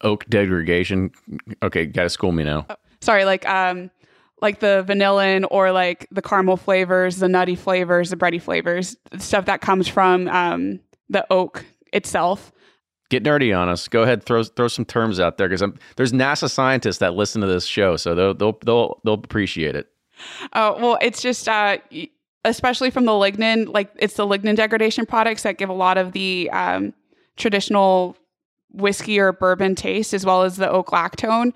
Oak 0.00 0.26
degradation? 0.28 1.12
Okay 1.62 1.86
gotta 1.86 2.10
school 2.10 2.32
me 2.32 2.42
now. 2.42 2.66
Oh, 2.68 2.74
sorry 3.00 3.24
like 3.24 3.48
um 3.48 3.88
like 4.44 4.60
the 4.60 4.84
vanillin 4.86 5.44
or 5.50 5.72
like 5.72 6.06
the 6.12 6.22
caramel 6.22 6.56
flavors 6.56 7.16
the 7.16 7.28
nutty 7.28 7.56
flavors 7.56 8.10
the 8.10 8.16
bready 8.16 8.40
flavors 8.40 8.96
stuff 9.18 9.46
that 9.46 9.60
comes 9.60 9.88
from 9.88 10.28
um, 10.28 10.78
the 11.08 11.26
oak 11.30 11.64
itself 11.92 12.52
get 13.14 13.22
nerdy 13.22 13.56
on 13.56 13.68
us. 13.68 13.88
Go 13.88 14.02
ahead, 14.02 14.24
throw 14.24 14.42
throw 14.42 14.68
some 14.68 14.84
terms 14.84 15.20
out 15.20 15.38
there 15.38 15.48
because 15.48 15.64
there's 15.96 16.12
NASA 16.12 16.50
scientists 16.50 16.98
that 16.98 17.14
listen 17.14 17.40
to 17.40 17.46
this 17.46 17.66
show, 17.66 17.96
so 17.96 18.14
they'll 18.14 18.34
they'll 18.34 18.58
they'll, 18.64 19.00
they'll 19.04 19.14
appreciate 19.14 19.76
it. 19.76 19.88
Oh 20.52 20.76
well, 20.80 20.98
it's 21.00 21.22
just 21.22 21.48
uh, 21.48 21.78
especially 22.44 22.90
from 22.90 23.04
the 23.04 23.12
lignin, 23.12 23.72
like 23.72 23.90
it's 23.96 24.14
the 24.14 24.26
lignin 24.26 24.56
degradation 24.56 25.06
products 25.06 25.42
that 25.42 25.58
give 25.58 25.68
a 25.68 25.74
lot 25.74 25.98
of 25.98 26.12
the 26.12 26.50
um, 26.52 26.92
traditional 27.36 28.16
whiskey 28.74 29.18
or 29.18 29.32
bourbon 29.32 29.74
taste, 29.74 30.12
as 30.12 30.26
well 30.26 30.42
as 30.42 30.56
the 30.56 30.68
oak 30.68 30.88
lactone. 30.88 31.48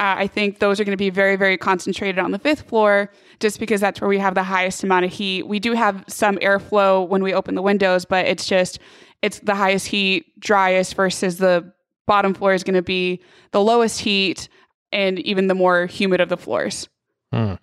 Uh, 0.00 0.18
I 0.18 0.26
think 0.26 0.58
those 0.58 0.80
are 0.80 0.84
going 0.84 0.96
to 0.96 1.02
be 1.02 1.10
very, 1.10 1.36
very 1.36 1.56
concentrated 1.56 2.18
on 2.18 2.32
the 2.32 2.38
fifth 2.38 2.62
floor, 2.62 3.12
just 3.40 3.60
because 3.60 3.80
that's 3.80 4.00
where 4.00 4.08
we 4.08 4.18
have 4.18 4.34
the 4.34 4.42
highest 4.42 4.82
amount 4.82 5.04
of 5.04 5.12
heat. 5.12 5.46
We 5.46 5.60
do 5.60 5.72
have 5.72 6.04
some 6.08 6.36
airflow 6.36 7.06
when 7.08 7.22
we 7.22 7.32
open 7.32 7.54
the 7.54 7.62
windows, 7.62 8.04
but 8.04 8.26
it's 8.26 8.46
just 8.46 8.78
it's 9.22 9.38
the 9.40 9.54
highest 9.54 9.86
heat, 9.86 10.38
driest 10.38 10.94
versus 10.94 11.38
the 11.38 11.72
bottom 12.06 12.34
floor 12.34 12.52
is 12.52 12.62
going 12.64 12.74
to 12.74 12.82
be 12.82 13.22
the 13.52 13.60
lowest 13.60 14.00
heat 14.00 14.48
and 14.92 15.18
even 15.20 15.46
the 15.46 15.54
more 15.54 15.86
humid 15.86 16.20
of 16.20 16.28
the 16.28 16.36
floors. 16.36 16.88
Hmm. 17.32 17.54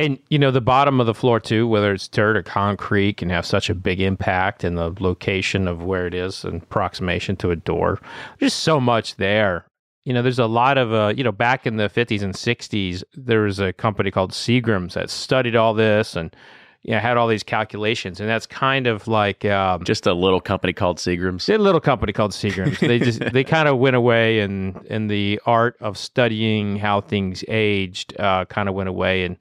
And 0.00 0.18
you 0.30 0.38
know 0.38 0.50
the 0.50 0.62
bottom 0.62 0.98
of 0.98 1.06
the 1.06 1.12
floor 1.12 1.38
too, 1.38 1.68
whether 1.68 1.92
it's 1.92 2.08
dirt 2.08 2.34
or 2.34 2.42
concrete, 2.42 3.18
can 3.18 3.28
have 3.28 3.44
such 3.44 3.68
a 3.68 3.74
big 3.74 4.00
impact 4.00 4.64
in 4.64 4.74
the 4.76 4.94
location 4.98 5.68
of 5.68 5.82
where 5.82 6.06
it 6.06 6.14
is 6.14 6.42
and 6.42 6.62
approximation 6.62 7.36
to 7.36 7.50
a 7.50 7.56
door. 7.56 8.00
There's 8.38 8.54
so 8.54 8.80
much 8.80 9.16
there. 9.16 9.66
You 10.06 10.14
know, 10.14 10.22
there's 10.22 10.38
a 10.38 10.46
lot 10.46 10.78
of 10.78 10.94
uh, 10.94 11.12
you 11.14 11.22
know, 11.22 11.32
back 11.32 11.66
in 11.66 11.76
the 11.76 11.90
50s 11.90 12.22
and 12.22 12.32
60s, 12.32 13.02
there 13.12 13.42
was 13.42 13.58
a 13.58 13.74
company 13.74 14.10
called 14.10 14.32
Seagram's 14.32 14.94
that 14.94 15.10
studied 15.10 15.54
all 15.54 15.74
this 15.74 16.16
and 16.16 16.34
you 16.82 16.92
know, 16.92 16.98
had 16.98 17.18
all 17.18 17.28
these 17.28 17.42
calculations, 17.42 18.20
and 18.20 18.28
that's 18.30 18.46
kind 18.46 18.86
of 18.86 19.06
like 19.06 19.44
um, 19.44 19.84
just 19.84 20.06
a 20.06 20.14
little 20.14 20.40
company 20.40 20.72
called 20.72 20.96
Seagram's. 20.96 21.46
A 21.50 21.58
little 21.58 21.78
company 21.78 22.14
called 22.14 22.30
Seagram's. 22.30 22.80
they 22.80 22.98
just 22.98 23.20
they 23.34 23.44
kind 23.44 23.68
of 23.68 23.76
went 23.76 23.96
away, 23.96 24.40
and 24.40 24.80
and 24.88 25.10
the 25.10 25.38
art 25.44 25.76
of 25.80 25.98
studying 25.98 26.76
how 26.76 27.02
things 27.02 27.44
aged 27.48 28.18
uh, 28.18 28.46
kind 28.46 28.66
of 28.66 28.74
went 28.74 28.88
away. 28.88 29.24
And 29.24 29.36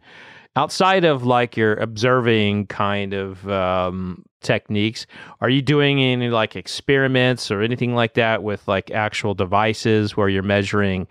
outside 0.55 1.05
of 1.05 1.25
like 1.25 1.55
your 1.55 1.75
observing 1.75 2.67
kind 2.67 3.13
of 3.13 3.47
um, 3.49 4.25
techniques, 4.41 5.05
are 5.41 5.49
you 5.49 5.61
doing 5.61 6.01
any 6.01 6.29
like 6.29 6.55
experiments 6.55 7.51
or 7.51 7.61
anything 7.61 7.95
like 7.95 8.15
that 8.15 8.43
with 8.43 8.67
like 8.67 8.91
actual 8.91 9.33
devices 9.33 10.17
where 10.17 10.29
you're 10.29 10.43
measuring? 10.43 11.07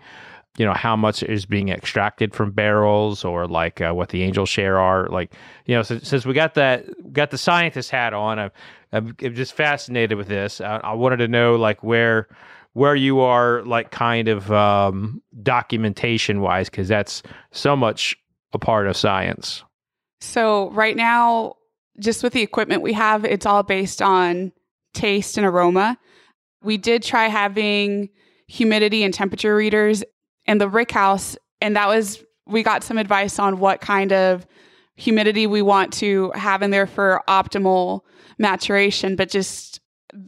you 0.57 0.65
know 0.65 0.73
how 0.73 0.95
much 0.95 1.23
is 1.23 1.45
being 1.45 1.69
extracted 1.69 2.35
from 2.35 2.51
barrels 2.51 3.23
or 3.23 3.47
like 3.47 3.81
uh, 3.81 3.93
what 3.93 4.09
the 4.09 4.23
angel 4.23 4.45
share 4.45 4.77
are 4.77 5.07
like 5.07 5.31
you 5.65 5.75
know 5.75 5.81
since, 5.81 6.07
since 6.07 6.25
we 6.25 6.33
got 6.33 6.53
that 6.55 6.85
got 7.13 7.31
the 7.31 7.37
scientist 7.37 7.89
hat 7.89 8.13
on 8.13 8.37
I'm, 8.39 8.51
I'm, 8.91 9.15
just 9.17 9.53
fascinated 9.53 10.17
with 10.17 10.27
this 10.27 10.59
I, 10.59 10.77
I, 10.77 10.93
wanted 10.93 11.17
to 11.17 11.27
know 11.27 11.55
like 11.55 11.81
where 11.81 12.27
where 12.73 12.95
you 12.95 13.21
are 13.21 13.63
like 13.63 13.91
kind 13.91 14.27
of 14.27 14.51
um, 14.51 15.21
documentation 15.41 16.41
wise 16.41 16.69
because 16.69 16.87
that's 16.87 17.23
so 17.51 17.75
much 17.75 18.17
a 18.53 18.59
part 18.59 18.87
of 18.87 18.97
science 18.97 19.63
so 20.21 20.69
right 20.71 20.95
now 20.95 21.53
just 21.99 22.23
with 22.23 22.33
the 22.33 22.41
equipment 22.41 22.81
we 22.81 22.93
have 22.93 23.25
it's 23.25 23.45
all 23.45 23.63
based 23.63 24.01
on 24.01 24.51
taste 24.93 25.37
and 25.37 25.45
aroma 25.45 25.97
we 26.61 26.77
did 26.77 27.03
try 27.03 27.27
having 27.27 28.09
humidity 28.47 29.03
and 29.03 29.13
temperature 29.13 29.55
readers 29.55 30.03
in 30.45 30.57
the 30.57 30.67
rick 30.67 30.91
house. 30.91 31.37
And 31.61 31.75
that 31.75 31.87
was, 31.87 32.23
we 32.47 32.63
got 32.63 32.83
some 32.83 32.97
advice 32.97 33.39
on 33.39 33.59
what 33.59 33.79
kind 33.79 34.11
of 34.11 34.45
humidity 34.95 35.47
we 35.47 35.61
want 35.61 35.93
to 35.93 36.31
have 36.31 36.61
in 36.61 36.71
there 36.71 36.87
for 36.87 37.21
optimal 37.27 38.01
maturation. 38.37 39.15
But 39.15 39.29
just 39.29 39.79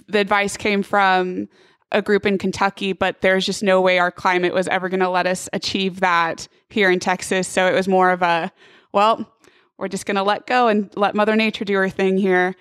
the 0.08 0.20
advice 0.20 0.56
came 0.56 0.84
from 0.84 1.48
a 1.92 2.02
group 2.02 2.26
in 2.26 2.38
Kentucky, 2.38 2.94
but 2.94 3.22
there's 3.22 3.46
just 3.46 3.64
no 3.64 3.82
way 3.82 4.00
our 4.00 4.12
climate 4.12 4.54
was 4.54 4.68
ever 4.68 4.90
going 4.90 5.00
to 5.02 5.10
let 5.10 5.28
us 5.28 5.50
achieve 5.54 6.00
that 6.00 6.48
here 6.70 6.90
in 6.90 7.00
Texas. 7.00 7.48
So 7.48 7.68
it 7.68 7.74
was 7.74 7.88
more 7.88 8.12
of 8.12 8.22
a, 8.22 8.52
well, 8.94 9.30
we're 9.78 9.88
just 9.88 10.06
going 10.06 10.16
to 10.16 10.24
let 10.24 10.48
go 10.48 10.68
and 10.68 10.92
let 10.96 11.16
Mother 11.16 11.36
Nature 11.36 11.66
do 11.66 11.76
her 11.76 11.90
thing 11.90 12.18
here. 12.18 12.56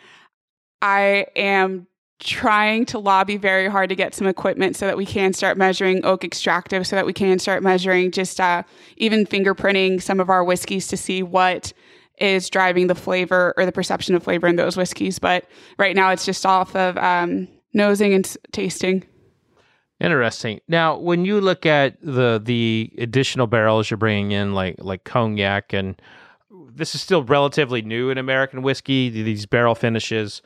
I 0.83 1.27
am 1.37 1.87
trying 2.19 2.85
to 2.87 2.99
lobby 2.99 3.37
very 3.37 3.69
hard 3.69 3.89
to 3.89 3.95
get 3.95 4.15
some 4.15 4.27
equipment 4.27 4.77
so 4.77 4.87
that 4.87 4.97
we 4.97 5.07
can 5.07 5.33
start 5.33 5.57
measuring 5.57 6.05
oak 6.05 6.23
extractive, 6.25 6.87
so 6.87 6.97
that 6.97 7.07
we 7.07 7.13
can 7.13 7.39
start 7.39 7.63
measuring 7.63 8.11
just 8.11 8.41
uh, 8.41 8.63
even 8.97 9.27
fingerprinting 9.27 10.03
some 10.03 10.21
of 10.21 10.29
our 10.29 10.45
whiskeys 10.45 10.87
to 10.89 10.97
see 10.97 11.23
what 11.23 11.73
is 12.19 12.51
driving 12.51 12.87
the 12.87 12.95
flavor 12.95 13.55
or 13.57 13.65
the 13.65 13.73
perception 13.73 14.15
of 14.15 14.23
flavor 14.23 14.47
in 14.47 14.57
those 14.57 14.77
whiskeys. 14.77 15.19
But 15.19 15.47
right 15.79 15.97
now, 15.97 16.11
it's 16.11 16.27
just 16.27 16.45
off 16.45 16.77
of 16.77 16.99
um, 16.99 17.49
nosing 17.73 18.13
and 18.13 18.37
tasting. 18.53 19.05
Interesting. 20.01 20.61
Now, 20.67 20.97
when 20.97 21.27
you 21.27 21.41
look 21.41 21.67
at 21.67 22.01
the 22.01 22.41
the 22.43 22.91
additional 22.97 23.47
barrels 23.47 23.91
you're 23.91 23.99
bringing 23.99 24.33
in, 24.33 24.55
like 24.55 24.77
like 24.79 25.05
cognac, 25.05 25.75
and 25.75 26.01
this 26.51 26.95
is 26.95 27.03
still 27.03 27.23
relatively 27.23 27.83
new 27.83 28.09
in 28.09 28.17
American 28.17 28.63
whiskey. 28.63 29.11
These 29.11 29.45
barrel 29.45 29.75
finishes 29.75 30.41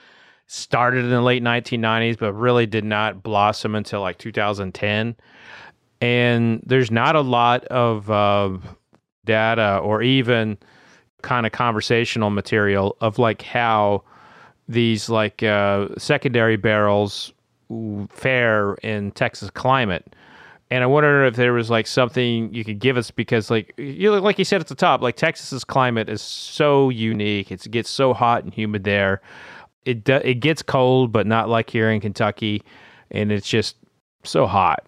started 0.47 1.05
in 1.05 1.11
the 1.11 1.23
late 1.23 1.43
1990s, 1.43 2.19
but 2.19 2.33
really 2.33 2.67
did 2.67 2.85
not 2.85 3.23
blossom 3.23 3.75
until 3.77 4.01
like 4.01 4.19
2010. 4.19 5.17
And 6.01 6.63
there's 6.67 6.91
not 6.91 7.15
a 7.15 7.21
lot 7.21 7.65
of 7.67 8.11
uh, 8.11 8.59
data 9.25 9.79
or 9.79 10.03
even 10.03 10.59
kind 11.23 11.47
of 11.47 11.53
conversational 11.53 12.31
material 12.31 12.97
of 13.01 13.19
like 13.19 13.43
how 13.43 14.03
these 14.69 15.09
like 15.09 15.43
uh, 15.43 15.89
secondary 15.97 16.57
barrels 16.57 17.33
fare 18.11 18.75
in 18.83 19.11
Texas 19.13 19.51
climate. 19.51 20.15
And 20.71 20.83
I 20.83 20.87
wonder 20.87 21.25
if 21.25 21.37
there 21.37 21.53
was 21.53 21.71
like 21.71 21.87
something 21.87 22.53
you 22.53 22.65
could 22.65 22.79
give 22.79 22.97
us 22.97 23.11
because 23.11 23.51
like 23.51 23.75
you 23.77 24.11
like 24.19 24.39
you 24.39 24.45
said 24.45 24.61
at 24.61 24.69
the 24.69 24.75
top, 24.75 25.03
like 25.03 25.17
Texas's 25.17 25.63
climate 25.63 26.09
is 26.09 26.23
so 26.23 26.89
unique. 26.89 27.53
It's, 27.53 27.67
it 27.67 27.71
gets 27.71 27.91
so 27.91 28.15
hot 28.15 28.45
and 28.45 28.53
humid 28.53 28.85
there. 28.85 29.21
It 29.85 30.05
do, 30.05 30.15
it 30.15 30.41
gets 30.41 30.63
cold, 30.63 31.13
but 31.13 31.27
not 31.27 31.49
like 31.49 31.69
here 31.69 31.91
in 31.91 32.01
Kentucky, 32.01 32.63
and 33.11 33.31
it's 33.31 33.49
just 33.49 33.77
so 34.25 34.47
hot. 34.47 34.87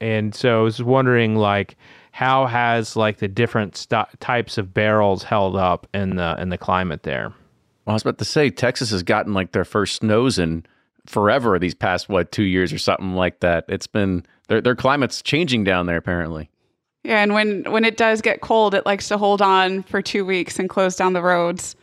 And 0.00 0.34
so 0.34 0.60
I 0.60 0.62
was 0.62 0.82
wondering 0.82 1.36
like 1.36 1.76
how 2.18 2.46
has 2.46 2.96
like 2.96 3.18
the 3.18 3.28
different 3.28 3.76
st- 3.76 4.20
types 4.20 4.58
of 4.58 4.74
barrels 4.74 5.22
held 5.22 5.54
up 5.56 5.86
in 5.94 6.16
the 6.16 6.34
in 6.40 6.48
the 6.48 6.58
climate 6.58 7.04
there? 7.04 7.32
Well, 7.84 7.92
I 7.92 7.92
was 7.92 8.02
about 8.02 8.18
to 8.18 8.24
say 8.24 8.50
Texas 8.50 8.90
has 8.90 9.04
gotten 9.04 9.34
like 9.34 9.52
their 9.52 9.64
first 9.64 9.96
snows 9.96 10.38
in 10.38 10.66
forever 11.08 11.58
these 11.58 11.74
past 11.74 12.08
what 12.08 12.30
two 12.32 12.44
years 12.44 12.72
or 12.72 12.78
something 12.78 13.14
like 13.14 13.40
that. 13.40 13.64
It's 13.68 13.86
been 13.86 14.24
their 14.48 14.60
their 14.60 14.76
climate's 14.76 15.22
changing 15.22 15.64
down 15.64 15.86
there 15.86 15.96
apparently. 15.96 16.50
Yeah, 17.04 17.22
and 17.22 17.32
when 17.32 17.64
when 17.70 17.84
it 17.84 17.96
does 17.96 18.20
get 18.20 18.40
cold, 18.40 18.74
it 18.74 18.84
likes 18.84 19.08
to 19.08 19.18
hold 19.18 19.40
on 19.40 19.82
for 19.84 20.02
two 20.02 20.24
weeks 20.24 20.58
and 20.58 20.68
close 20.68 20.96
down 20.96 21.12
the 21.12 21.22
roads. 21.22 21.76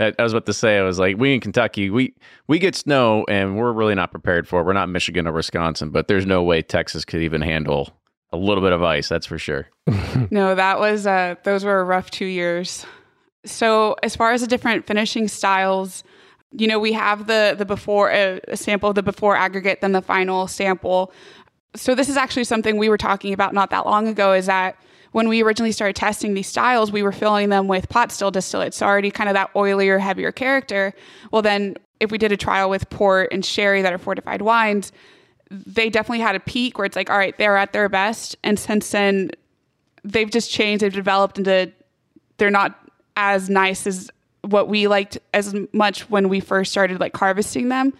I, 0.00 0.12
I 0.18 0.22
was 0.22 0.32
about 0.32 0.46
to 0.46 0.52
say, 0.52 0.78
I 0.78 0.82
was 0.82 0.98
like, 0.98 1.16
we 1.18 1.34
in 1.34 1.40
Kentucky, 1.40 1.90
we 1.90 2.14
we 2.48 2.58
get 2.58 2.74
snow 2.74 3.24
and 3.28 3.56
we're 3.56 3.72
really 3.72 3.94
not 3.94 4.10
prepared 4.10 4.48
for 4.48 4.60
it. 4.60 4.64
We're 4.64 4.72
not 4.72 4.88
Michigan 4.88 5.26
or 5.26 5.32
Wisconsin, 5.32 5.90
but 5.90 6.08
there's 6.08 6.26
no 6.26 6.42
way 6.42 6.62
Texas 6.62 7.04
could 7.04 7.22
even 7.22 7.42
handle 7.42 7.90
a 8.32 8.36
little 8.36 8.62
bit 8.62 8.72
of 8.72 8.82
ice. 8.82 9.08
That's 9.08 9.26
for 9.26 9.38
sure. 9.38 9.68
no, 10.30 10.54
that 10.54 10.78
was 10.78 11.06
uh, 11.06 11.36
those 11.44 11.64
were 11.64 11.80
a 11.80 11.84
rough 11.84 12.10
two 12.10 12.26
years. 12.26 12.86
So 13.44 13.96
as 14.02 14.14
far 14.16 14.32
as 14.32 14.40
the 14.40 14.46
different 14.46 14.86
finishing 14.86 15.28
styles, 15.28 16.04
you 16.52 16.66
know, 16.66 16.78
we 16.78 16.92
have 16.92 17.26
the 17.26 17.54
the 17.56 17.64
before 17.64 18.12
uh, 18.12 18.38
a 18.48 18.56
sample 18.56 18.92
the 18.92 19.02
before 19.02 19.36
aggregate, 19.36 19.80
then 19.80 19.92
the 19.92 20.02
final 20.02 20.46
sample. 20.46 21.12
So 21.74 21.94
this 21.94 22.08
is 22.08 22.16
actually 22.16 22.44
something 22.44 22.76
we 22.76 22.88
were 22.88 22.98
talking 22.98 23.32
about 23.32 23.54
not 23.54 23.70
that 23.70 23.86
long 23.86 24.08
ago. 24.08 24.32
Is 24.32 24.46
that 24.46 24.76
when 25.12 25.28
we 25.28 25.42
originally 25.42 25.72
started 25.72 25.96
testing 25.96 26.34
these 26.34 26.46
styles, 26.46 26.92
we 26.92 27.02
were 27.02 27.12
filling 27.12 27.48
them 27.48 27.68
with 27.68 27.88
pot 27.88 28.12
still 28.12 28.32
distillates, 28.32 28.74
so 28.74 28.86
already 28.86 29.10
kind 29.10 29.28
of 29.28 29.34
that 29.34 29.52
oilier, 29.54 30.00
heavier 30.00 30.32
character. 30.32 30.92
Well, 31.30 31.42
then 31.42 31.76
if 32.00 32.10
we 32.10 32.18
did 32.18 32.32
a 32.32 32.36
trial 32.36 32.68
with 32.68 32.88
port 32.90 33.28
and 33.32 33.44
sherry 33.44 33.82
that 33.82 33.92
are 33.92 33.98
fortified 33.98 34.42
wines, 34.42 34.92
they 35.50 35.90
definitely 35.90 36.20
had 36.20 36.34
a 36.34 36.40
peak 36.40 36.78
where 36.78 36.86
it's 36.86 36.96
like, 36.96 37.10
all 37.10 37.18
right, 37.18 37.36
they're 37.38 37.56
at 37.56 37.72
their 37.72 37.88
best, 37.88 38.36
and 38.42 38.58
since 38.58 38.90
then 38.90 39.30
they've 40.04 40.30
just 40.30 40.50
changed. 40.50 40.82
They've 40.82 40.92
developed 40.92 41.38
into 41.38 41.72
they're 42.38 42.50
not 42.50 42.78
as 43.16 43.48
nice 43.48 43.86
as 43.86 44.10
what 44.42 44.68
we 44.68 44.88
liked 44.88 45.18
as 45.32 45.54
much 45.72 46.10
when 46.10 46.28
we 46.28 46.40
first 46.40 46.70
started 46.72 47.00
like 47.00 47.16
harvesting 47.16 47.68
them. 47.68 47.92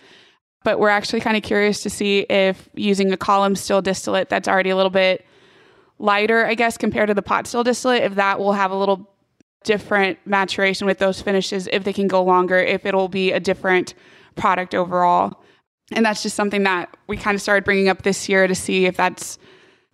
But 0.65 0.79
we're 0.79 0.89
actually 0.89 1.21
kind 1.21 1.37
of 1.37 1.43
curious 1.43 1.83
to 1.83 1.91
see 1.91 2.21
if 2.21 2.69
using 2.75 3.13
a 3.13 3.17
column 3.17 3.57
still 3.57 3.83
distillate 3.83 4.29
that's 4.29 4.47
already 4.47 4.71
a 4.71 4.77
little 4.77 4.91
bit 4.91 5.27
lighter, 5.99 6.47
I 6.47 6.55
guess, 6.55 6.77
compared 6.77 7.09
to 7.09 7.15
the 7.15 7.23
pot 7.23 7.47
still 7.47 7.65
distillate, 7.65 8.03
if 8.03 8.15
that 8.17 8.39
will 8.39 8.53
have 8.53 8.71
a 8.71 8.77
little 8.77 9.09
different 9.65 10.19
maturation 10.25 10.87
with 10.87 10.99
those 10.99 11.21
finishes, 11.21 11.69
if 11.73 11.85
they 11.85 11.93
can 11.93 12.09
go 12.09 12.23
longer, 12.23 12.59
if 12.59 12.85
it'll 12.85 13.09
be 13.09 13.33
a 13.33 13.41
different 13.41 13.95
product 14.35 14.75
overall. 14.75 15.43
And 15.93 16.05
that's 16.05 16.23
just 16.23 16.37
something 16.37 16.65
that 16.65 16.97
we 17.07 17.17
kind 17.17 17.35
of 17.35 17.43
started 17.43 17.65
bringing 17.65 17.89
up 17.89 18.03
this 18.03 18.29
year 18.29 18.47
to 18.47 18.55
see 18.55 18.87
if 18.87 18.97
that's 18.97 19.39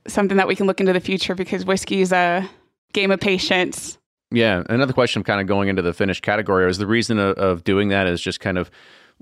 something 0.06 0.36
that 0.36 0.48
we 0.48 0.56
can 0.56 0.66
look 0.66 0.80
into 0.80 0.92
the 0.92 1.00
future 1.00 1.34
because 1.34 1.64
whiskey 1.64 2.00
is 2.00 2.12
a 2.12 2.48
game 2.92 3.10
of 3.10 3.20
patience. 3.20 3.97
Yeah. 4.30 4.62
Another 4.68 4.92
question, 4.92 5.24
kind 5.24 5.40
of 5.40 5.46
going 5.46 5.68
into 5.68 5.82
the 5.82 5.92
finished 5.92 6.22
category, 6.22 6.68
is 6.68 6.78
the 6.78 6.86
reason 6.86 7.18
of, 7.18 7.36
of 7.38 7.64
doing 7.64 7.88
that 7.88 8.06
is 8.06 8.20
just 8.20 8.40
kind 8.40 8.58
of 8.58 8.70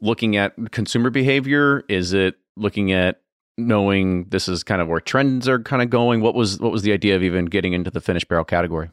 looking 0.01 0.37
at 0.37 0.55
consumer 0.73 1.11
behavior? 1.11 1.85
Is 1.89 2.13
it 2.13 2.37
looking 2.57 2.93
at 2.93 3.21
knowing 3.59 4.25
this 4.25 4.49
is 4.49 4.63
kind 4.63 4.83
of 4.83 4.89
where 4.89 5.01
trends 5.01 5.49
are 5.49 5.61
kind 5.61 5.83
of 5.83 5.91
going? 5.91 6.21
What 6.21 6.35
was 6.35 6.61
what 6.61 6.73
was 6.73 6.83
the 6.83 6.93
idea 6.93 7.17
of 7.17 7.23
even 7.23 7.47
getting 7.47 7.73
into 7.73 7.91
the 7.91 8.01
finished 8.01 8.29
barrel 8.29 8.45
category? 8.45 8.91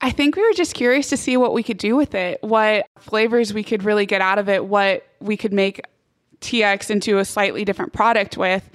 I 0.00 0.10
think 0.10 0.36
we 0.36 0.42
were 0.42 0.52
just 0.52 0.74
curious 0.74 1.08
to 1.08 1.16
see 1.16 1.36
what 1.36 1.54
we 1.54 1.62
could 1.62 1.78
do 1.78 1.96
with 1.96 2.14
it, 2.14 2.42
what 2.42 2.86
flavors 2.98 3.54
we 3.54 3.62
could 3.62 3.82
really 3.82 4.04
get 4.04 4.20
out 4.20 4.38
of 4.38 4.48
it, 4.48 4.66
what 4.66 5.06
we 5.20 5.36
could 5.38 5.54
make 5.54 5.80
TX 6.40 6.90
into 6.90 7.18
a 7.18 7.24
slightly 7.24 7.64
different 7.64 7.94
product 7.94 8.36
with. 8.36 8.68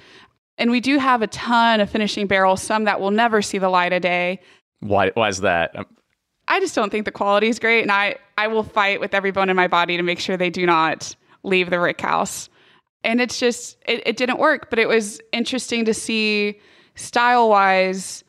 And 0.58 0.70
we 0.70 0.80
do 0.80 0.98
have 0.98 1.22
a 1.22 1.28
ton 1.28 1.80
of 1.80 1.88
finishing 1.88 2.26
barrels, 2.26 2.60
some 2.60 2.84
that 2.84 3.00
will 3.00 3.12
never 3.12 3.40
see 3.40 3.58
the 3.58 3.68
light 3.68 3.92
of 3.92 4.02
day. 4.02 4.40
Why 4.80 5.10
why 5.14 5.28
is 5.28 5.40
that? 5.40 5.74
I 6.52 6.60
just 6.60 6.74
don't 6.74 6.90
think 6.90 7.06
the 7.06 7.12
quality 7.12 7.48
is 7.48 7.58
great 7.58 7.80
and 7.80 7.90
I 7.90 8.16
I 8.36 8.48
will 8.48 8.62
fight 8.62 9.00
with 9.00 9.14
every 9.14 9.30
bone 9.30 9.48
in 9.48 9.56
my 9.56 9.68
body 9.68 9.96
to 9.96 10.02
make 10.02 10.20
sure 10.20 10.36
they 10.36 10.50
do 10.50 10.66
not 10.66 11.16
leave 11.42 11.70
the 11.70 11.80
rick 11.80 11.98
house. 11.98 12.50
And 13.02 13.22
it's 13.22 13.40
just 13.40 13.78
it, 13.86 14.02
it 14.06 14.18
didn't 14.18 14.38
work, 14.38 14.68
but 14.68 14.78
it 14.78 14.86
was 14.86 15.18
interesting 15.32 15.86
to 15.86 15.94
see 15.94 16.60
style 16.94 17.48
wise 17.48 18.22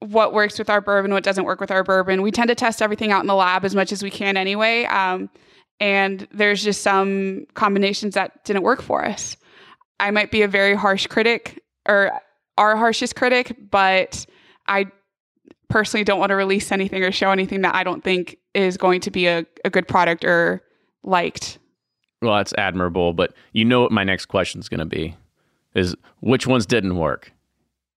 what 0.00 0.34
works 0.34 0.58
with 0.58 0.68
our 0.68 0.80
bourbon, 0.80 1.12
what 1.12 1.22
doesn't 1.22 1.44
work 1.44 1.60
with 1.60 1.70
our 1.70 1.84
bourbon. 1.84 2.20
We 2.22 2.32
tend 2.32 2.48
to 2.48 2.56
test 2.56 2.82
everything 2.82 3.12
out 3.12 3.20
in 3.20 3.28
the 3.28 3.34
lab 3.36 3.64
as 3.64 3.76
much 3.76 3.92
as 3.92 4.02
we 4.02 4.10
can 4.10 4.36
anyway. 4.36 4.82
Um, 4.86 5.30
and 5.78 6.26
there's 6.32 6.64
just 6.64 6.82
some 6.82 7.46
combinations 7.54 8.14
that 8.14 8.44
didn't 8.44 8.64
work 8.64 8.82
for 8.82 9.04
us. 9.04 9.36
I 10.00 10.10
might 10.10 10.32
be 10.32 10.42
a 10.42 10.48
very 10.48 10.74
harsh 10.74 11.06
critic 11.06 11.62
or 11.88 12.10
our 12.58 12.74
harshest 12.76 13.14
critic, 13.14 13.56
but 13.70 14.26
I 14.66 14.86
personally 15.72 16.04
don't 16.04 16.20
want 16.20 16.28
to 16.28 16.36
release 16.36 16.70
anything 16.70 17.02
or 17.02 17.10
show 17.10 17.30
anything 17.30 17.62
that 17.62 17.74
I 17.74 17.82
don't 17.82 18.04
think 18.04 18.36
is 18.54 18.76
going 18.76 19.00
to 19.00 19.10
be 19.10 19.26
a, 19.26 19.46
a 19.64 19.70
good 19.70 19.88
product 19.88 20.22
or 20.22 20.62
liked. 21.02 21.58
Well, 22.20 22.36
that's 22.36 22.52
admirable, 22.58 23.14
but 23.14 23.32
you 23.52 23.64
know 23.64 23.80
what 23.80 23.90
my 23.90 24.04
next 24.04 24.26
question 24.26 24.60
is 24.60 24.68
going 24.68 24.80
to 24.80 24.86
be 24.86 25.16
is 25.74 25.96
which 26.20 26.46
ones 26.46 26.66
didn't 26.66 26.96
work? 26.96 27.32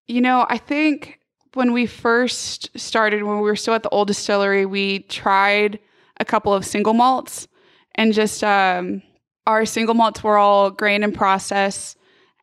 You 0.07 0.21
know, 0.21 0.45
I 0.49 0.57
think 0.57 1.19
when 1.53 1.73
we 1.73 1.85
first 1.85 2.69
started, 2.79 3.23
when 3.23 3.37
we 3.37 3.43
were 3.43 3.57
still 3.57 3.73
at 3.73 3.83
the 3.83 3.89
old 3.89 4.07
distillery, 4.07 4.65
we 4.65 4.99
tried 4.99 5.77
a 6.17 6.23
couple 6.23 6.53
of 6.53 6.65
single 6.65 6.93
malts 6.93 7.49
and 7.95 8.13
just 8.13 8.41
um, 8.41 9.01
our 9.47 9.65
single 9.65 9.95
malts 9.95 10.23
were 10.23 10.37
all 10.37 10.71
grain 10.71 11.03
and 11.03 11.13
process 11.13 11.97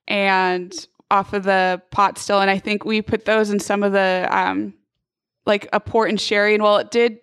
and 0.07 0.87
off 1.11 1.33
of 1.33 1.45
the 1.45 1.81
pot 1.91 2.19
still. 2.19 2.41
And 2.41 2.51
I 2.51 2.59
think 2.59 2.85
we 2.85 3.01
put 3.01 3.25
those 3.25 3.49
in 3.49 3.61
some 3.61 3.83
of 3.83 3.93
the 3.93 4.29
um, 4.31 4.75
like 5.47 5.69
a 5.73 5.81
port 5.81 6.11
and 6.11 6.21
sherry. 6.21 6.55
And 6.55 6.63
while 6.63 6.77
it 6.79 6.91
did, 6.91 7.19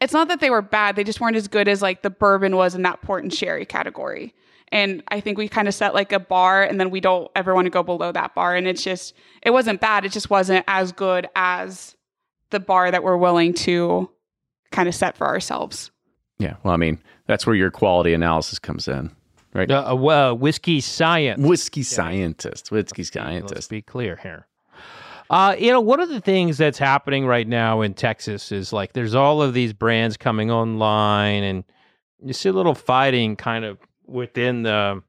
it's 0.00 0.12
not 0.12 0.28
that 0.28 0.40
they 0.40 0.50
were 0.50 0.62
bad, 0.62 0.96
they 0.96 1.04
just 1.04 1.20
weren't 1.20 1.36
as 1.36 1.48
good 1.48 1.68
as 1.68 1.82
like 1.82 2.02
the 2.02 2.10
bourbon 2.10 2.56
was 2.56 2.74
in 2.74 2.82
that 2.82 3.02
port 3.02 3.22
and 3.22 3.32
sherry 3.32 3.64
category. 3.64 4.34
And 4.72 5.02
I 5.08 5.20
think 5.20 5.38
we 5.38 5.48
kind 5.48 5.68
of 5.68 5.74
set 5.74 5.94
like 5.94 6.12
a 6.12 6.18
bar 6.18 6.64
and 6.64 6.80
then 6.80 6.90
we 6.90 7.00
don't 7.00 7.30
ever 7.36 7.54
want 7.54 7.66
to 7.66 7.70
go 7.70 7.84
below 7.84 8.10
that 8.10 8.34
bar. 8.34 8.56
And 8.56 8.66
it's 8.66 8.82
just, 8.82 9.14
it 9.42 9.50
wasn't 9.50 9.80
bad. 9.80 10.04
It 10.04 10.10
just 10.10 10.28
wasn't 10.28 10.64
as 10.66 10.90
good 10.90 11.28
as 11.36 11.94
the 12.50 12.58
bar 12.58 12.90
that 12.90 13.04
we're 13.04 13.16
willing 13.16 13.54
to 13.54 14.10
kind 14.72 14.88
of 14.88 14.94
set 14.94 15.16
for 15.16 15.26
ourselves. 15.26 15.92
Yeah. 16.38 16.56
Well, 16.64 16.74
I 16.74 16.76
mean, 16.76 16.98
that's 17.26 17.46
where 17.46 17.54
your 17.54 17.70
quality 17.70 18.12
analysis 18.12 18.58
comes 18.58 18.88
in, 18.88 19.14
right? 19.54 19.70
Uh, 19.70 19.94
well, 19.96 20.36
whiskey 20.36 20.80
science. 20.80 21.40
Whiskey 21.40 21.82
scientist. 21.84 22.72
Whiskey 22.72 23.04
scientist. 23.04 23.54
Let's 23.54 23.68
be 23.68 23.82
clear 23.82 24.16
here. 24.16 24.48
Uh, 25.28 25.56
you 25.58 25.72
know, 25.72 25.80
one 25.80 26.00
of 26.00 26.08
the 26.08 26.20
things 26.20 26.56
that's 26.58 26.78
happening 26.78 27.26
right 27.26 27.48
now 27.48 27.80
in 27.80 27.94
Texas 27.94 28.52
is 28.52 28.72
like 28.72 28.92
there's 28.92 29.14
all 29.14 29.42
of 29.42 29.54
these 29.54 29.72
brands 29.72 30.16
coming 30.16 30.50
online, 30.50 31.42
and 31.42 31.64
you 32.24 32.32
see 32.32 32.48
a 32.48 32.52
little 32.52 32.74
fighting 32.74 33.36
kind 33.36 33.64
of 33.64 33.78
within 34.06 34.62
the 34.62 35.02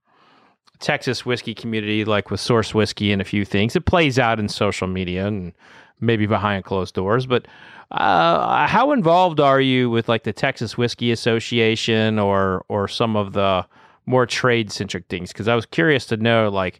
Texas 0.79 1.25
whiskey 1.25 1.53
community, 1.53 2.05
like 2.05 2.31
with 2.31 2.39
Source 2.39 2.73
Whiskey 2.73 3.11
and 3.11 3.21
a 3.21 3.25
few 3.25 3.45
things. 3.45 3.75
It 3.75 3.85
plays 3.85 4.17
out 4.17 4.39
in 4.39 4.49
social 4.49 4.87
media 4.87 5.27
and 5.27 5.53
maybe 5.99 6.25
behind 6.25 6.63
closed 6.63 6.95
doors. 6.95 7.25
But 7.25 7.47
uh, 7.91 8.67
how 8.67 8.91
involved 8.91 9.39
are 9.39 9.61
you 9.61 9.89
with 9.89 10.09
like 10.09 10.23
the 10.23 10.33
Texas 10.33 10.77
Whiskey 10.77 11.11
Association 11.11 12.19
or 12.19 12.65
or 12.69 12.87
some 12.87 13.15
of 13.15 13.33
the 13.33 13.65
more 14.05 14.25
trade 14.25 14.71
centric 14.71 15.07
things? 15.07 15.31
Because 15.31 15.47
I 15.47 15.55
was 15.55 15.65
curious 15.65 16.05
to 16.07 16.17
know 16.17 16.49
like 16.49 16.79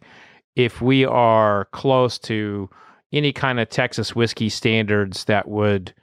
if 0.56 0.80
we 0.82 1.04
are 1.04 1.66
close 1.66 2.18
to 2.18 2.68
any 3.12 3.32
kind 3.32 3.60
of 3.60 3.68
Texas 3.68 4.14
whiskey 4.14 4.48
standards 4.48 5.24
that 5.24 5.48
would, 5.48 5.94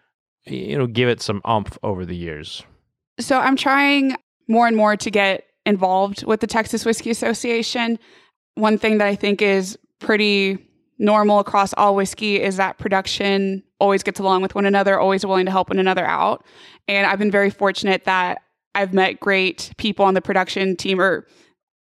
you 0.46 0.78
know, 0.78 0.88
give 0.88 1.10
it 1.10 1.22
some 1.22 1.42
umph 1.46 1.78
over 1.84 2.06
the 2.06 2.16
years? 2.16 2.64
So 3.20 3.40
I'm 3.40 3.56
trying 3.56 4.16
more 4.48 4.68
and 4.68 4.76
more 4.76 4.98
to 4.98 5.12
get 5.12 5.46
involved 5.66 6.26
with 6.26 6.42
the 6.42 6.48
Texas 6.48 6.86
Whiskey 6.86 7.10
Association. 7.10 7.98
one 8.56 8.78
thing 8.78 9.00
that 9.00 9.08
I 9.08 9.16
think 9.16 9.42
is 9.42 9.78
pretty 10.00 10.58
normal 10.98 11.40
across 11.40 11.74
all 11.74 11.96
whiskey 11.96 12.42
is 12.42 12.56
that 12.58 12.78
production 12.78 13.62
always 13.80 14.02
gets 14.02 14.20
along 14.20 14.42
with 14.42 14.56
one 14.56 14.66
another, 14.66 14.98
always 14.98 15.26
willing 15.26 15.46
to 15.46 15.52
help 15.52 15.70
one 15.70 15.80
another 15.80 16.06
out. 16.06 16.46
And 16.88 17.06
I've 17.06 17.20
been 17.20 17.32
very 17.32 17.50
fortunate 17.50 18.06
that 18.06 18.42
I've 18.76 18.94
met 18.94 19.20
great 19.20 19.72
people 19.78 20.06
on 20.06 20.14
the 20.14 20.22
production 20.22 20.76
team 20.76 21.02
or 21.02 21.28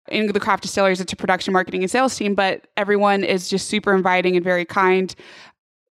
in 0.09 0.27
the 0.27 0.39
craft 0.39 0.63
distilleries, 0.63 0.99
it's 1.01 1.13
a 1.13 1.15
production, 1.15 1.53
marketing, 1.53 1.81
and 1.81 1.91
sales 1.91 2.15
team, 2.15 2.35
but 2.35 2.67
everyone 2.75 3.23
is 3.23 3.49
just 3.49 3.67
super 3.67 3.95
inviting 3.95 4.35
and 4.35 4.43
very 4.43 4.65
kind. 4.65 5.15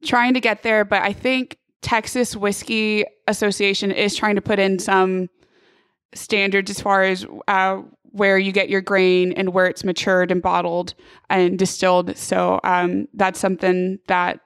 Trying 0.04 0.34
to 0.34 0.40
get 0.40 0.64
there, 0.64 0.86
but 0.86 1.02
I 1.02 1.14
think 1.14 1.58
Texas 1.82 2.36
Whiskey 2.36 3.06
Association 3.28 3.92
is 3.92 4.16
trying 4.16 4.36
to 4.36 4.42
put 4.42 4.60
in 4.60 4.80
some 4.80 5.30
standards 6.14 6.72
as 6.72 6.82
far 6.82 7.04
as 7.04 7.26
uh, 7.48 7.82
where 8.12 8.38
you 8.38 8.52
get 8.52 8.70
your 8.70 8.82
grain 8.82 9.32
and 9.34 9.54
where 9.54 9.68
it's 9.68 9.84
matured 9.84 10.32
and 10.32 10.42
bottled 10.42 10.94
and 11.30 11.60
distilled. 11.60 12.18
So 12.18 12.60
um, 12.64 13.08
that's 13.14 13.40
something 13.40 14.00
that 14.08 14.40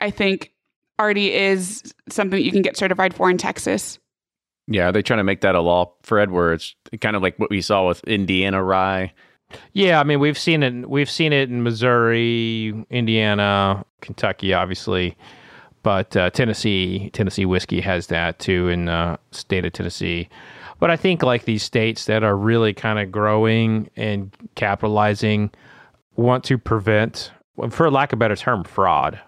I 0.00 0.10
think 0.10 0.52
already 1.00 1.32
is 1.32 1.82
something 2.08 2.38
that 2.38 2.44
you 2.44 2.52
can 2.52 2.62
get 2.62 2.76
certified 2.76 3.14
for 3.14 3.30
in 3.30 3.38
Texas. 3.38 3.98
Yeah, 4.68 4.88
are 4.88 4.92
they 4.92 5.02
trying 5.02 5.18
to 5.18 5.24
make 5.24 5.40
that 5.40 5.54
a 5.54 5.60
law, 5.60 5.92
Fred, 6.02 6.30
where 6.30 6.52
it's 6.52 6.74
kind 7.00 7.16
of 7.16 7.22
like 7.22 7.38
what 7.38 7.50
we 7.50 7.60
saw 7.60 7.88
with 7.88 8.02
Indiana 8.04 8.62
rye? 8.62 9.12
Yeah, 9.72 10.00
I 10.00 10.04
mean 10.04 10.20
we've 10.20 10.38
seen 10.38 10.62
it. 10.62 10.88
We've 10.88 11.10
seen 11.10 11.32
it 11.32 11.50
in 11.50 11.62
Missouri, 11.62 12.72
Indiana, 12.90 13.84
Kentucky, 14.00 14.54
obviously, 14.54 15.16
but 15.82 16.16
uh, 16.16 16.30
Tennessee, 16.30 17.10
Tennessee 17.12 17.44
whiskey 17.44 17.80
has 17.80 18.06
that 18.06 18.38
too 18.38 18.68
in 18.68 18.86
the 18.86 18.92
uh, 18.92 19.16
state 19.30 19.64
of 19.64 19.72
Tennessee. 19.72 20.28
But 20.78 20.90
I 20.90 20.96
think 20.96 21.22
like 21.22 21.44
these 21.44 21.62
states 21.62 22.06
that 22.06 22.24
are 22.24 22.36
really 22.36 22.72
kind 22.72 22.98
of 22.98 23.12
growing 23.12 23.88
and 23.96 24.34
capitalizing 24.56 25.50
want 26.16 26.44
to 26.44 26.58
prevent, 26.58 27.30
for 27.70 27.90
lack 27.90 28.12
of 28.12 28.16
a 28.16 28.20
better 28.20 28.36
term, 28.36 28.64
fraud. 28.64 29.20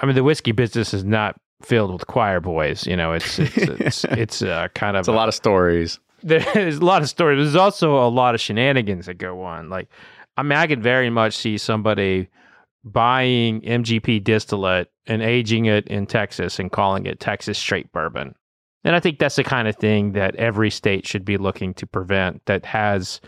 I 0.00 0.06
mean, 0.06 0.14
the 0.14 0.24
whiskey 0.24 0.52
business 0.52 0.94
is 0.94 1.04
not 1.04 1.40
filled 1.62 1.92
with 1.92 2.06
choir 2.06 2.40
boys. 2.40 2.86
You 2.86 2.96
know, 2.96 3.12
it's 3.12 3.38
it's 3.38 3.56
it's, 3.56 4.04
it's 4.10 4.42
uh, 4.42 4.68
kind 4.74 4.96
of 4.96 5.00
it's 5.00 5.08
a 5.08 5.12
lot 5.12 5.28
of 5.28 5.34
stories. 5.34 5.98
There's 6.22 6.76
a 6.76 6.84
lot 6.84 7.02
of 7.02 7.08
stories. 7.08 7.38
There's 7.38 7.56
also 7.56 7.96
a 7.96 8.08
lot 8.08 8.34
of 8.34 8.40
shenanigans 8.40 9.06
that 9.06 9.18
go 9.18 9.42
on. 9.42 9.68
Like, 9.70 9.88
I 10.36 10.42
mean, 10.42 10.56
I 10.58 10.68
could 10.68 10.82
very 10.82 11.10
much 11.10 11.36
see 11.36 11.58
somebody 11.58 12.28
buying 12.84 13.60
MGP 13.62 14.22
distillate 14.22 14.90
and 15.06 15.22
aging 15.22 15.66
it 15.66 15.86
in 15.88 16.06
Texas 16.06 16.58
and 16.58 16.70
calling 16.70 17.06
it 17.06 17.18
Texas 17.18 17.58
straight 17.58 17.90
bourbon. 17.92 18.34
And 18.84 18.96
I 18.96 19.00
think 19.00 19.18
that's 19.18 19.36
the 19.36 19.44
kind 19.44 19.68
of 19.68 19.76
thing 19.76 20.12
that 20.12 20.34
every 20.36 20.70
state 20.70 21.06
should 21.06 21.24
be 21.24 21.36
looking 21.36 21.74
to 21.74 21.86
prevent 21.86 22.44
that 22.46 22.64
has 22.66 23.20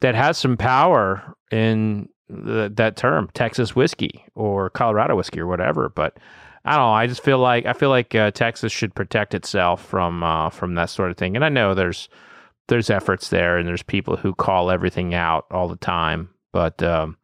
that 0.00 0.14
has 0.14 0.36
some 0.36 0.56
power 0.56 1.34
in 1.50 2.08
the, 2.28 2.70
that 2.76 2.96
term, 2.96 3.30
Texas 3.32 3.74
whiskey 3.74 4.24
or 4.34 4.68
Colorado 4.70 5.16
whiskey 5.16 5.40
or 5.40 5.46
whatever. 5.46 5.88
But 5.88 6.18
I 6.66 6.72
don't 6.72 6.80
know. 6.80 6.92
I 6.92 7.06
just 7.06 7.22
feel 7.22 7.38
like 7.38 7.64
I 7.64 7.72
feel 7.72 7.90
like 7.90 8.14
uh, 8.14 8.32
Texas 8.32 8.72
should 8.72 8.94
protect 8.94 9.34
itself 9.34 9.84
from 9.84 10.22
uh, 10.22 10.50
from 10.50 10.74
that 10.74 10.90
sort 10.90 11.10
of 11.10 11.16
thing. 11.16 11.36
And 11.36 11.44
I 11.44 11.48
know 11.48 11.74
there's 11.74 12.08
there's 12.68 12.90
efforts 12.90 13.28
there, 13.28 13.56
and 13.56 13.68
there's 13.68 13.84
people 13.84 14.16
who 14.16 14.34
call 14.34 14.70
everything 14.70 15.14
out 15.14 15.46
all 15.50 15.68
the 15.68 15.76
time. 15.76 16.28
But 16.52 16.82
um, 16.82 17.16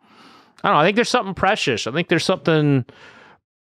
I 0.62 0.68
don't 0.68 0.76
know. 0.76 0.80
I 0.80 0.84
think 0.84 0.94
there's 0.94 1.08
something 1.08 1.34
precious. 1.34 1.86
I 1.86 1.92
think 1.92 2.08
there's 2.08 2.24
something 2.24 2.84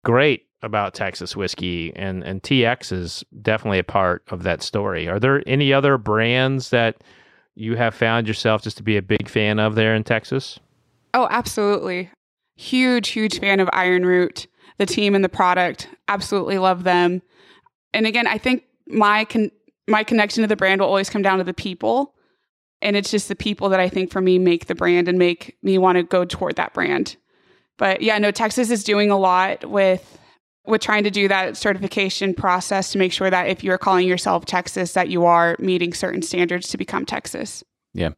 great 0.06 0.46
about 0.62 0.94
Texas 0.94 1.36
whiskey, 1.36 1.92
and 1.96 2.24
and 2.24 2.44
TX 2.44 2.92
is 2.92 3.24
definitely 3.42 3.80
a 3.80 3.84
part 3.84 4.24
of 4.30 4.44
that 4.44 4.62
story. 4.62 5.08
Are 5.08 5.20
there 5.20 5.42
any 5.48 5.74
other 5.74 5.98
brands 5.98 6.70
that 6.70 7.04
you 7.56 7.76
have 7.76 7.96
found 7.96 8.28
yourself 8.28 8.62
just 8.62 8.78
to 8.78 8.84
be 8.84 8.98
a 8.98 9.02
big 9.02 9.28
fan 9.28 9.60
of 9.60 9.76
there 9.76 9.96
in 9.96 10.04
Texas? 10.04 10.60
Oh, 11.14 11.28
absolutely. 11.32 12.10
Huge, 12.56 13.10
huge 13.10 13.40
fan 13.40 13.60
of 13.60 13.70
Iron 13.74 14.06
Root, 14.06 14.48
the 14.78 14.86
team 14.86 15.16
and 15.16 15.24
the 15.24 15.30
product. 15.30 15.88
Absolutely 16.08 16.58
love 16.58 16.84
them. 16.84 17.22
And 17.94 18.06
again, 18.06 18.28
I 18.28 18.38
think 18.38 18.64
my 18.88 19.26
con- 19.26 19.52
my 19.88 20.04
connection 20.04 20.42
to 20.42 20.48
the 20.48 20.56
brand 20.56 20.82
will 20.82 20.88
always 20.88 21.10
come 21.10 21.22
down 21.22 21.40
to 21.40 21.44
the 21.44 21.54
people. 21.54 22.16
And 22.82 22.96
it's 22.96 23.12
just 23.12 23.28
the 23.28 23.36
people 23.36 23.70
that 23.70 23.80
I 23.80 23.90
think 23.90 24.12
for 24.12 24.22
me 24.22 24.40
make 24.40 24.66
the 24.66 24.76
brand 24.76 25.08
and 25.08 25.20
make 25.20 25.58
me 25.62 25.78
want 25.78 25.98
to 25.98 26.04
go 26.04 26.26
toward 26.26 26.56
that 26.56 26.74
brand. 26.74 27.16
But 27.78 28.02
yeah, 28.02 28.18
no, 28.18 28.32
Texas 28.32 28.72
is 28.72 28.84
doing 28.84 29.12
a 29.12 29.18
lot 29.18 29.70
with 29.70 30.18
with 30.66 30.82
trying 30.82 31.04
to 31.04 31.12
do 31.12 31.28
that 31.28 31.58
certification 31.58 32.34
process 32.34 32.92
to 32.92 33.00
make 33.00 33.12
sure 33.12 33.30
that 33.30 33.48
if 33.48 33.64
you're 33.64 33.80
calling 33.80 34.08
yourself 34.08 34.46
Texas, 34.46 34.94
that 34.94 35.10
you 35.10 35.26
are 35.26 35.56
meeting 35.60 35.92
certain 35.94 36.22
standards 36.22 36.70
to 36.70 36.78
become 36.78 37.06
Texas. 37.06 37.64
Yeah. 37.94 38.12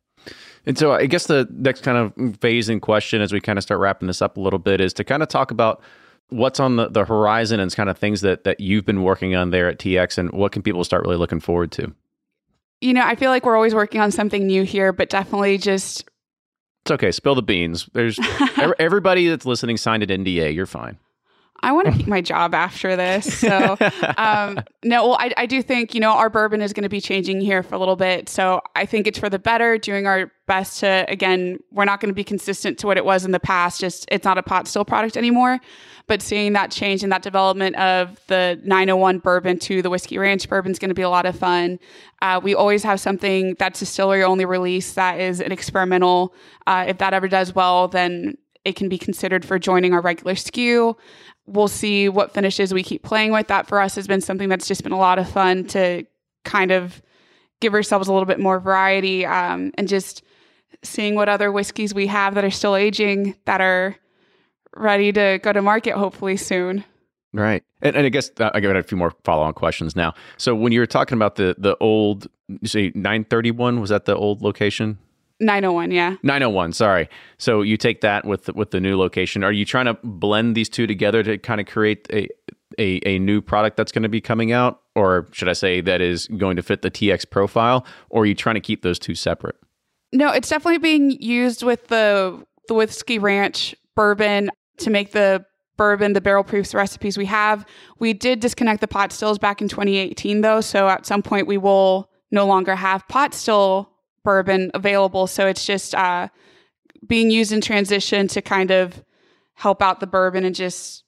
And 0.65 0.77
so 0.77 0.93
I 0.93 1.05
guess 1.05 1.27
the 1.27 1.47
next 1.51 1.83
kind 1.83 1.97
of 1.97 2.37
phase 2.37 2.69
in 2.69 2.79
question 2.79 3.21
as 3.21 3.31
we 3.31 3.41
kind 3.41 3.57
of 3.57 3.63
start 3.63 3.79
wrapping 3.79 4.07
this 4.07 4.21
up 4.21 4.37
a 4.37 4.41
little 4.41 4.59
bit 4.59 4.81
is 4.81 4.93
to 4.93 5.03
kind 5.03 5.23
of 5.23 5.29
talk 5.29 5.51
about 5.51 5.81
what's 6.29 6.59
on 6.59 6.75
the, 6.75 6.89
the 6.89 7.05
horizon 7.05 7.59
and 7.59 7.73
kind 7.75 7.89
of 7.89 7.97
things 7.97 8.21
that, 8.21 8.43
that 8.43 8.59
you've 8.59 8.85
been 8.85 9.03
working 9.03 9.35
on 9.35 9.51
there 9.51 9.69
at 9.69 9.79
TX 9.79 10.17
and 10.17 10.31
what 10.31 10.51
can 10.51 10.61
people 10.61 10.83
start 10.83 11.03
really 11.03 11.17
looking 11.17 11.39
forward 11.39 11.71
to? 11.73 11.93
You 12.81 12.93
know, 12.93 13.03
I 13.03 13.15
feel 13.15 13.29
like 13.29 13.45
we're 13.45 13.55
always 13.55 13.73
working 13.73 14.01
on 14.01 14.11
something 14.11 14.45
new 14.45 14.63
here, 14.63 14.91
but 14.91 15.09
definitely 15.09 15.57
just. 15.57 16.09
It's 16.83 16.91
okay. 16.91 17.11
Spill 17.11 17.35
the 17.35 17.41
beans. 17.41 17.89
There's 17.93 18.19
everybody 18.79 19.29
that's 19.29 19.45
listening 19.45 19.77
signed 19.77 20.03
an 20.03 20.25
NDA. 20.25 20.53
You're 20.53 20.65
fine. 20.65 20.97
I 21.63 21.71
want 21.71 21.87
to 21.87 21.93
keep 21.97 22.07
my 22.07 22.21
job 22.21 22.53
after 22.53 22.95
this. 22.95 23.39
So, 23.39 23.77
um, 24.17 24.59
no, 24.83 25.07
well, 25.07 25.17
I, 25.19 25.33
I 25.37 25.45
do 25.45 25.63
think, 25.63 25.95
you 25.95 26.01
know, 26.01 26.11
our 26.11 26.29
bourbon 26.29 26.61
is 26.61 26.73
going 26.73 26.83
to 26.83 26.89
be 26.89 27.01
changing 27.01 27.41
here 27.41 27.63
for 27.63 27.75
a 27.75 27.79
little 27.79 27.95
bit. 27.95 28.29
So 28.29 28.61
I 28.75 28.85
think 28.85 29.07
it's 29.07 29.17
for 29.17 29.29
the 29.29 29.39
better, 29.39 29.77
doing 29.77 30.05
our 30.05 30.31
best 30.45 30.81
to, 30.81 31.05
again, 31.07 31.57
we're 31.71 31.85
not 31.85 32.01
going 32.01 32.09
to 32.09 32.15
be 32.15 32.23
consistent 32.23 32.77
to 32.79 32.87
what 32.87 32.97
it 32.97 33.05
was 33.05 33.23
in 33.23 33.31
the 33.31 33.39
past. 33.39 33.79
Just 33.79 34.05
it's 34.11 34.25
not 34.25 34.37
a 34.37 34.43
pot 34.43 34.67
still 34.67 34.85
product 34.85 35.17
anymore. 35.17 35.59
But 36.05 36.21
seeing 36.21 36.51
that 36.51 36.69
change 36.69 37.01
and 37.01 37.09
that 37.13 37.21
development 37.21 37.77
of 37.77 38.19
the 38.27 38.59
901 38.65 39.19
bourbon 39.19 39.57
to 39.59 39.81
the 39.81 39.89
Whiskey 39.89 40.17
Ranch 40.17 40.49
bourbon 40.49 40.73
is 40.73 40.77
going 40.77 40.89
to 40.89 40.95
be 40.95 41.01
a 41.01 41.09
lot 41.09 41.25
of 41.25 41.33
fun. 41.37 41.79
Uh, 42.21 42.41
we 42.43 42.53
always 42.53 42.83
have 42.83 42.99
something 42.99 43.55
that's 43.57 43.79
distillery 43.79 44.21
only 44.21 44.43
release 44.43 44.93
that 44.93 45.21
is 45.21 45.39
an 45.39 45.53
experimental. 45.53 46.35
Uh, 46.67 46.83
if 46.89 46.97
that 46.97 47.13
ever 47.13 47.29
does 47.29 47.55
well, 47.55 47.87
then 47.87 48.37
it 48.65 48.75
can 48.75 48.89
be 48.89 48.97
considered 48.97 49.45
for 49.45 49.57
joining 49.57 49.93
our 49.93 50.01
regular 50.01 50.33
SKU 50.33 50.95
we'll 51.45 51.67
see 51.67 52.09
what 52.09 52.33
finishes 52.33 52.73
we 52.73 52.83
keep 52.83 53.03
playing 53.03 53.31
with. 53.31 53.47
That 53.47 53.67
for 53.67 53.79
us 53.79 53.95
has 53.95 54.07
been 54.07 54.21
something 54.21 54.49
that's 54.49 54.67
just 54.67 54.83
been 54.83 54.91
a 54.91 54.97
lot 54.97 55.19
of 55.19 55.29
fun 55.29 55.65
to 55.67 56.05
kind 56.43 56.71
of 56.71 57.01
give 57.59 57.73
ourselves 57.73 58.07
a 58.07 58.13
little 58.13 58.25
bit 58.25 58.39
more 58.39 58.59
variety 58.59 59.25
um, 59.25 59.71
and 59.77 59.87
just 59.87 60.23
seeing 60.83 61.15
what 61.15 61.29
other 61.29 61.51
whiskeys 61.51 61.93
we 61.93 62.07
have 62.07 62.35
that 62.35 62.43
are 62.43 62.51
still 62.51 62.75
aging 62.75 63.35
that 63.45 63.61
are 63.61 63.95
ready 64.75 65.11
to 65.11 65.39
go 65.43 65.53
to 65.53 65.61
market 65.61 65.95
hopefully 65.95 66.35
soon. 66.35 66.83
Right. 67.31 67.63
And, 67.81 67.95
and 67.95 68.05
I 68.05 68.09
guess 68.09 68.29
uh, 68.39 68.51
I 68.53 68.59
got 68.59 68.75
a 68.75 68.83
few 68.83 68.97
more 68.97 69.13
follow 69.23 69.43
on 69.43 69.53
questions 69.53 69.95
now. 69.95 70.13
So 70.37 70.53
when 70.53 70.71
you 70.71 70.79
were 70.79 70.85
talking 70.85 71.17
about 71.17 71.35
the 71.35 71.55
the 71.57 71.75
old, 71.79 72.27
you 72.47 72.67
say 72.67 72.91
931, 72.93 73.81
was 73.81 73.89
that 73.89 74.05
the 74.05 74.15
old 74.15 74.41
location? 74.41 74.99
901, 75.43 75.91
yeah. 75.91 76.15
901, 76.23 76.73
sorry. 76.73 77.09
So 77.37 77.61
you 77.61 77.77
take 77.77 78.01
that 78.01 78.25
with 78.25 78.49
with 78.55 78.71
the 78.71 78.79
new 78.79 78.97
location. 78.97 79.43
Are 79.43 79.51
you 79.51 79.65
trying 79.65 79.85
to 79.85 79.97
blend 80.03 80.55
these 80.55 80.69
two 80.69 80.87
together 80.87 81.23
to 81.23 81.37
kind 81.37 81.61
of 81.61 81.67
create 81.67 82.07
a 82.11 82.27
a, 82.79 82.99
a 83.07 83.19
new 83.19 83.41
product 83.41 83.77
that's 83.77 83.91
going 83.91 84.03
to 84.03 84.09
be 84.09 84.21
coming 84.21 84.51
out 84.51 84.81
or 84.95 85.27
should 85.31 85.47
I 85.47 85.53
say 85.53 85.81
that 85.81 86.01
is 86.01 86.27
going 86.27 86.55
to 86.55 86.63
fit 86.63 86.81
the 86.81 86.91
TX 86.91 87.29
profile 87.29 87.85
or 88.09 88.23
are 88.23 88.25
you 88.25 88.35
trying 88.35 88.55
to 88.55 88.61
keep 88.61 88.81
those 88.81 88.97
two 88.97 89.15
separate? 89.15 89.55
No, 90.11 90.31
it's 90.31 90.49
definitely 90.49 90.79
being 90.79 91.11
used 91.21 91.63
with 91.63 91.87
the 91.87 92.43
the 92.67 92.73
whiskey 92.73 93.19
ranch 93.19 93.75
bourbon 93.95 94.49
to 94.77 94.89
make 94.89 95.11
the 95.11 95.45
bourbon, 95.77 96.13
the 96.13 96.21
barrel 96.21 96.43
proofs 96.43 96.73
recipes 96.73 97.17
we 97.17 97.25
have. 97.25 97.65
We 97.99 98.13
did 98.13 98.39
disconnect 98.39 98.81
the 98.81 98.87
pot 98.87 99.11
stills 99.11 99.37
back 99.37 99.61
in 99.61 99.67
2018 99.67 100.41
though, 100.41 100.61
so 100.61 100.87
at 100.87 101.05
some 101.05 101.21
point 101.21 101.47
we 101.47 101.57
will 101.57 102.09
no 102.31 102.45
longer 102.45 102.75
have 102.75 103.07
pot 103.07 103.33
still 103.33 103.92
bourbon 104.23 104.71
available. 104.73 105.27
So 105.27 105.47
it's 105.47 105.65
just 105.65 105.93
uh, 105.95 106.29
being 107.05 107.29
used 107.29 107.51
in 107.51 107.61
transition 107.61 108.27
to 108.29 108.41
kind 108.41 108.71
of 108.71 109.03
help 109.53 109.81
out 109.81 109.99
the 109.99 110.07
bourbon 110.07 110.45
and 110.45 110.55
just 110.55 111.03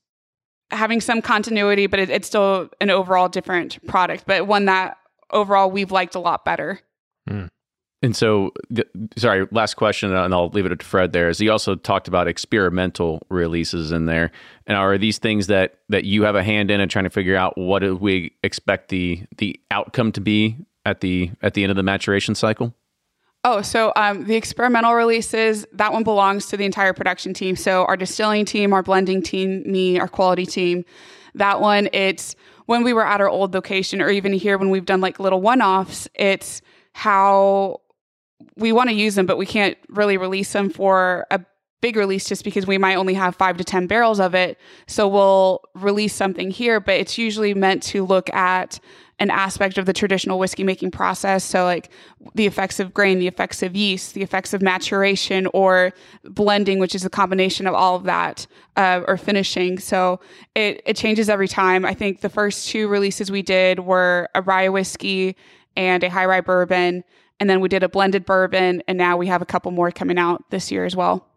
having 0.71 1.01
some 1.01 1.21
continuity, 1.21 1.87
but 1.87 1.99
it, 1.99 2.09
it's 2.09 2.27
still 2.27 2.69
an 2.81 2.89
overall 2.89 3.29
different 3.29 3.85
product, 3.87 4.25
but 4.27 4.47
one 4.47 4.65
that 4.65 4.97
overall 5.31 5.69
we've 5.69 5.91
liked 5.91 6.15
a 6.15 6.19
lot 6.19 6.45
better. 6.45 6.79
Mm. 7.29 7.49
And 8.01 8.15
so, 8.15 8.51
sorry, 9.17 9.47
last 9.51 9.75
question, 9.75 10.13
and 10.13 10.33
I'll 10.33 10.49
leave 10.49 10.67
it 10.67 10.77
to 10.77 10.85
Fred. 10.85 11.11
There 11.11 11.27
is 11.27 11.39
he 11.39 11.49
also 11.49 11.73
talked 11.73 12.07
about 12.07 12.27
experimental 12.27 13.25
releases 13.29 13.91
in 13.91 14.05
there, 14.05 14.31
and 14.67 14.77
are 14.77 14.97
these 14.99 15.17
things 15.17 15.47
that 15.47 15.79
that 15.89 16.03
you 16.03 16.23
have 16.23 16.35
a 16.35 16.43
hand 16.43 16.69
in 16.69 16.79
and 16.79 16.91
trying 16.91 17.05
to 17.05 17.09
figure 17.09 17.35
out 17.35 17.57
what 17.57 17.79
do 17.79 17.95
we 17.95 18.33
expect 18.43 18.89
the 18.89 19.23
the 19.37 19.59
outcome 19.71 20.11
to 20.11 20.21
be 20.21 20.57
at 20.85 21.01
the 21.01 21.31
at 21.41 21.55
the 21.55 21.63
end 21.63 21.71
of 21.71 21.77
the 21.77 21.83
maturation 21.83 22.35
cycle? 22.35 22.75
Oh, 23.47 23.61
so 23.61 23.93
um, 23.95 24.23
the 24.23 24.35
experimental 24.35 24.95
releases, 24.95 25.67
that 25.71 25.93
one 25.93 26.03
belongs 26.03 26.47
to 26.47 26.57
the 26.57 26.65
entire 26.65 26.93
production 26.93 27.31
team. 27.31 27.55
So 27.55 27.85
our 27.85 27.95
distilling 27.95 28.43
team, 28.43 28.73
our 28.73 28.81
blending 28.81 29.21
team, 29.21 29.61
me, 29.71 29.99
our 29.99 30.07
quality 30.07 30.47
team. 30.47 30.83
That 31.35 31.61
one, 31.61 31.87
it's 31.93 32.35
when 32.65 32.83
we 32.83 32.91
were 32.91 33.05
at 33.05 33.21
our 33.21 33.29
old 33.29 33.53
location, 33.53 34.01
or 34.01 34.09
even 34.09 34.33
here 34.33 34.57
when 34.57 34.71
we've 34.71 34.83
done 34.83 34.99
like 34.99 35.19
little 35.19 35.41
one 35.41 35.61
offs, 35.61 36.07
it's 36.15 36.63
how 36.93 37.81
we 38.57 38.71
want 38.71 38.89
to 38.89 38.95
use 38.95 39.13
them, 39.13 39.27
but 39.27 39.37
we 39.37 39.45
can't 39.45 39.77
really 39.89 40.17
release 40.17 40.51
them 40.51 40.71
for 40.71 41.27
a 41.29 41.39
big 41.81 41.97
release 41.97 42.27
just 42.27 42.43
because 42.43 42.65
we 42.65 42.79
might 42.79 42.95
only 42.95 43.13
have 43.13 43.35
five 43.35 43.57
to 43.57 43.63
10 43.63 43.85
barrels 43.85 44.19
of 44.19 44.33
it. 44.33 44.57
So 44.87 45.07
we'll 45.07 45.61
release 45.75 46.15
something 46.15 46.49
here, 46.49 46.79
but 46.79 46.95
it's 46.95 47.19
usually 47.19 47.53
meant 47.53 47.83
to 47.83 48.03
look 48.03 48.33
at 48.33 48.79
an 49.19 49.29
aspect 49.29 49.77
of 49.77 49.85
the 49.85 49.93
traditional 49.93 50.37
whiskey 50.39 50.63
making 50.63 50.91
process. 50.91 51.43
So, 51.43 51.63
like 51.63 51.89
the 52.33 52.45
effects 52.45 52.79
of 52.79 52.93
grain, 52.93 53.19
the 53.19 53.27
effects 53.27 53.63
of 53.63 53.75
yeast, 53.75 54.13
the 54.13 54.21
effects 54.21 54.53
of 54.53 54.61
maturation 54.61 55.47
or 55.53 55.93
blending, 56.23 56.79
which 56.79 56.95
is 56.95 57.05
a 57.05 57.09
combination 57.09 57.65
of 57.67 57.73
all 57.73 57.95
of 57.95 58.03
that, 58.03 58.45
uh, 58.75 59.01
or 59.07 59.17
finishing. 59.17 59.79
So, 59.79 60.19
it, 60.53 60.81
it 60.85 60.97
changes 60.97 61.29
every 61.29 61.47
time. 61.47 61.85
I 61.85 61.93
think 61.93 62.21
the 62.21 62.29
first 62.29 62.69
two 62.69 62.87
releases 62.87 63.31
we 63.31 63.41
did 63.41 63.79
were 63.79 64.27
a 64.35 64.41
rye 64.41 64.69
whiskey 64.69 65.35
and 65.77 66.03
a 66.03 66.09
high 66.09 66.25
rye 66.25 66.41
bourbon. 66.41 67.03
And 67.39 67.49
then 67.49 67.59
we 67.59 67.69
did 67.69 67.83
a 67.83 67.89
blended 67.89 68.25
bourbon. 68.25 68.83
And 68.87 68.97
now 68.97 69.17
we 69.17 69.27
have 69.27 69.41
a 69.41 69.45
couple 69.45 69.71
more 69.71 69.91
coming 69.91 70.17
out 70.17 70.49
this 70.51 70.71
year 70.71 70.85
as 70.85 70.95
well. 70.95 71.27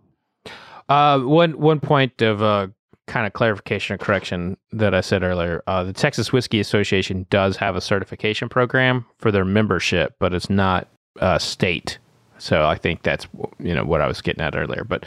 Uh, 0.88 1.20
one 1.20 1.58
one 1.58 1.80
point 1.80 2.22
of 2.22 2.42
uh, 2.42 2.68
kind 3.08 3.26
of 3.26 3.32
clarification 3.32 3.94
or 3.94 3.98
correction 3.98 4.56
that 4.70 4.94
I 4.94 5.00
said 5.00 5.22
earlier. 5.22 5.62
Uh, 5.66 5.82
the 5.82 5.92
Texas 5.92 6.32
Whiskey 6.32 6.60
Association 6.60 7.26
does 7.30 7.56
have 7.56 7.74
a 7.74 7.80
certification 7.80 8.48
program 8.48 9.04
for 9.18 9.32
their 9.32 9.44
membership, 9.44 10.14
but 10.20 10.32
it's 10.32 10.48
not 10.48 10.86
uh, 11.20 11.38
state. 11.38 11.98
So 12.38 12.66
I 12.66 12.76
think 12.76 13.02
that's 13.02 13.26
you 13.58 13.74
know 13.74 13.84
what 13.84 14.00
I 14.00 14.06
was 14.06 14.20
getting 14.22 14.42
at 14.42 14.54
earlier. 14.54 14.84
But 14.84 15.06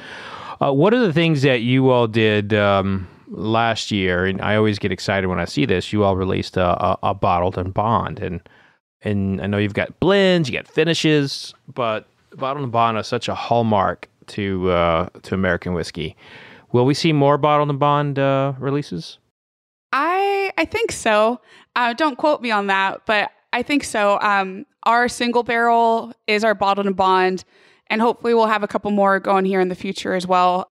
uh, 0.62 0.74
what 0.74 0.94
are 0.94 1.00
the 1.00 1.14
things 1.14 1.44
that 1.44 1.62
you 1.62 1.90
all 1.90 2.08
did 2.08 2.54
um, 2.54 3.08
last 3.30 3.92
year? 3.92 4.26
And 4.26 4.42
I 4.42 4.58
always 4.58 4.80
get 4.80 4.92
excited 4.92 5.28
when 5.28 5.40
I 5.40 5.46
see 5.46 5.66
this. 5.66 5.94
You 5.94 6.04
all 6.04 6.18
released 6.18 6.58
a, 6.58 6.84
a, 6.84 6.98
a 7.04 7.14
bottled 7.14 7.58
and 7.58 7.74
bond, 7.74 8.20
and 8.20 8.42
and 9.04 9.42
I 9.42 9.48
know 9.48 9.58
you've 9.58 9.74
got 9.74 10.00
blends, 10.00 10.50
you 10.50 10.58
got 10.58 10.68
finishes, 10.68 11.54
but 11.74 12.08
bottled 12.36 12.64
and 12.64 12.72
bond 12.72 12.98
is 12.98 13.08
such 13.08 13.30
a 13.30 13.36
hallmark 13.36 14.10
to 14.28 14.70
uh, 14.72 15.10
to 15.24 15.34
American 15.34 15.74
whiskey. 15.74 16.16
Will 16.74 16.86
we 16.86 16.94
see 16.94 17.14
more 17.14 17.38
bottled 17.38 17.70
and 17.70 17.80
bond 17.80 18.18
uh, 18.18 18.54
releases? 18.60 19.18
I 19.92 20.52
I 20.58 20.66
think 20.66 20.92
so. 20.92 21.42
Uh, 21.76 21.94
don't 21.94 22.18
quote 22.18 22.42
me 22.42 22.52
on 22.52 22.68
that, 22.68 23.02
but 23.06 23.32
I 23.54 23.64
think 23.64 23.84
so. 23.84 24.20
Um, 24.22 24.66
our 24.84 25.08
single 25.08 25.44
barrel 25.44 26.14
is 26.28 26.44
our 26.44 26.56
bottled 26.56 26.88
and 26.88 26.96
bond, 26.96 27.44
and 27.88 28.02
hopefully 28.02 28.34
we'll 28.34 28.48
have 28.48 28.64
a 28.64 28.68
couple 28.68 28.92
more 28.92 29.20
going 29.20 29.46
here 29.46 29.60
in 29.60 29.70
the 29.70 29.76
future 29.76 30.14
as 30.14 30.26
well. 30.26 30.68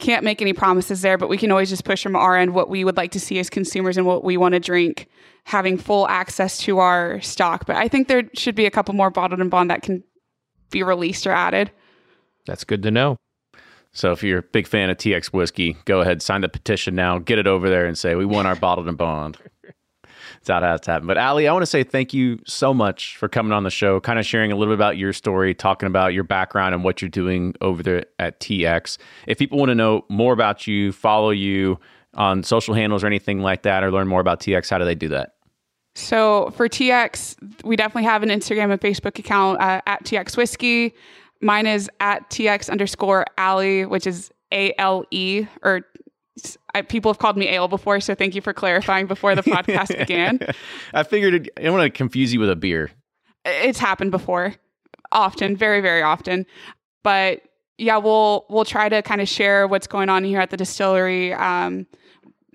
Can't 0.00 0.24
make 0.24 0.42
any 0.42 0.52
promises 0.52 1.02
there, 1.02 1.16
but 1.16 1.28
we 1.28 1.38
can 1.38 1.52
always 1.52 1.68
just 1.68 1.84
push 1.84 2.02
from 2.02 2.16
our 2.16 2.36
end 2.36 2.54
what 2.54 2.68
we 2.68 2.84
would 2.84 2.96
like 2.96 3.12
to 3.12 3.20
see 3.20 3.38
as 3.38 3.48
consumers 3.48 3.96
and 3.96 4.06
what 4.06 4.24
we 4.24 4.36
want 4.36 4.54
to 4.54 4.60
drink, 4.60 5.08
having 5.44 5.78
full 5.78 6.08
access 6.08 6.58
to 6.58 6.78
our 6.78 7.20
stock. 7.20 7.64
But 7.66 7.76
I 7.76 7.86
think 7.86 8.08
there 8.08 8.24
should 8.34 8.56
be 8.56 8.66
a 8.66 8.70
couple 8.70 8.94
more 8.94 9.10
bottled 9.10 9.40
and 9.40 9.50
bond 9.50 9.70
that 9.70 9.82
can 9.82 10.02
be 10.70 10.82
released 10.82 11.26
or 11.26 11.32
added. 11.32 11.70
That's 12.46 12.64
good 12.64 12.82
to 12.82 12.90
know. 12.90 13.16
So 13.94 14.10
if 14.10 14.22
you're 14.22 14.40
a 14.40 14.42
big 14.42 14.66
fan 14.66 14.90
of 14.90 14.96
TX 14.98 15.26
whiskey, 15.26 15.76
go 15.84 16.00
ahead, 16.00 16.20
sign 16.20 16.40
the 16.40 16.48
petition 16.48 16.96
now, 16.96 17.18
get 17.18 17.38
it 17.38 17.46
over 17.46 17.70
there 17.70 17.86
and 17.86 17.96
say, 17.96 18.16
we 18.16 18.26
want 18.26 18.48
our 18.48 18.56
bottled 18.56 18.88
and 18.88 18.98
bond. 18.98 19.38
That's 20.44 20.64
how 20.64 20.74
it's 20.74 20.86
happened. 20.86 21.06
But 21.06 21.16
Ali, 21.16 21.48
I 21.48 21.52
want 21.52 21.62
to 21.62 21.66
say 21.66 21.84
thank 21.84 22.12
you 22.12 22.38
so 22.44 22.74
much 22.74 23.16
for 23.16 23.28
coming 23.28 23.52
on 23.52 23.62
the 23.62 23.70
show, 23.70 24.00
kind 24.00 24.18
of 24.18 24.26
sharing 24.26 24.52
a 24.52 24.56
little 24.56 24.72
bit 24.72 24.78
about 24.78 24.98
your 24.98 25.12
story, 25.12 25.54
talking 25.54 25.86
about 25.86 26.12
your 26.12 26.24
background 26.24 26.74
and 26.74 26.84
what 26.84 27.00
you're 27.00 27.08
doing 27.08 27.54
over 27.60 27.82
there 27.82 28.04
at 28.18 28.40
TX. 28.40 28.98
If 29.26 29.38
people 29.38 29.58
want 29.58 29.70
to 29.70 29.74
know 29.74 30.04
more 30.08 30.32
about 30.32 30.66
you, 30.66 30.92
follow 30.92 31.30
you 31.30 31.78
on 32.14 32.42
social 32.42 32.74
handles 32.74 33.04
or 33.04 33.06
anything 33.06 33.40
like 33.40 33.62
that, 33.62 33.82
or 33.82 33.90
learn 33.90 34.08
more 34.08 34.20
about 34.20 34.40
TX, 34.40 34.68
how 34.68 34.78
do 34.78 34.84
they 34.84 34.94
do 34.94 35.08
that? 35.08 35.34
So 35.94 36.52
for 36.56 36.68
TX, 36.68 37.64
we 37.64 37.76
definitely 37.76 38.04
have 38.04 38.22
an 38.22 38.28
Instagram 38.28 38.72
and 38.72 38.80
Facebook 38.80 39.18
account 39.18 39.60
uh, 39.60 39.80
at 39.86 40.04
TX 40.04 40.36
Whiskey. 40.36 40.94
Mine 41.40 41.66
is 41.66 41.90
at 42.00 42.28
TX 42.30 42.70
underscore 42.70 43.26
Ali, 43.38 43.84
which 43.86 44.06
is 44.06 44.30
A 44.52 44.72
L 44.78 45.04
E, 45.10 45.46
or 45.62 45.82
I, 46.74 46.82
people 46.82 47.12
have 47.12 47.18
called 47.18 47.36
me 47.36 47.48
Ale 47.48 47.68
before, 47.68 48.00
so 48.00 48.14
thank 48.14 48.34
you 48.34 48.40
for 48.40 48.52
clarifying 48.52 49.06
before 49.06 49.34
the 49.34 49.42
podcast 49.44 49.96
began. 49.96 50.40
I 50.92 51.02
figured 51.04 51.50
I 51.56 51.62
don't 51.62 51.74
want 51.74 51.84
to 51.84 51.96
confuse 51.96 52.32
you 52.32 52.40
with 52.40 52.50
a 52.50 52.56
beer. 52.56 52.90
It's 53.44 53.78
happened 53.78 54.10
before, 54.10 54.54
often, 55.12 55.56
very, 55.56 55.80
very 55.80 56.02
often. 56.02 56.46
But 57.02 57.42
yeah, 57.78 57.98
we'll 57.98 58.46
we'll 58.48 58.64
try 58.64 58.88
to 58.88 59.02
kind 59.02 59.20
of 59.20 59.28
share 59.28 59.66
what's 59.66 59.86
going 59.86 60.08
on 60.08 60.24
here 60.24 60.40
at 60.40 60.50
the 60.50 60.56
distillery. 60.56 61.32
Um, 61.34 61.86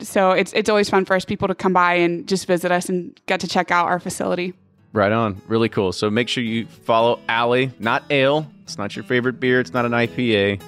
so 0.02 0.32
it's 0.32 0.52
it's 0.54 0.70
always 0.70 0.90
fun 0.90 1.06
for 1.06 1.16
us 1.16 1.26
people 1.26 1.48
to 1.48 1.56
come 1.56 1.74
by 1.74 1.96
and 1.96 2.28
just 2.28 2.48
visit 2.48 2.72
us 2.72 2.90
and 2.90 3.20
get 3.28 3.40
to 3.42 3.48
check 3.48 3.72
out 3.72 3.88
our 3.88 4.00
facility. 4.00 4.54
Right 4.92 5.12
on. 5.12 5.42
Really 5.48 5.70
cool. 5.70 5.92
So 5.92 6.10
make 6.10 6.28
sure 6.28 6.44
you 6.44 6.66
follow 6.66 7.20
Ali, 7.30 7.72
not 7.80 8.04
Ale. 8.10 8.50
It's 8.64 8.78
not 8.78 8.96
your 8.96 9.04
favorite 9.04 9.40
beer. 9.40 9.60
It's 9.60 9.74
not 9.74 9.86
an 9.86 9.92
IPA. 9.92 10.62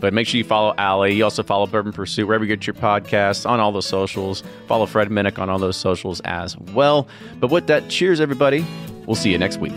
But 0.00 0.12
make 0.12 0.26
sure 0.26 0.38
you 0.38 0.44
follow 0.44 0.74
Ali. 0.78 1.14
You 1.14 1.24
also 1.24 1.42
follow 1.42 1.66
Bourbon 1.66 1.92
Pursuit 1.92 2.26
wherever 2.26 2.44
you 2.44 2.48
get 2.48 2.66
your 2.66 2.74
podcasts 2.74 3.48
on 3.48 3.60
all 3.60 3.70
the 3.72 3.82
socials. 3.82 4.42
Follow 4.66 4.84
Fred 4.84 5.08
Minnick 5.08 5.38
on 5.38 5.48
all 5.48 5.58
those 5.58 5.76
socials 5.76 6.20
as 6.24 6.56
well. 6.58 7.06
But 7.38 7.50
with 7.50 7.68
that, 7.68 7.88
cheers, 7.88 8.20
everybody. 8.20 8.66
We'll 9.06 9.14
see 9.14 9.30
you 9.30 9.38
next 9.38 9.58
week. 9.58 9.74